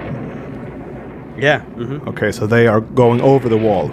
Yeah. 1.38 1.60
hmm 1.60 2.08
Okay, 2.08 2.32
so 2.32 2.46
they 2.46 2.66
are 2.66 2.80
going 2.80 3.20
over 3.20 3.48
the 3.48 3.56
wall. 3.56 3.88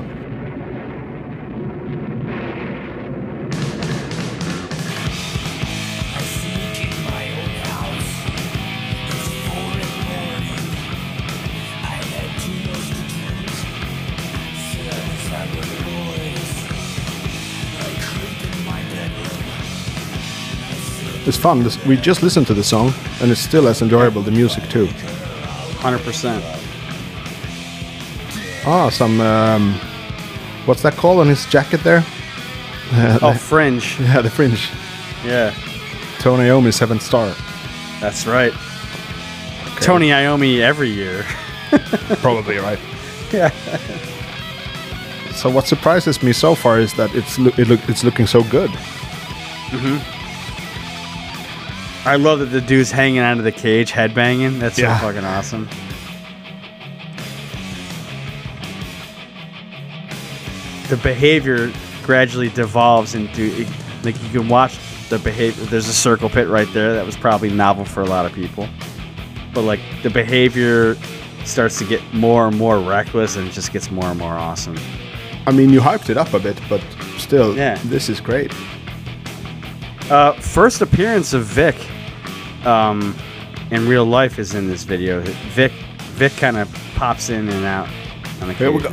Fun. 21.37 21.63
This, 21.63 21.77
we 21.85 21.95
just 21.97 22.23
listened 22.23 22.47
to 22.47 22.53
the 22.53 22.63
song, 22.63 22.93
and 23.21 23.31
it's 23.31 23.39
still 23.41 23.67
as 23.67 23.81
enjoyable. 23.81 24.21
The 24.21 24.31
music 24.31 24.67
too. 24.69 24.87
Hundred 25.79 26.01
percent. 26.03 26.43
Ah, 28.65 28.89
some. 28.91 29.21
Um, 29.21 29.73
what's 30.65 30.81
that 30.81 30.95
called 30.95 31.19
on 31.19 31.27
his 31.27 31.45
jacket 31.45 31.81
there? 31.83 32.03
Oh, 33.21 33.33
fringe. 33.33 33.99
Yeah, 33.99 34.21
the 34.21 34.29
fringe. 34.29 34.69
Yeah, 35.25 35.53
Tony 36.19 36.43
Iommi 36.47 36.73
seventh 36.73 37.01
star. 37.03 37.33
that's 37.99 38.25
right. 38.25 38.53
Tony 39.81 40.09
Iommi 40.09 40.59
every 40.61 40.89
year. 40.89 41.23
Probably 42.21 42.57
right. 42.57 42.79
Yeah. 43.33 43.49
So 45.33 45.49
what 45.49 45.67
surprises 45.67 46.23
me 46.23 46.31
so 46.31 46.55
far 46.55 46.79
is 46.79 46.93
that 46.93 47.13
it's 47.13 47.37
loo- 47.37 47.51
it 47.57 47.67
look 47.67 47.81
it's 47.89 48.05
looking 48.05 48.25
so 48.25 48.41
good. 48.43 48.71
I 52.07 52.15
love 52.15 52.39
that 52.39 52.45
the 52.47 52.61
dude's 52.61 52.89
hanging 52.89 53.19
out 53.19 53.37
of 53.37 53.43
the 53.43 53.51
cage, 53.51 53.91
headbanging. 53.91 54.59
That's 54.59 54.79
Yeah. 54.79 54.97
so 54.97 55.07
fucking 55.07 55.25
awesome. 55.25 55.67
The 60.89 60.97
behavior 60.97 61.71
gradually 62.03 62.49
devolves 62.49 63.13
into 63.13 63.65
like 64.03 64.15
you 64.23 64.29
can 64.39 64.47
watch 64.47 64.77
the 65.09 65.19
behavior. 65.19 65.65
There's 65.65 65.89
a 65.89 65.93
circle 65.93 66.29
pit 66.29 66.47
right 66.47 66.71
there 66.73 66.93
that 66.93 67.05
was 67.05 67.17
probably 67.17 67.49
novel 67.49 67.83
for 67.83 68.01
a 68.01 68.05
lot 68.05 68.25
of 68.25 68.31
people, 68.33 68.69
but 69.53 69.63
like 69.63 69.81
the 70.03 70.09
behavior 70.09 70.95
starts 71.43 71.77
to 71.79 71.83
get 71.85 72.01
more 72.13 72.47
and 72.47 72.57
more 72.57 72.79
reckless 72.79 73.35
and 73.35 73.47
it 73.47 73.51
just 73.51 73.73
gets 73.73 73.91
more 73.91 74.05
and 74.05 74.17
more 74.19 74.33
awesome. 74.33 74.77
I 75.45 75.51
mean, 75.51 75.69
you 75.71 75.81
hyped 75.81 76.09
it 76.09 76.17
up 76.17 76.33
a 76.33 76.39
bit, 76.39 76.57
but 76.69 76.81
still, 77.17 77.55
Yeah. 77.55 77.77
this 77.85 78.07
is 78.09 78.21
great. 78.21 78.53
Uh, 80.09 80.33
first 80.33 80.81
appearance 80.81 81.33
of 81.33 81.43
Vic 81.43 81.75
um, 82.67 83.15
in 83.71 83.87
real 83.87 84.05
life 84.05 84.37
is 84.39 84.53
in 84.53 84.67
this 84.67 84.83
video. 84.83 85.21
Vic 85.21 85.71
Vic 86.17 86.33
kind 86.33 86.57
of 86.57 86.71
pops 86.95 87.29
in 87.29 87.47
and 87.49 87.65
out. 87.65 87.87
On 88.41 88.49
Here 88.55 88.71
we 88.71 88.81
go. 88.81 88.89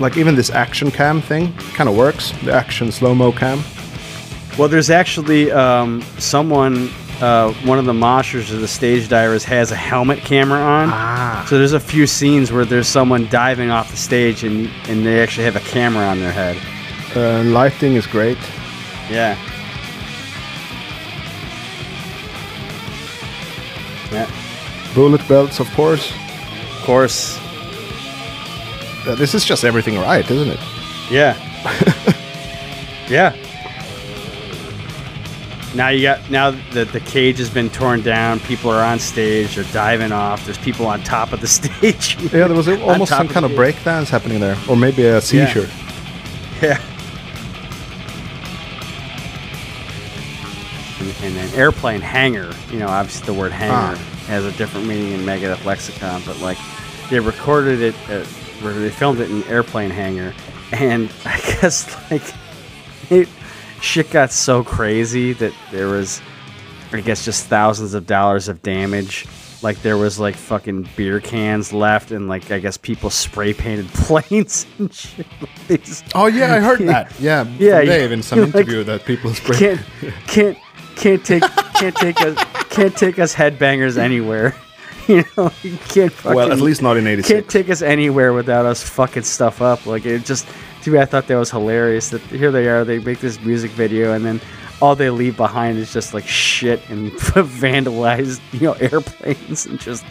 Like 0.00 0.16
even 0.16 0.34
this 0.34 0.50
action 0.50 0.90
cam 0.90 1.20
thing 1.20 1.52
kind 1.74 1.88
of 1.88 1.96
works. 1.96 2.32
The 2.44 2.52
action 2.52 2.90
slow 2.92 3.14
mo 3.14 3.32
cam. 3.32 3.62
Well, 4.58 4.68
there's 4.68 4.90
actually 4.90 5.50
um, 5.50 6.02
someone, 6.18 6.90
uh, 7.20 7.52
one 7.64 7.78
of 7.78 7.86
the 7.86 7.92
moshers 7.92 8.52
or 8.52 8.58
the 8.58 8.68
stage 8.68 9.08
divers 9.08 9.44
has 9.44 9.72
a 9.72 9.76
helmet 9.76 10.18
camera 10.20 10.60
on. 10.60 10.90
Ah. 10.92 11.46
So 11.48 11.58
there's 11.58 11.72
a 11.72 11.80
few 11.80 12.06
scenes 12.06 12.52
where 12.52 12.64
there's 12.64 12.86
someone 12.86 13.28
diving 13.28 13.70
off 13.70 13.90
the 13.90 13.96
stage 13.96 14.44
and 14.44 14.68
and 14.88 15.04
they 15.06 15.22
actually 15.22 15.44
have 15.44 15.56
a 15.56 15.60
camera 15.60 16.04
on 16.04 16.20
their 16.20 16.32
head. 16.32 16.56
Uh, 17.16 17.42
lighting 17.50 17.94
is 17.94 18.06
great. 18.06 18.38
Yeah. 19.10 19.36
Yeah. 19.36 19.53
Bullet 24.94 25.26
belts, 25.28 25.60
of 25.60 25.68
course. 25.74 26.12
Of 26.12 26.82
course. 26.84 27.38
Uh, 29.06 29.14
this 29.16 29.34
is 29.34 29.44
just 29.44 29.64
everything 29.64 29.96
right, 29.98 30.28
isn't 30.30 30.48
it? 30.48 30.60
Yeah. 31.10 31.36
yeah. 33.08 33.36
Now 35.74 35.88
you 35.88 36.02
got 36.02 36.30
now 36.30 36.52
that 36.72 36.92
the 36.92 37.00
cage 37.00 37.38
has 37.38 37.50
been 37.50 37.68
torn 37.68 38.02
down, 38.02 38.38
people 38.40 38.70
are 38.70 38.82
on 38.84 39.00
stage, 39.00 39.56
they're 39.56 39.64
diving 39.72 40.12
off. 40.12 40.44
There's 40.44 40.58
people 40.58 40.86
on 40.86 41.02
top 41.02 41.32
of 41.32 41.40
the 41.40 41.46
stage. 41.58 42.16
Yeah, 42.22 42.46
there 42.46 42.54
was 42.56 42.68
almost 42.68 43.10
some 43.10 43.26
of 43.26 43.32
kind 43.32 43.44
of 43.44 43.50
the- 43.50 43.56
break 43.56 43.82
dance 43.82 44.08
happening 44.08 44.38
there, 44.38 44.56
or 44.68 44.76
maybe 44.76 45.04
a 45.04 45.20
seizure. 45.20 45.68
Yeah. 46.62 46.80
And, 51.00 51.14
and 51.24 51.36
an 51.36 51.54
airplane 51.58 52.00
hangar, 52.00 52.52
you 52.70 52.78
know, 52.78 52.86
obviously 52.88 53.26
the 53.26 53.34
word 53.38 53.50
hangar 53.52 53.98
Ah. 54.00 54.10
Has 54.26 54.44
a 54.44 54.52
different 54.52 54.86
meaning 54.86 55.12
in 55.12 55.20
Megadeth 55.20 55.64
lexicon, 55.64 56.22
but 56.26 56.38
like 56.40 56.58
they 57.10 57.20
recorded 57.20 57.80
it, 57.80 57.94
at, 58.08 58.26
where 58.62 58.72
they 58.72 58.90
filmed 58.90 59.20
it 59.20 59.30
in 59.30 59.42
an 59.42 59.48
airplane 59.48 59.90
hangar, 59.90 60.32
and 60.72 61.10
I 61.24 61.38
guess 61.40 61.94
like 62.10 62.22
it, 63.10 63.28
shit 63.80 64.10
got 64.10 64.32
so 64.32 64.64
crazy 64.64 65.32
that 65.34 65.52
there 65.70 65.88
was, 65.88 66.20
I 66.92 67.00
guess, 67.00 67.24
just 67.24 67.46
thousands 67.46 67.94
of 67.94 68.06
dollars 68.06 68.48
of 68.48 68.62
damage. 68.62 69.26
Like 69.62 69.80
there 69.80 69.96
was 69.96 70.18
like 70.18 70.36
fucking 70.36 70.88
beer 70.94 71.20
cans 71.20 71.72
left, 71.72 72.10
and 72.10 72.28
like 72.28 72.50
I 72.50 72.58
guess 72.58 72.76
people 72.76 73.08
spray 73.10 73.54
painted 73.54 73.88
planes 73.94 74.66
and 74.78 74.92
shit. 74.92 75.26
Just 75.68 76.04
Oh 76.14 76.26
yeah, 76.26 76.54
I 76.54 76.60
heard 76.60 76.80
that. 76.88 77.18
Yeah, 77.18 77.44
Yeah, 77.58 77.82
Dave 77.82 78.12
in 78.12 78.22
some 78.22 78.40
like, 78.40 78.54
interview 78.54 78.84
that 78.84 79.04
people 79.04 79.32
spray. 79.32 79.56
can't 79.56 79.80
can't 80.26 80.58
can't 80.96 81.24
take 81.24 81.42
can't 81.74 81.96
take 81.96 82.20
us 82.20 82.36
can't 82.74 82.96
take 82.96 83.18
us 83.18 83.34
headbangers 83.34 83.96
anywhere. 83.96 84.54
You 85.06 85.22
know, 85.36 85.52
you 85.62 85.76
can't. 85.88 86.10
Fucking, 86.10 86.34
well, 86.34 86.50
at 86.50 86.62
least 86.62 86.80
not 86.80 86.96
in 86.96 87.06
'86. 87.06 87.28
can't 87.28 87.46
take 87.50 87.68
us 87.68 87.82
anywhere 87.82 88.32
without 88.32 88.64
us 88.64 88.82
fucking 88.82 89.24
stuff 89.24 89.60
up. 89.60 89.84
Like 89.84 90.06
it 90.06 90.24
just 90.24 90.48
to 90.84 90.90
me, 90.90 90.98
I 90.98 91.04
thought 91.04 91.26
that 91.26 91.36
was 91.36 91.50
hilarious. 91.50 92.08
That 92.08 92.22
here 92.22 92.50
they 92.50 92.68
are, 92.68 92.86
they 92.86 93.00
make 93.00 93.20
this 93.20 93.38
music 93.40 93.70
video, 93.72 94.14
and 94.14 94.24
then 94.24 94.40
all 94.80 94.96
they 94.96 95.10
leave 95.10 95.36
behind 95.36 95.76
is 95.76 95.92
just 95.92 96.14
like 96.14 96.26
shit 96.26 96.88
and 96.88 97.12
vandalized, 97.12 98.40
you 98.54 98.60
know, 98.60 98.72
airplanes 98.74 99.66
and 99.66 99.78
just 99.78 100.06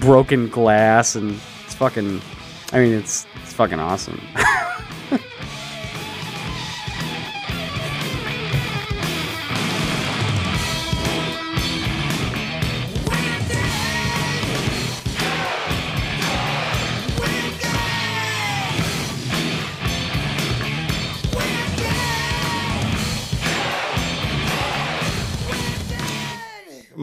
broken 0.00 0.48
glass, 0.48 1.14
and 1.14 1.38
it's 1.66 1.74
fucking. 1.74 2.22
I 2.72 2.78
mean, 2.78 2.94
it's 2.94 3.26
it's 3.42 3.52
fucking 3.52 3.80
awesome. 3.80 4.18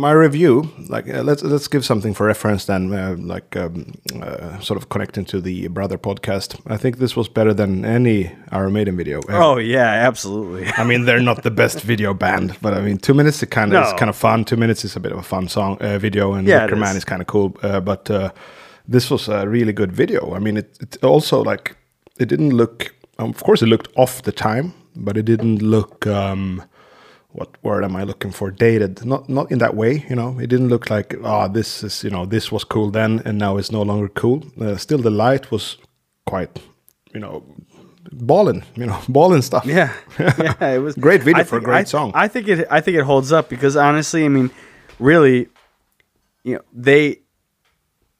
my 0.05 0.11
review, 0.11 0.53
like 0.89 1.07
uh, 1.09 1.23
let's 1.23 1.41
let's 1.43 1.67
give 1.67 1.83
something 1.83 2.13
for 2.15 2.27
reference 2.27 2.65
then, 2.65 2.93
uh, 2.93 3.15
like 3.33 3.49
um, 3.63 3.73
uh, 4.21 4.59
sort 4.59 4.77
of 4.77 4.87
connecting 4.89 5.25
to 5.25 5.41
the 5.41 5.67
brother 5.69 5.97
podcast. 5.97 6.49
I 6.75 6.77
think 6.77 6.97
this 6.97 7.15
was 7.15 7.27
better 7.29 7.53
than 7.55 7.85
any 7.85 8.31
Iron 8.51 8.73
Maiden 8.73 8.95
video. 8.97 9.17
ever. 9.29 9.43
oh 9.43 9.57
yeah, 9.59 10.07
absolutely. 10.09 10.65
I 10.77 10.83
mean, 10.83 11.05
they're 11.05 11.23
not 11.31 11.41
the 11.43 11.51
best 11.51 11.81
video 11.91 12.13
band, 12.13 12.55
but 12.61 12.73
I 12.73 12.81
mean, 12.81 12.97
two 12.97 13.13
minutes 13.13 13.41
is 13.43 13.49
kind 13.49 13.73
of 13.73 13.81
No. 13.81 13.89
it's 13.89 13.99
kind 13.99 14.09
of 14.09 14.15
fun. 14.15 14.43
Two 14.45 14.57
minutes 14.57 14.85
is 14.85 14.95
a 14.95 14.99
bit 14.99 15.11
of 15.11 15.17
a 15.17 15.23
fun 15.23 15.47
song 15.47 15.77
uh, 15.81 15.97
video, 15.99 16.33
and 16.33 16.47
Yeah, 16.47 16.63
Wicker 16.65 16.75
Man 16.75 16.91
is. 16.91 16.97
is 16.97 17.05
kind 17.05 17.21
of 17.21 17.27
cool. 17.27 17.49
Uh, 17.63 17.79
but 17.81 18.09
uh, 18.11 18.29
this 18.87 19.09
was 19.09 19.27
a 19.29 19.47
really 19.47 19.73
good 19.73 19.91
video. 19.91 20.35
I 20.35 20.39
mean, 20.39 20.57
it, 20.57 20.77
it 20.81 21.03
also 21.03 21.43
like 21.51 21.75
it 22.19 22.29
didn't 22.29 22.53
look. 22.57 22.93
Um, 23.17 23.29
of 23.29 23.43
course, 23.43 23.65
it 23.65 23.69
looked 23.69 23.87
off 23.95 24.21
the 24.21 24.31
time, 24.31 24.73
but 24.95 25.17
it 25.17 25.25
didn't 25.25 25.61
look. 25.61 26.05
Um, 26.07 26.61
what 27.35 27.49
word 27.63 27.83
am 27.83 27.95
I 27.95 28.03
looking 28.03 28.31
for? 28.31 28.49
Dated. 28.49 29.05
Not 29.05 29.27
not 29.27 29.51
in 29.51 29.59
that 29.59 29.75
way. 29.75 30.05
You 30.09 30.15
know, 30.15 30.39
it 30.39 30.47
didn't 30.47 30.69
look 30.69 30.89
like 30.89 31.15
ah, 31.23 31.47
this 31.47 31.83
is 31.83 32.03
you 32.03 32.09
know 32.09 32.25
this 32.25 32.51
was 32.51 32.63
cool 32.63 32.91
then, 32.91 33.21
and 33.25 33.37
now 33.37 33.57
it's 33.57 33.71
no 33.71 33.81
longer 33.81 34.07
cool. 34.07 34.43
Uh, 34.59 34.77
still, 34.77 34.99
the 34.99 35.11
light 35.11 35.51
was 35.51 35.77
quite. 36.25 36.59
You 37.13 37.21
know, 37.21 37.43
balling, 38.11 38.63
you 38.75 38.85
know, 38.85 38.99
balling 39.09 39.41
stuff. 39.41 39.65
Yeah, 39.65 39.93
yeah, 40.19 40.69
it 40.69 40.79
was 40.79 40.95
Great 41.07 41.23
video 41.23 41.41
I 41.41 41.43
for 41.43 41.57
a 41.57 41.61
great 41.61 41.77
I, 41.79 41.83
song. 41.83 42.11
I 42.13 42.27
think 42.27 42.47
it. 42.47 42.67
I 42.71 42.81
think 42.81 42.97
it 42.97 43.03
holds 43.03 43.31
up 43.31 43.49
because 43.49 43.75
honestly, 43.75 44.25
I 44.25 44.29
mean, 44.29 44.49
really, 44.99 45.49
you 46.43 46.55
know, 46.55 46.61
they. 46.73 47.21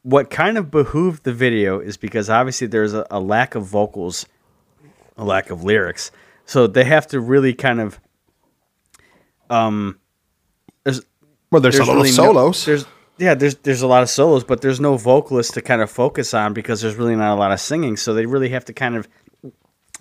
What 0.03 0.29
kind 0.29 0.59
of 0.59 0.69
behooved 0.69 1.23
the 1.23 1.33
video 1.33 1.79
is 1.79 1.97
because 1.97 2.29
obviously 2.29 2.67
there's 2.67 2.93
a, 2.93 3.07
a 3.09 3.19
lack 3.19 3.55
of 3.55 3.65
vocals, 3.65 4.27
a 5.17 5.23
lack 5.23 5.49
of 5.49 5.63
lyrics, 5.63 6.11
so 6.45 6.67
they 6.67 6.83
have 6.83 7.07
to 7.07 7.19
really 7.19 7.53
kind 7.55 7.81
of. 7.81 7.99
Um, 9.49 9.99
there's 10.83 11.01
Well, 11.51 11.61
there's, 11.61 11.77
a 11.79 11.83
lot 11.83 11.95
really 11.95 12.09
of 12.09 12.17
no- 12.17 12.23
solos. 12.25 12.65
there's 12.65 12.85
yeah, 13.17 13.33
there's 13.33 13.55
there's 13.55 13.81
a 13.81 13.87
lot 13.87 14.03
of 14.03 14.09
solos, 14.09 14.43
but 14.43 14.61
there's 14.61 14.79
no 14.81 14.97
vocalist 14.97 15.53
to 15.53 15.61
kind 15.61 15.81
of 15.81 15.89
focus 15.89 16.33
on 16.33 16.53
because 16.53 16.81
there's 16.81 16.95
really 16.95 17.15
not 17.15 17.33
a 17.33 17.39
lot 17.39 17.51
of 17.51 17.59
singing. 17.61 17.95
So 17.97 18.13
they 18.13 18.25
really 18.25 18.49
have 18.49 18.65
to 18.65 18.73
kind 18.73 18.95
of 18.95 19.07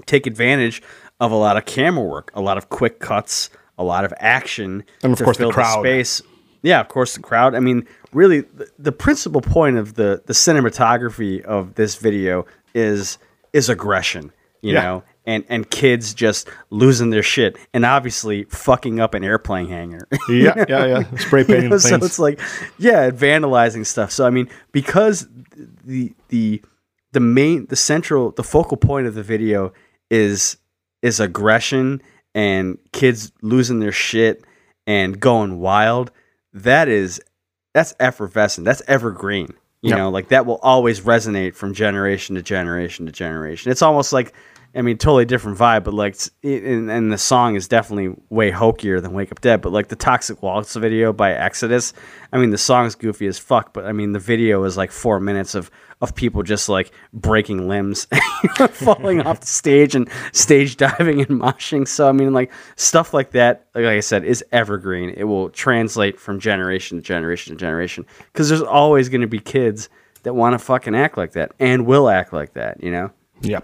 take 0.06 0.26
advantage 0.26 0.82
of 1.20 1.30
a 1.30 1.36
lot 1.36 1.56
of 1.56 1.64
camera 1.64 2.04
work, 2.04 2.32
a 2.34 2.40
lot 2.40 2.58
of 2.58 2.68
quick 2.70 2.98
cuts, 2.98 3.50
a 3.78 3.84
lot 3.84 4.04
of 4.04 4.12
action, 4.18 4.82
And 5.04 5.12
of 5.12 5.18
to 5.18 5.24
course 5.24 5.36
the 5.38 5.50
crowd. 5.50 5.80
space. 5.82 6.22
Yeah, 6.62 6.80
of 6.80 6.88
course 6.88 7.14
the 7.14 7.20
crowd. 7.20 7.54
I 7.54 7.60
mean, 7.60 7.86
really, 8.12 8.40
the, 8.40 8.68
the 8.78 8.92
principal 8.92 9.40
point 9.40 9.76
of 9.76 9.94
the 9.94 10.22
the 10.26 10.32
cinematography 10.32 11.40
of 11.42 11.74
this 11.74 11.94
video 11.96 12.46
is 12.74 13.18
is 13.52 13.68
aggression. 13.68 14.32
You 14.60 14.72
Yeah. 14.72 14.82
know, 14.82 15.04
and 15.26 15.44
and 15.48 15.68
kids 15.70 16.12
just 16.14 16.48
losing 16.70 17.10
their 17.10 17.22
shit, 17.22 17.56
and 17.72 17.84
obviously 17.84 18.44
fucking 18.44 19.00
up 19.00 19.14
an 19.14 19.24
airplane 19.24 19.68
hangar. 19.68 20.06
Yeah, 20.28 20.64
yeah, 20.68 20.86
yeah. 20.86 21.16
Spray 21.18 21.40
You 21.40 21.46
painting 21.46 21.70
know, 21.70 21.78
so 21.78 21.96
it's 21.96 22.18
like, 22.18 22.40
yeah, 22.78 23.10
vandalizing 23.10 23.86
stuff. 23.86 24.10
So 24.12 24.26
I 24.26 24.30
mean, 24.30 24.48
because 24.72 25.26
the 25.84 26.12
the 26.28 26.62
the 27.12 27.20
main 27.20 27.66
the 27.66 27.76
central 27.76 28.32
the 28.32 28.42
focal 28.44 28.76
point 28.76 29.06
of 29.06 29.14
the 29.14 29.22
video 29.22 29.72
is 30.10 30.56
is 31.02 31.20
aggression 31.20 32.02
and 32.34 32.78
kids 32.92 33.30
losing 33.42 33.78
their 33.80 33.92
shit 33.92 34.44
and 34.86 35.20
going 35.20 35.60
wild. 35.60 36.10
That 36.52 36.88
is 36.88 37.20
that's 37.72 37.94
effervescent. 37.98 38.64
That's 38.64 38.82
evergreen. 38.86 39.48
You 39.82 39.90
Yeah. 39.90 39.96
know, 39.96 40.10
like 40.10 40.28
that 40.28 40.46
will 40.46 40.58
always 40.62 41.00
resonate 41.00 41.54
from 41.54 41.74
generation 41.74 42.36
to 42.36 42.42
generation 42.42 43.06
to 43.06 43.12
generation. 43.12 43.70
It's 43.70 43.82
almost 43.82 44.12
like, 44.12 44.32
I 44.76 44.82
mean, 44.82 44.98
totally 44.98 45.24
different 45.24 45.56
vibe, 45.56 45.84
but 45.84 45.94
like, 45.94 46.16
and, 46.42 46.90
and 46.90 47.12
the 47.12 47.18
song 47.18 47.54
is 47.54 47.68
definitely 47.68 48.14
way 48.28 48.50
hokier 48.50 49.00
than 49.00 49.12
Wake 49.12 49.30
Up 49.30 49.40
Dead. 49.40 49.60
But 49.60 49.72
like 49.72 49.88
the 49.88 49.96
Toxic 49.96 50.42
Waltz 50.42 50.74
video 50.74 51.12
by 51.12 51.32
Exodus, 51.32 51.92
I 52.32 52.38
mean, 52.38 52.50
the 52.50 52.58
song's 52.58 52.96
goofy 52.96 53.28
as 53.28 53.38
fuck, 53.38 53.72
but 53.72 53.84
I 53.86 53.92
mean, 53.92 54.12
the 54.12 54.18
video 54.18 54.64
is 54.64 54.76
like 54.76 54.90
four 54.90 55.20
minutes 55.20 55.54
of 55.54 55.70
of 56.00 56.14
people 56.14 56.42
just 56.42 56.68
like 56.68 56.90
breaking 57.12 57.68
limbs, 57.68 58.06
falling 58.70 59.22
off 59.22 59.40
the 59.40 59.46
stage 59.46 59.94
and 59.94 60.08
stage 60.32 60.76
diving 60.78 61.20
and 61.20 61.40
moshing. 61.40 61.86
So 61.86 62.08
I 62.08 62.12
mean, 62.12 62.32
like 62.32 62.52
stuff 62.76 63.14
like 63.14 63.30
that, 63.30 63.66
like 63.74 63.86
I 63.86 64.00
said, 64.00 64.24
is 64.24 64.44
evergreen. 64.50 65.10
It 65.10 65.24
will 65.24 65.50
translate 65.50 66.18
from 66.18 66.40
generation 66.40 66.98
to 66.98 67.02
generation 67.02 67.54
to 67.54 67.60
generation 67.60 68.06
because 68.32 68.48
there's 68.48 68.60
always 68.60 69.08
going 69.08 69.20
to 69.20 69.28
be 69.28 69.38
kids 69.38 69.88
that 70.24 70.34
want 70.34 70.54
to 70.54 70.58
fucking 70.58 70.94
act 70.94 71.16
like 71.16 71.32
that 71.32 71.52
and 71.60 71.86
will 71.86 72.08
act 72.08 72.32
like 72.32 72.54
that. 72.54 72.82
You 72.82 72.90
know? 72.90 73.10
Yeah. 73.40 73.60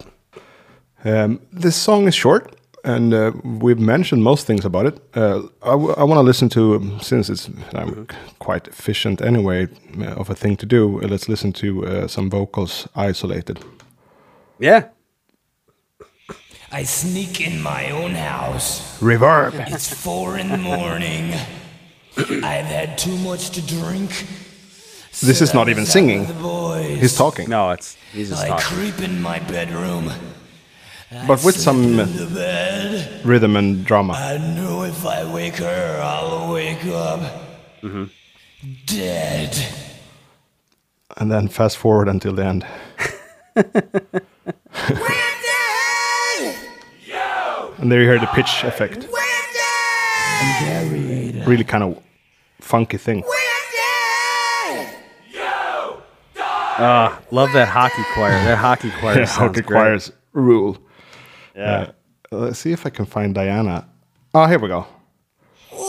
Um, 1.03 1.39
this 1.51 1.75
song 1.75 2.07
is 2.07 2.13
short, 2.15 2.55
and 2.83 3.13
uh, 3.13 3.31
we've 3.43 3.79
mentioned 3.79 4.23
most 4.23 4.45
things 4.45 4.65
about 4.65 4.85
it. 4.85 4.99
Uh, 5.15 5.43
I, 5.63 5.75
want 5.75 6.17
to 6.17 6.21
listen 6.21 6.49
to, 6.49 6.75
um, 6.75 6.99
since 6.99 7.29
it's 7.29 7.49
um, 7.73 8.07
quite 8.39 8.67
efficient 8.67 9.21
anyway 9.21 9.67
uh, 9.99 10.05
of 10.15 10.29
a 10.29 10.35
thing 10.35 10.55
to 10.57 10.65
do, 10.65 11.01
uh, 11.01 11.07
let's 11.07 11.27
listen 11.27 11.53
to 11.53 11.85
uh, 11.85 12.07
some 12.07 12.29
vocals 12.29 12.87
isolated. 12.95 13.59
Yeah. 14.59 14.89
I 16.71 16.83
sneak 16.83 17.41
in 17.41 17.61
my 17.61 17.89
own 17.89 18.11
house. 18.11 18.99
Reverb. 18.99 19.53
It's 19.73 19.93
four 19.93 20.37
in 20.37 20.49
the 20.49 20.57
morning. 20.57 21.33
I've 22.17 22.65
had 22.65 22.97
too 22.97 23.17
much 23.17 23.49
to 23.51 23.61
drink. 23.61 24.27
This 25.21 25.41
is 25.41 25.53
not 25.53 25.67
even 25.67 25.85
singing. 25.85 26.27
The 26.27 26.33
boys. 26.33 27.01
He's 27.01 27.15
talking, 27.17 27.49
No, 27.49 27.71
it's 27.71 27.97
he's 28.13 28.29
just 28.29 28.43
I 28.43 28.49
talking. 28.49 28.65
creep 28.65 28.99
in 29.01 29.21
my 29.21 29.39
bedroom. 29.39 30.11
But 31.27 31.43
with 31.43 31.59
some 31.59 31.99
uh, 31.99 32.05
bed. 32.33 33.25
rhythm 33.25 33.55
and 33.57 33.83
drama. 33.85 34.13
I 34.13 34.37
know 34.55 34.83
if 34.83 35.05
I 35.05 35.23
wake 35.31 35.57
her, 35.57 35.99
I'll 36.03 36.53
wake 36.53 36.85
up 36.85 37.19
Mm-hmm. 37.81 38.05
dead. 38.85 39.57
And 41.17 41.31
then 41.31 41.47
fast 41.47 41.77
forward 41.77 42.07
until 42.07 42.33
the 42.33 42.45
end. 42.45 42.65
And 47.77 47.91
there 47.91 48.01
you 48.01 48.07
hear 48.07 48.19
the 48.19 48.27
pitch 48.27 48.63
effect. 48.63 49.07
Really 51.47 51.63
kind 51.63 51.83
of 51.83 52.01
funky 52.59 52.97
thing. 52.97 53.23
Love 56.79 57.51
that 57.53 57.67
hockey 57.69 58.03
choir. 58.13 58.31
That 58.31 58.57
hockey 58.57 58.91
choir 58.99 59.17
Yeah, 59.19 59.25
hockey 59.25 59.61
great. 59.61 59.77
choirs 59.77 60.11
rule. 60.33 60.77
Yeah. 61.55 61.91
Uh, 62.31 62.37
let's 62.37 62.59
see 62.59 62.71
if 62.71 62.85
I 62.85 62.89
can 62.89 63.05
find 63.05 63.33
Diana. 63.35 63.87
Oh, 64.33 64.45
here 64.45 64.59
we 64.59 64.67
go. 64.67 64.85
Will 65.71 65.79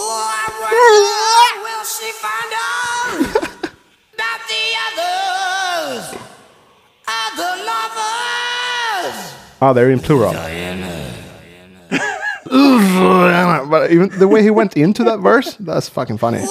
she 1.85 2.13
find 2.13 2.53
out 2.55 3.71
that 4.17 4.39
the 4.49 4.65
others 4.87 6.05
are 7.09 7.31
lovers? 7.67 9.35
Oh, 9.61 9.73
they're 9.75 9.91
in 9.91 10.01
plural. 10.01 10.33
Diana. 10.33 11.13
Diana. 12.49 13.65
But 13.71 13.91
even 13.91 14.11
the 14.19 14.29
way 14.29 14.43
he 14.43 14.51
went 14.51 14.77
into 14.77 15.03
that 15.05 15.21
verse, 15.21 15.55
that's 15.59 15.89
fucking 15.89 16.19
funny. 16.19 16.39
Will 16.41 16.49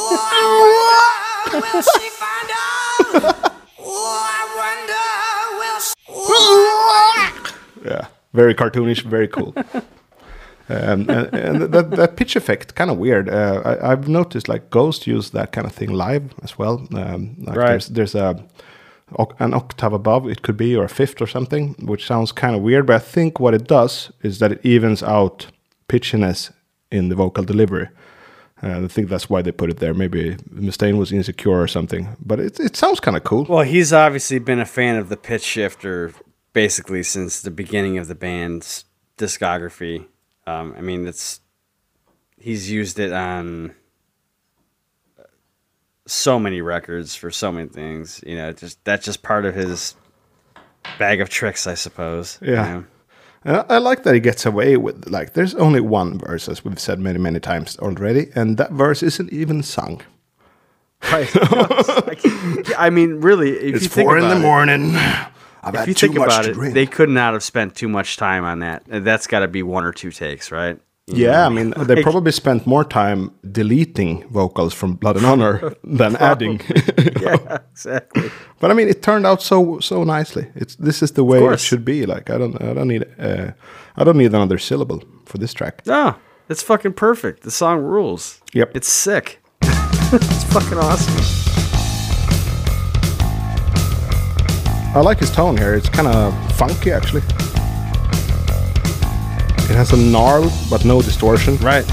she 1.82 2.10
find 2.10 2.50
out? 2.52 3.52
Oh, 3.84 4.24
I 4.24 4.42
wonder, 4.62 5.08
will 5.60 5.80
she? 7.84 7.90
Yeah, 7.90 8.08
very 8.34 8.54
cartoonish, 8.56 9.02
very 9.04 9.28
cool. 9.28 9.54
um, 10.70 11.10
and, 11.10 11.34
and 11.34 11.62
that, 11.74 11.92
that 11.92 12.16
pitch 12.16 12.36
effect, 12.36 12.76
kind 12.76 12.90
of 12.90 12.98
weird. 12.98 13.30
Uh, 13.30 13.62
I, 13.66 13.92
I've 13.92 14.08
noticed 14.08 14.48
like 14.48 14.70
Ghost 14.70 15.08
use 15.08 15.32
that 15.32 15.52
kind 15.52 15.68
of 15.68 15.74
thing 15.74 15.92
live 15.92 16.34
as 16.44 16.58
well. 16.58 16.88
Um, 16.94 17.36
like 17.40 17.58
Right. 17.58 17.68
There's, 17.70 17.88
there's 17.88 18.16
a 18.16 18.44
an 19.40 19.54
octave 19.54 19.92
above 19.92 20.26
it 20.28 20.42
could 20.42 20.56
be 20.56 20.74
or 20.74 20.86
a 20.86 20.90
fifth 20.90 21.22
or 21.22 21.28
something, 21.28 21.76
which 21.80 22.06
sounds 22.06 22.32
kind 22.32 22.56
of 22.56 22.62
weird. 22.62 22.86
But 22.86 22.96
I 22.96 23.00
think 23.00 23.40
what 23.40 23.54
it 23.54 23.68
does 23.68 24.12
is 24.22 24.40
that 24.40 24.54
it 24.54 24.66
evens 24.66 25.04
out 25.04 25.48
pitchiness 25.90 26.52
in 26.92 27.10
the 27.10 27.16
vocal 27.16 27.44
delivery. 27.44 27.90
I 28.64 28.88
think 28.88 29.10
that's 29.10 29.28
why 29.30 29.42
they 29.42 29.52
put 29.52 29.72
it 29.72 29.80
there. 29.80 29.94
Maybe 29.94 30.36
Mustaine 30.54 30.98
was 30.98 31.12
insecure 31.12 31.60
or 31.60 31.68
something, 31.68 32.16
but 32.24 32.40
it, 32.40 32.60
it 32.60 32.76
sounds 32.76 33.00
kind 33.00 33.18
of 33.18 33.24
cool. 33.24 33.46
Well, 33.50 33.64
he's 33.64 33.92
obviously 33.92 34.38
been 34.38 34.60
a 34.60 34.66
fan 34.66 34.98
of 34.98 35.10
the 35.10 35.18
pitch 35.18 35.44
shifter 35.44 36.14
basically 36.54 37.04
since 37.04 37.42
the 37.42 37.52
beginning 37.52 37.98
of 37.98 38.08
the 38.08 38.16
band's 38.16 38.86
discography. 39.18 40.06
Um, 40.48 40.74
I 40.78 40.82
mean, 40.82 41.08
it's 41.08 41.40
he's 42.38 42.70
used 42.72 43.00
it 43.00 43.12
on 43.14 43.74
so 46.08 46.40
many 46.40 46.62
records 46.62 47.16
for 47.16 47.32
so 47.32 47.52
many 47.52 47.70
things. 47.70 48.22
You 48.26 48.36
know, 48.38 48.52
just 48.52 48.84
that's 48.84 49.06
just 49.06 49.22
part 49.24 49.46
of 49.46 49.56
his 49.56 49.96
bag 50.98 51.22
of 51.22 51.30
tricks, 51.30 51.68
I 51.68 51.76
suppose. 51.76 52.38
you 52.42 52.54
Yeah. 52.54 52.74
know? 53.44 53.66
I, 53.70 53.80
like 53.80 54.04
that 54.04 54.14
he 54.14 54.20
gets 54.20 54.46
away 54.46 54.78
with 54.78 55.10
like 55.10 55.34
there's 55.34 55.56
only 55.56 55.82
one 55.82 56.20
verse 56.20 56.48
as 56.48 56.64
we've 56.64 56.78
said 56.80 57.00
many 57.00 57.18
many 57.18 57.40
times 57.40 57.76
already, 57.80 58.30
and 58.36 58.58
that 58.58 58.72
verse 58.72 59.02
isn't 59.02 59.32
even 59.34 59.64
sung. 59.64 60.02
Right. 61.12 61.28
I, 61.36 62.64
I 62.78 62.90
mean, 62.92 63.22
really, 63.22 63.52
if 63.58 63.82
you 63.82 63.88
think 63.90 64.12
about 64.12 64.38
it- 64.38 64.42
morning. 64.42 64.94
I've 65.64 65.76
If 65.76 65.88
you 65.88 65.94
think 65.94 66.16
about 66.16 66.46
it, 66.48 66.54
drink. 66.54 66.74
they 66.74 66.86
could 66.88 67.10
not 67.10 67.34
have 67.34 67.44
spent 67.44 67.76
too 67.76 67.88
much 67.88 68.18
time 68.18 68.44
on 68.46 68.60
that. 68.60 68.84
That's 68.88 69.28
got 69.28 69.40
to 69.40 69.48
be 69.48 69.62
one 69.64 69.84
or 69.86 69.92
two 69.94 70.12
takes, 70.12 70.52
right? 70.52 70.80
You 71.08 71.26
yeah, 71.26 71.46
I 71.46 71.50
mean, 71.50 71.72
they 71.78 71.96
Like- 71.96 72.04
probably 72.10 72.32
spent 72.32 72.66
more 72.66 72.84
time 72.86 73.32
deleting 73.52 74.24
vocals 74.30 74.74
from 74.74 74.94
Blood 74.94 75.18
and 75.18 75.26
Honor 75.26 75.74
than 75.84 76.16
adding. 76.18 76.62
yeah, 77.22 77.58
exactly. 77.72 78.32
but 78.60 78.72
I 78.72 78.74
mean, 78.74 78.88
it 78.88 79.02
turned 79.02 79.26
out 79.26 79.42
so 79.42 79.80
so 79.80 80.04
nicely. 80.04 80.46
It's 80.56 80.76
this 80.76 81.02
is 81.04 81.12
the 81.12 81.24
way 81.24 81.44
it 81.44 81.60
should 81.60 81.84
be. 81.84 82.06
Like 82.06 82.30
I 82.30 82.38
don't 82.38 82.56
I 82.62 82.74
don't 82.74 82.88
need 82.88 83.04
uh, 83.20 83.52
I 83.98 84.04
don't 84.04 84.18
need 84.18 84.34
another 84.34 84.60
syllable 84.60 85.04
for 85.26 85.38
this 85.40 85.54
track. 85.54 85.82
No, 85.86 86.16
it's 86.50 86.64
fucking 86.64 86.94
perfect. 86.94 87.44
The 87.44 87.52
song 87.52 87.80
rules. 87.84 88.40
Yep. 88.54 88.72
It's 88.76 88.88
sick. 88.90 89.40
it's 89.62 90.44
fucking 90.54 90.78
awesome. 90.78 91.11
I 94.94 95.00
like 95.00 95.20
his 95.20 95.32
tone 95.32 95.58
here. 95.58 95.74
It's 95.74 95.90
kind 95.90 96.08
of 96.08 96.34
funky 96.56 96.92
actually. 96.92 97.22
It 99.70 99.76
has 99.76 99.94
a 99.94 99.98
gnarl 99.98 100.52
but 100.70 100.84
no 100.86 101.02
distortion. 101.02 101.58
Right. 101.58 101.86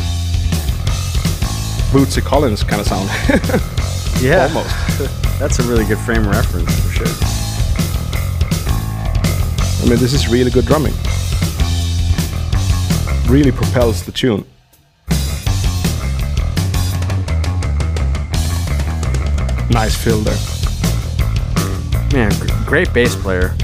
Bootsy 1.92 2.22
Collins 2.22 2.64
kind 2.64 2.80
of 2.80 2.86
sound. 2.86 3.74
Yeah. 4.20 4.48
Almost. 4.48 4.98
That's 5.38 5.60
a 5.60 5.62
really 5.62 5.84
good 5.84 5.98
frame 5.98 6.28
reference 6.28 6.74
for 6.80 6.90
sure. 6.90 7.06
I 9.80 9.88
mean, 9.88 10.00
this 10.00 10.12
is 10.12 10.26
really 10.28 10.50
good 10.50 10.66
drumming. 10.66 10.92
Really 13.28 13.52
propels 13.52 14.02
the 14.04 14.10
tune. 14.10 14.44
Nice 19.70 19.94
fill 19.94 20.18
there. 20.18 20.57
Man, 22.12 22.32
great 22.64 22.92
bass 22.94 23.14
player. 23.14 23.54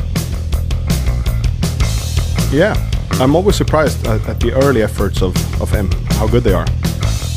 Yeah, 2.51 2.75
I'm 3.13 3.35
always 3.35 3.57
surprised 3.57 4.07
at, 4.07 4.27
at 4.29 4.39
the 4.39 4.53
early 4.53 4.83
efforts 4.83 5.23
of, 5.23 5.35
of 5.63 5.71
him, 5.71 5.91
how 6.11 6.27
good 6.27 6.45
they 6.45 6.53
are. 6.53 6.67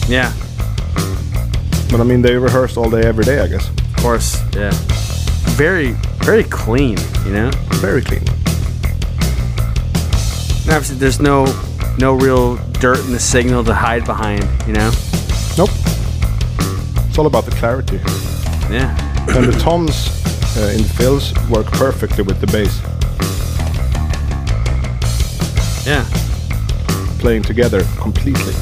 Yeah. 0.08 0.34
But 1.90 2.02
I 2.02 2.04
mean, 2.04 2.22
they 2.22 2.36
rehearsed 2.36 2.78
all 2.78 2.90
day, 2.90 3.02
every 3.02 3.24
day, 3.24 3.40
I 3.40 3.48
guess. 3.48 3.70
Of 3.70 3.96
course. 3.98 4.42
Yeah. 4.54 4.72
Very, 5.56 5.92
very 6.26 6.44
clean. 6.44 6.98
You 7.26 7.32
know. 7.32 7.52
Very 7.76 8.02
clean. 8.02 8.22
And 10.62 10.76
obviously, 10.76 10.98
there's 10.98 11.22
no, 11.22 11.46
no 11.98 12.14
real 12.14 12.58
dirt 12.80 13.00
in 13.06 13.14
the 13.14 13.20
signal 13.20 13.64
to 13.64 13.74
hide 13.74 14.04
behind. 14.06 14.44
You 14.68 14.74
know. 14.74 14.92
Nope. 15.58 15.70
It's 17.08 17.18
all 17.18 17.28
about 17.28 17.46
the 17.46 17.56
clarity. 17.56 17.98
Yeah. 18.70 18.96
and 19.36 19.46
the 19.46 19.58
toms 19.60 20.27
uh, 20.56 20.72
in 20.76 20.82
the 20.82 20.90
fills 20.98 21.34
work 21.50 21.66
perfectly 21.68 22.24
with 22.24 22.40
the 22.40 22.48
bass 22.48 22.82
Yeah. 25.86 26.06
playing 27.20 27.44
together 27.44 27.84
completely. 27.98 28.54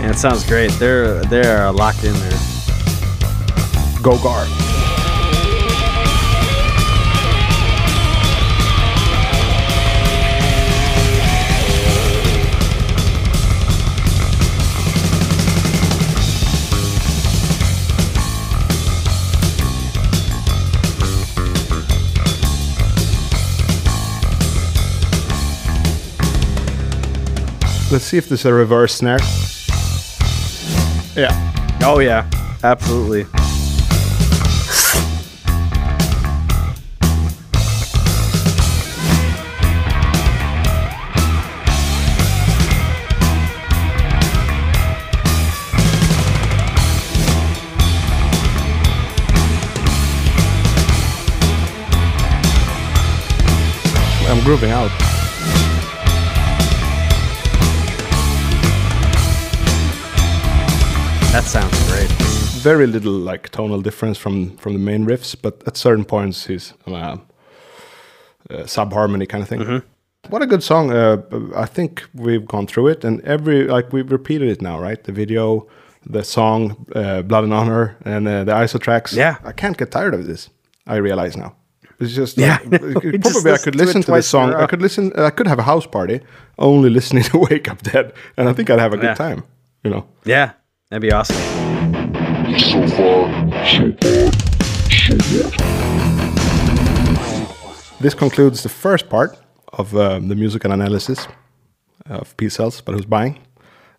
Yeah. 0.00 0.10
It 0.10 0.16
sounds 0.18 0.44
great. 0.46 0.70
They're 0.78 1.20
they're 1.24 1.70
locked 1.72 2.04
in 2.04 2.14
there. 2.14 2.38
Go 4.02 4.16
Gar. 4.22 4.46
Let's 27.90 28.04
see 28.04 28.18
if 28.18 28.28
there's 28.28 28.44
a 28.44 28.54
reverse 28.54 28.94
snare. 28.94 29.18
Yeah. 31.16 31.78
Oh 31.82 31.98
yeah. 31.98 32.30
Absolutely. 32.62 33.26
I'm 54.28 54.44
grooving 54.44 54.70
out. 54.70 55.19
That 61.32 61.44
sounds 61.44 61.78
great. 61.90 62.10
very 62.62 62.86
little 62.86 63.12
like 63.12 63.48
tonal 63.50 63.80
difference 63.80 64.18
from 64.18 64.56
from 64.56 64.72
the 64.72 64.78
main 64.78 65.06
riffs, 65.06 65.34
but 65.40 65.62
at 65.66 65.76
certain 65.76 66.04
points 66.04 66.46
he's 66.46 66.74
on 66.86 66.94
a, 66.94 67.20
uh 68.54 68.66
sub 68.66 68.92
harmony 68.92 69.26
kind 69.26 69.42
of 69.42 69.48
thing. 69.48 69.82
What 70.28 70.42
a 70.42 70.46
good 70.46 70.62
song! 70.62 70.90
Uh, 70.92 71.22
I 71.56 71.66
think 71.66 72.02
we've 72.14 72.46
gone 72.46 72.66
through 72.66 72.88
it, 72.92 73.04
and 73.04 73.20
every 73.24 73.64
like 73.66 73.92
we've 73.92 74.10
repeated 74.12 74.48
it 74.48 74.60
now, 74.60 74.78
right? 74.80 75.02
The 75.02 75.12
video, 75.12 75.66
the 76.04 76.22
song, 76.24 76.76
uh, 76.94 77.22
"Blood 77.22 77.44
and 77.44 77.54
Honor," 77.54 77.96
and 78.04 78.28
uh, 78.28 78.44
the 78.44 78.52
ISO 78.52 78.78
tracks. 78.78 79.12
Yeah. 79.12 79.36
I 79.44 79.52
can't 79.52 79.76
get 79.78 79.90
tired 79.90 80.14
of 80.14 80.26
this. 80.26 80.50
I 80.86 80.96
realize 80.96 81.36
now. 81.36 81.54
It's 82.00 82.14
just 82.14 82.36
Yeah, 82.38 82.58
like, 82.70 82.80
probably 82.80 83.18
just 83.18 83.46
I 83.46 83.56
could 83.58 83.76
listen 83.76 84.02
to 84.02 84.12
this 84.12 84.26
song. 84.28 84.52
I 84.54 84.66
could 84.66 84.82
listen. 84.82 85.12
I 85.16 85.30
could 85.30 85.46
have 85.48 85.58
a 85.60 85.62
house 85.72 85.86
party 85.86 86.20
only 86.58 86.90
listening 86.98 87.22
to 87.24 87.38
"Wake 87.50 87.70
Up 87.70 87.82
Dead," 87.82 88.12
and 88.36 88.48
I 88.48 88.52
think 88.52 88.68
I'd 88.70 88.80
have 88.80 88.92
a 88.92 88.96
good 88.98 89.16
Yeah. 89.18 89.28
time. 89.28 89.42
You 89.84 89.90
know. 89.90 90.04
Yeah. 90.24 90.50
That'd 90.90 91.02
be 91.02 91.12
awesome. 91.12 91.36
So 92.58 92.84
far, 92.88 93.64
so 93.64 93.92
good. 93.92 94.34
So 94.90 95.14
what? 97.62 97.94
This 98.00 98.12
concludes 98.12 98.64
the 98.64 98.68
first 98.68 99.08
part 99.08 99.38
of 99.72 99.96
um, 99.96 100.26
the 100.26 100.34
musical 100.34 100.72
analysis 100.72 101.28
of 102.06 102.36
Peace 102.36 102.54
Sells, 102.54 102.80
but 102.80 102.96
who's 102.96 103.04
buying. 103.04 103.38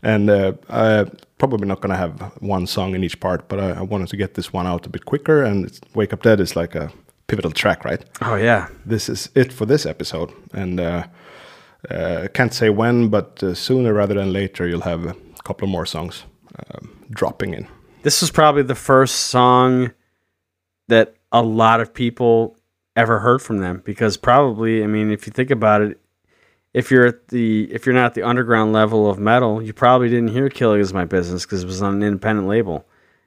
And 0.04 0.30
uh, 0.30 0.52
I'm 0.68 1.16
probably 1.38 1.66
not 1.66 1.80
going 1.80 1.92
to 1.92 1.96
have 1.96 2.34
one 2.42 2.68
song 2.68 2.94
in 2.94 3.06
each 3.06 3.22
part, 3.22 3.48
but 3.48 3.62
I, 3.62 3.70
I 3.70 3.82
wanted 3.84 4.10
to 4.10 4.18
get 4.18 4.34
this 4.34 4.52
one 4.52 4.68
out 4.68 4.86
a 4.86 4.90
bit 4.90 5.06
quicker. 5.06 5.44
And 5.44 5.68
it's, 5.68 5.80
Wake 5.96 6.12
Up 6.12 6.24
Dead 6.24 6.42
is 6.42 6.58
like 6.58 6.76
a 6.76 6.92
pivotal 7.28 7.52
track, 7.52 7.86
right? 7.86 8.04
Oh 8.22 8.36
yeah. 8.36 8.68
This 8.86 9.08
is 9.08 9.30
it 9.34 9.54
for 9.54 9.66
this 9.66 9.86
episode. 9.86 10.34
And 10.52 10.82
uh, 10.82 11.08
uh, 11.90 12.28
can't 12.34 12.54
say 12.54 12.70
when, 12.70 13.08
but 13.08 13.42
uh, 13.42 13.54
sooner 13.54 13.94
rather 13.94 14.16
than 14.16 14.34
later, 14.34 14.68
you'll 14.68 14.82
have 14.82 15.06
a 15.06 15.16
couple 15.46 15.64
of 15.64 15.72
more 15.72 15.86
songs 15.86 16.26
um, 16.58 17.06
dropping 17.10 17.54
in. 17.54 17.68
This 18.04 18.22
was 18.22 18.32
probably 18.32 18.64
the 18.64 18.76
first 18.76 19.16
song 19.16 19.92
that 20.88 21.16
a 21.32 21.42
lot 21.42 21.80
of 21.80 21.94
people 21.94 22.58
ever 22.96 23.20
heard 23.20 23.42
from 23.42 23.60
them 23.60 23.82
because 23.86 24.18
probably, 24.18 24.84
I 24.84 24.88
mean, 24.88 25.12
if 25.12 25.26
you 25.28 25.32
think 25.32 25.52
about 25.52 25.82
it, 25.82 26.00
if 26.74 26.90
you're 26.90 27.08
at 27.08 27.28
the 27.28 27.70
if 27.72 27.86
you're 27.86 27.96
not 27.96 28.06
at 28.06 28.14
the 28.14 28.24
underground 28.24 28.74
level 28.74 29.10
of 29.10 29.20
metal, 29.20 29.62
you 29.62 29.74
probably 29.74 30.10
didn't 30.10 30.30
hear 30.30 30.50
"Killing 30.50 30.80
Is 30.80 30.94
My 30.94 31.06
Business" 31.06 31.46
because 31.46 31.64
it 31.64 31.68
was 31.68 31.82
on 31.82 31.96
an 31.96 32.04
independent 32.04 32.48
label. 32.48 32.86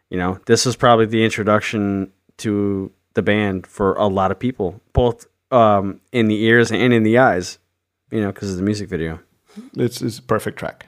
You 0.08 0.18
know, 0.18 0.38
this 0.46 0.64
was 0.64 0.76
probably 0.76 1.06
the 1.06 1.24
introduction 1.24 2.12
to 2.38 2.90
the 3.14 3.22
band 3.22 3.66
for 3.66 3.94
a 3.94 4.06
lot 4.06 4.30
of 4.30 4.38
people, 4.38 4.80
both 4.92 5.26
um, 5.50 6.00
in 6.10 6.28
the 6.28 6.42
ears 6.42 6.72
and 6.72 6.92
in 6.92 7.02
the 7.02 7.18
eyes. 7.18 7.58
You 8.10 8.20
know, 8.20 8.32
because 8.32 8.50
of 8.50 8.56
the 8.56 8.62
music 8.62 8.88
video. 8.88 9.20
It's, 9.76 10.00
it's 10.00 10.18
a 10.18 10.22
perfect 10.22 10.58
track. 10.58 10.86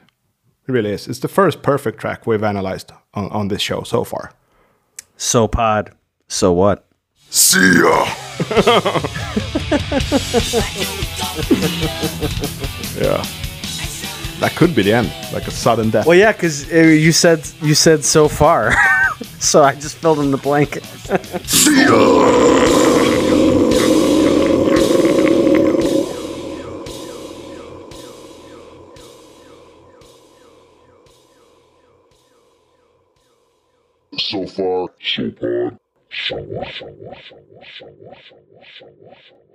It 0.68 0.72
really 0.72 0.90
is. 0.90 1.06
It's 1.06 1.20
the 1.20 1.28
first 1.28 1.62
perfect 1.62 2.00
track 2.00 2.26
we've 2.26 2.42
analyzed 2.42 2.90
on, 3.14 3.30
on 3.30 3.48
this 3.48 3.62
show 3.62 3.82
so 3.82 4.02
far. 4.04 4.32
So 5.16 5.46
pod, 5.46 5.92
so 6.28 6.52
what? 6.52 6.84
See 7.30 7.80
ya! 7.80 8.06
Yeah. 12.96 13.22
That 14.40 14.52
could 14.56 14.74
be 14.74 14.82
the 14.82 14.92
end, 14.94 15.12
like 15.32 15.46
a 15.46 15.50
sudden 15.50 15.90
death. 15.90 16.06
Well, 16.06 16.16
yeah, 16.16 16.32
because 16.32 16.70
uh, 16.72 16.76
you 16.76 17.12
said 17.12 17.46
you 17.62 17.74
said 17.74 18.04
so 18.04 18.28
far, 18.28 18.74
so 19.38 19.62
I 19.62 19.74
just 19.74 19.96
filled 19.96 20.20
in 20.20 20.30
the 20.30 20.36
blank. 20.38 20.80
See 21.44 21.84
ya! 21.84 23.12
so 34.30 34.46
far. 34.46 34.88
So 35.00 35.30
far. 35.40 35.78
So 36.10 36.36
far. 36.36 36.66
So 36.72 36.86
far. 36.96 37.16
So 37.28 37.38
far. 37.38 37.66
So 37.78 37.86
far. 37.86 38.14
So 38.18 38.36
far. 38.38 38.64
So 38.78 38.86
far. 39.30 39.45